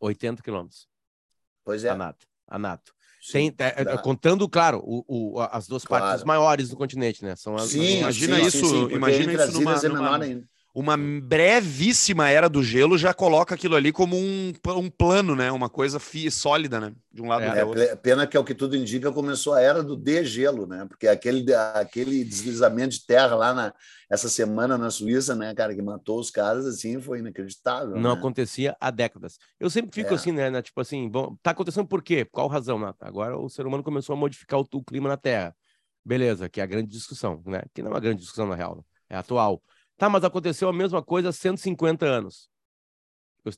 80 0.00 0.42
quilômetros. 0.42 0.88
Pois 1.62 1.84
é. 1.84 1.90
Anato. 1.90 2.26
Anato. 2.48 2.92
É, 3.58 3.82
é, 3.82 3.98
contando, 3.98 4.48
claro, 4.48 4.80
o, 4.82 5.04
o, 5.06 5.40
as 5.40 5.66
duas 5.66 5.84
claro. 5.84 6.04
partes 6.04 6.24
maiores 6.24 6.70
do 6.70 6.76
continente, 6.76 7.22
né? 7.22 7.36
São 7.36 7.54
as, 7.54 7.70
sim, 7.70 7.98
imagina 7.98 8.36
sim, 8.36 8.46
isso, 8.46 8.66
sim, 8.66 8.94
imagina 8.94 9.32
isso 9.34 9.52
numa, 9.52 9.74
é 9.74 9.88
numa, 9.88 10.18
uma 10.72 10.96
brevíssima 10.96 12.28
era 12.28 12.48
do 12.48 12.62
gelo 12.62 12.96
já 12.96 13.12
coloca 13.12 13.54
aquilo 13.54 13.74
ali 13.74 13.90
como 13.90 14.16
um, 14.16 14.52
um 14.76 14.88
plano, 14.88 15.34
né? 15.34 15.50
Uma 15.50 15.68
coisa 15.68 15.98
fi, 15.98 16.30
sólida, 16.30 16.78
né? 16.78 16.92
De 17.12 17.20
um 17.20 17.26
lado 17.26 17.42
é, 17.42 17.64
outro. 17.64 17.82
É, 17.82 17.96
pena 17.96 18.24
que, 18.24 18.36
é 18.36 18.40
o 18.40 18.44
que 18.44 18.54
tudo 18.54 18.76
indica, 18.76 19.10
começou 19.10 19.54
a 19.54 19.60
era 19.60 19.82
do 19.82 19.96
degelo, 19.96 20.66
né? 20.66 20.86
Porque 20.88 21.08
aquele, 21.08 21.52
aquele 21.74 22.24
deslizamento 22.24 22.94
de 22.94 23.04
terra 23.04 23.34
lá 23.34 23.52
na, 23.52 23.74
essa 24.08 24.28
semana 24.28 24.78
na 24.78 24.90
Suíça, 24.90 25.34
né, 25.34 25.52
cara, 25.54 25.74
que 25.74 25.82
matou 25.82 26.20
os 26.20 26.30
caras, 26.30 26.64
assim, 26.66 27.00
foi 27.00 27.18
inacreditável. 27.18 27.96
Não 27.96 28.14
né? 28.14 28.18
acontecia 28.18 28.76
há 28.80 28.92
décadas. 28.92 29.38
Eu 29.58 29.68
sempre 29.68 29.90
fico 29.92 30.12
é. 30.12 30.14
assim, 30.14 30.30
né, 30.30 30.50
né, 30.50 30.62
Tipo 30.62 30.80
assim, 30.80 31.08
bom, 31.08 31.36
tá 31.42 31.50
acontecendo 31.50 31.86
por 31.86 32.00
quê? 32.00 32.24
Qual 32.24 32.46
razão? 32.46 32.78
Né? 32.78 32.92
Agora 33.00 33.36
o 33.36 33.48
ser 33.48 33.66
humano 33.66 33.82
começou 33.82 34.12
a 34.12 34.16
modificar 34.16 34.60
o, 34.60 34.66
o 34.72 34.84
clima 34.84 35.08
na 35.08 35.16
Terra. 35.16 35.54
Beleza, 36.04 36.48
que 36.48 36.60
é 36.60 36.62
a 36.62 36.66
grande 36.66 36.88
discussão, 36.88 37.42
né? 37.44 37.62
Que 37.74 37.82
não 37.82 37.90
é 37.90 37.94
uma 37.94 38.00
grande 38.00 38.20
discussão, 38.20 38.46
na 38.46 38.54
real, 38.54 38.84
é 39.08 39.16
atual. 39.16 39.62
Tá, 40.01 40.09
mas 40.09 40.24
aconteceu 40.24 40.66
a 40.66 40.72
mesma 40.72 41.03
coisa 41.03 41.28
há 41.28 41.32
150 41.32 42.07
anos. 42.07 42.48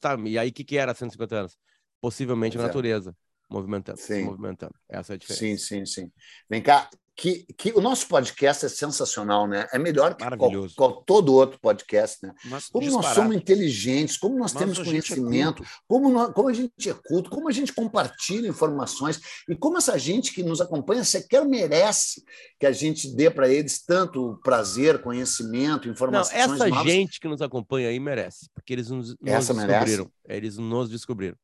Tá, 0.01 0.18
e 0.24 0.36
aí, 0.36 0.49
o 0.49 0.53
que, 0.53 0.64
que 0.64 0.76
era 0.76 0.93
150 0.93 1.36
anos? 1.36 1.57
Possivelmente 2.01 2.57
pois 2.57 2.64
a 2.64 2.64
é. 2.64 2.66
natureza 2.66 3.11
é. 3.11 3.14
movimentando, 3.49 4.01
sim. 4.01 4.24
movimentando. 4.24 4.74
Essa 4.88 5.12
é 5.12 5.14
a 5.14 5.18
diferença. 5.18 5.40
Sim, 5.40 5.57
sim, 5.57 5.86
sim. 5.86 6.12
Vem 6.51 6.61
cá, 6.61 6.90
que, 7.14 7.44
que 7.58 7.72
o 7.72 7.80
nosso 7.80 8.08
podcast 8.08 8.64
é 8.64 8.68
sensacional, 8.68 9.46
né? 9.46 9.66
É 9.72 9.78
melhor 9.78 10.14
que 10.14 10.24
qual, 10.36 10.50
qual, 10.74 11.02
todo 11.02 11.34
outro 11.34 11.60
podcast, 11.60 12.24
né? 12.24 12.32
Mas, 12.46 12.68
como 12.68 12.84
disparado. 12.84 13.06
nós 13.06 13.14
somos 13.14 13.36
inteligentes, 13.36 14.16
como 14.16 14.38
nós 14.38 14.52
Mas 14.54 14.62
temos 14.62 14.78
é 14.78 14.84
conhecimento, 14.84 15.62
é 15.62 15.66
como, 15.86 16.10
nós, 16.10 16.32
como 16.32 16.48
a 16.48 16.52
gente 16.52 16.88
é 16.88 16.94
culto, 16.94 17.30
como 17.30 17.48
a 17.48 17.52
gente 17.52 17.72
compartilha 17.72 18.48
informações 18.48 19.20
e 19.48 19.54
como 19.54 19.76
essa 19.76 19.98
gente 19.98 20.32
que 20.32 20.42
nos 20.42 20.60
acompanha 20.60 21.04
sequer 21.04 21.44
merece 21.44 22.22
que 22.58 22.66
a 22.66 22.72
gente 22.72 23.14
dê 23.14 23.30
para 23.30 23.48
eles 23.48 23.84
tanto 23.84 24.40
prazer, 24.42 25.02
conhecimento, 25.02 25.88
informações. 25.88 26.46
Não, 26.46 26.54
essa 26.54 26.68
novas. 26.68 26.90
gente 26.90 27.20
que 27.20 27.28
nos 27.28 27.42
acompanha 27.42 27.88
aí 27.88 28.00
merece, 28.00 28.48
porque 28.54 28.72
eles 28.72 28.88
nos, 28.88 29.10
nos 29.20 29.48
descobriram. 29.48 29.66
Merece? 29.66 30.10
Eles 30.28 30.56
nos 30.56 30.88
descobriram. 30.88 31.36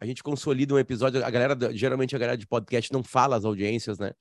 A 0.00 0.06
gente 0.06 0.22
consolida 0.22 0.74
um 0.74 0.78
episódio, 0.78 1.24
a 1.24 1.30
galera, 1.30 1.56
geralmente 1.72 2.16
a 2.16 2.18
galera 2.18 2.36
de 2.36 2.46
podcast 2.46 2.92
não 2.92 3.02
fala 3.02 3.36
as 3.36 3.44
audiências, 3.44 3.98
né? 3.98 4.12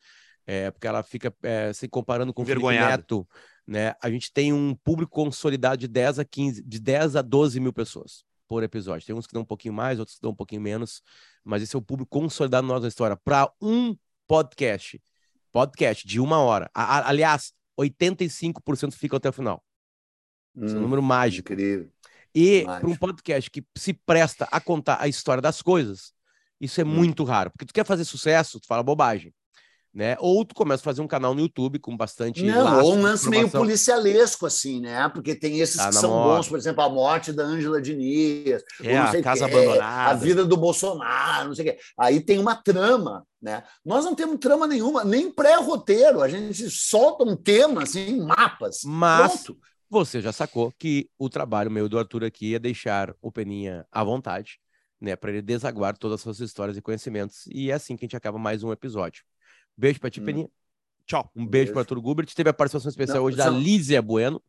É, 0.45 0.71
porque 0.71 0.87
ela 0.87 1.03
fica 1.03 1.33
é, 1.41 1.71
se 1.73 1.87
comparando 1.87 2.33
com 2.33 2.41
o 2.41 2.45
Felipe 2.45 2.67
Neto, 2.67 3.27
né? 3.65 3.95
A 4.01 4.09
gente 4.09 4.31
tem 4.31 4.51
um 4.51 4.75
público 4.75 5.11
consolidado 5.11 5.77
de 5.77 5.87
10 5.87 6.19
a 6.19 6.25
15, 6.25 6.63
de 6.63 6.79
10 6.79 7.15
a 7.15 7.21
12 7.21 7.59
mil 7.59 7.73
pessoas 7.73 8.25
por 8.47 8.61
episódio. 8.61 9.05
Tem 9.05 9.15
uns 9.15 9.25
que 9.25 9.33
dão 9.33 9.43
um 9.43 9.45
pouquinho 9.45 9.73
mais, 9.73 9.99
outros 9.99 10.17
que 10.17 10.21
dão 10.21 10.31
um 10.31 10.35
pouquinho 10.35 10.61
menos, 10.61 11.01
mas 11.43 11.63
esse 11.63 11.75
é 11.75 11.79
o 11.79 11.81
público 11.81 12.09
consolidado 12.09 12.67
na 12.67 12.73
nossa 12.73 12.87
história. 12.87 13.15
Para 13.15 13.51
um 13.61 13.95
podcast, 14.27 15.01
podcast 15.51 16.05
de 16.05 16.19
uma 16.19 16.39
hora, 16.39 16.69
a, 16.73 16.99
a, 16.99 17.09
aliás, 17.09 17.53
85% 17.79 18.93
ficam 18.93 19.17
até 19.17 19.29
o 19.29 19.33
final. 19.33 19.63
Hum, 20.55 20.65
Esse 20.65 20.73
é 20.73 20.77
um 20.77 20.79
hum, 20.79 20.83
número 20.83 21.01
mágico. 21.01 21.53
Incrível. 21.53 21.89
E 22.35 22.63
para 22.63 22.87
um 22.87 22.95
podcast 22.95 23.49
que 23.49 23.63
se 23.77 23.93
presta 23.93 24.47
a 24.51 24.59
contar 24.59 24.97
a 24.99 25.07
história 25.07 25.41
das 25.41 25.61
coisas, 25.61 26.13
isso 26.59 26.81
é 26.81 26.83
hum. 26.83 26.87
muito 26.87 27.23
raro. 27.23 27.49
Porque 27.51 27.65
tu 27.65 27.73
quer 27.73 27.85
fazer 27.85 28.03
sucesso, 28.03 28.59
tu 28.59 28.67
fala 28.67 28.83
bobagem 28.83 29.33
né? 29.93 30.17
Ou 30.19 30.43
tu 30.43 30.55
começa 30.55 30.81
a 30.81 30.83
fazer 30.83 31.01
um 31.01 31.07
canal 31.07 31.35
no 31.35 31.41
YouTube 31.41 31.77
com 31.77 31.95
bastante. 31.95 32.43
Não, 32.43 32.83
ou 32.83 32.95
um 32.95 33.01
lance 33.01 33.29
meio 33.29 33.47
policialesco, 33.49 34.45
assim, 34.45 34.81
né? 34.81 35.07
Porque 35.09 35.35
tem 35.35 35.59
esses 35.59 35.77
tá 35.77 35.89
que 35.89 35.95
são 35.95 36.09
morte. 36.09 36.37
bons, 36.37 36.49
por 36.49 36.57
exemplo, 36.57 36.83
a 36.83 36.89
morte 36.89 37.31
da 37.31 37.43
Ângela 37.43 37.79
Diniz, 37.79 38.63
é, 38.81 38.97
a 38.97 39.21
casa 39.21 39.45
abandonada, 39.45 40.11
a 40.11 40.13
vida 40.15 40.43
do 40.43 40.57
Bolsonaro, 40.57 41.49
não 41.49 41.55
sei 41.55 41.69
o 41.69 41.71
quê. 41.71 41.79
Aí 41.97 42.19
tem 42.19 42.39
uma 42.39 42.55
trama, 42.55 43.23
né? 43.39 43.63
Nós 43.85 44.03
não 44.03 44.15
temos 44.15 44.39
trama 44.39 44.65
nenhuma, 44.65 45.03
nem 45.03 45.31
pré-roteiro, 45.31 46.21
a 46.21 46.27
gente 46.27 46.69
solta 46.71 47.23
um 47.23 47.35
tema, 47.35 47.83
assim, 47.83 48.19
mapas. 48.19 48.79
Mas 48.83 49.43
pronto. 49.43 49.59
você 49.91 50.21
já 50.21 50.31
sacou 50.31 50.73
que 50.79 51.07
o 51.19 51.29
trabalho 51.29 51.69
meu 51.69 51.87
do 51.87 51.99
Arthur 51.99 52.23
aqui 52.23 52.55
é 52.55 52.59
deixar 52.59 53.13
o 53.21 53.31
Peninha 53.31 53.85
à 53.91 54.03
vontade, 54.03 54.59
né? 54.99 55.15
Para 55.15 55.29
ele 55.29 55.43
desaguar 55.43 55.95
todas 55.95 56.15
as 56.15 56.21
suas 56.21 56.39
histórias 56.39 56.77
e 56.77 56.81
conhecimentos. 56.81 57.45
E 57.45 57.69
é 57.69 57.75
assim 57.75 57.95
que 57.95 58.05
a 58.05 58.07
gente 58.07 58.17
acaba 58.17 58.39
mais 58.39 58.63
um 58.63 58.71
episódio. 58.71 59.23
Beijo 59.77 59.99
pra 59.99 60.09
ti, 60.09 60.21
hum. 60.21 60.25
Peninha. 60.25 60.49
Tchau. 61.05 61.29
Um 61.35 61.45
beijo, 61.45 61.49
beijo. 61.49 61.73
para 61.73 61.81
Arthur 61.81 62.01
Gubert. 62.01 62.33
Teve 62.33 62.49
a 62.49 62.53
participação 62.53 62.89
especial 62.89 63.17
Não, 63.17 63.25
hoje 63.25 63.37
só... 63.37 63.45
da 63.45 63.49
Lízia 63.49 64.01
Bueno. 64.01 64.41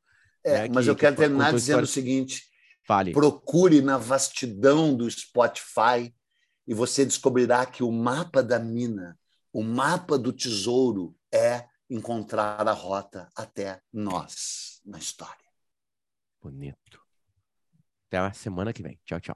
É, 0.44 0.62
né, 0.62 0.68
mas 0.72 0.84
que, 0.84 0.90
eu 0.90 0.96
quero 0.96 1.16
terminar 1.16 1.52
dizendo 1.52 1.82
história... 1.82 1.84
o 1.84 1.86
seguinte: 1.86 2.44
Fale. 2.86 3.12
procure 3.12 3.80
na 3.80 3.96
vastidão 3.96 4.94
do 4.94 5.10
Spotify 5.10 6.14
e 6.66 6.74
você 6.74 7.04
descobrirá 7.04 7.64
que 7.66 7.82
o 7.82 7.90
mapa 7.90 8.42
da 8.42 8.58
mina, 8.58 9.18
o 9.52 9.62
mapa 9.62 10.18
do 10.18 10.32
tesouro 10.32 11.16
é 11.32 11.66
encontrar 11.88 12.66
a 12.66 12.72
rota 12.72 13.28
até 13.34 13.80
nós 13.92 14.80
na 14.84 14.98
história. 14.98 15.44
Bonito. 16.42 17.00
Até 18.06 18.18
a 18.18 18.32
semana 18.32 18.72
que 18.72 18.82
vem. 18.82 18.98
Tchau, 19.04 19.18
tchau. 19.18 19.22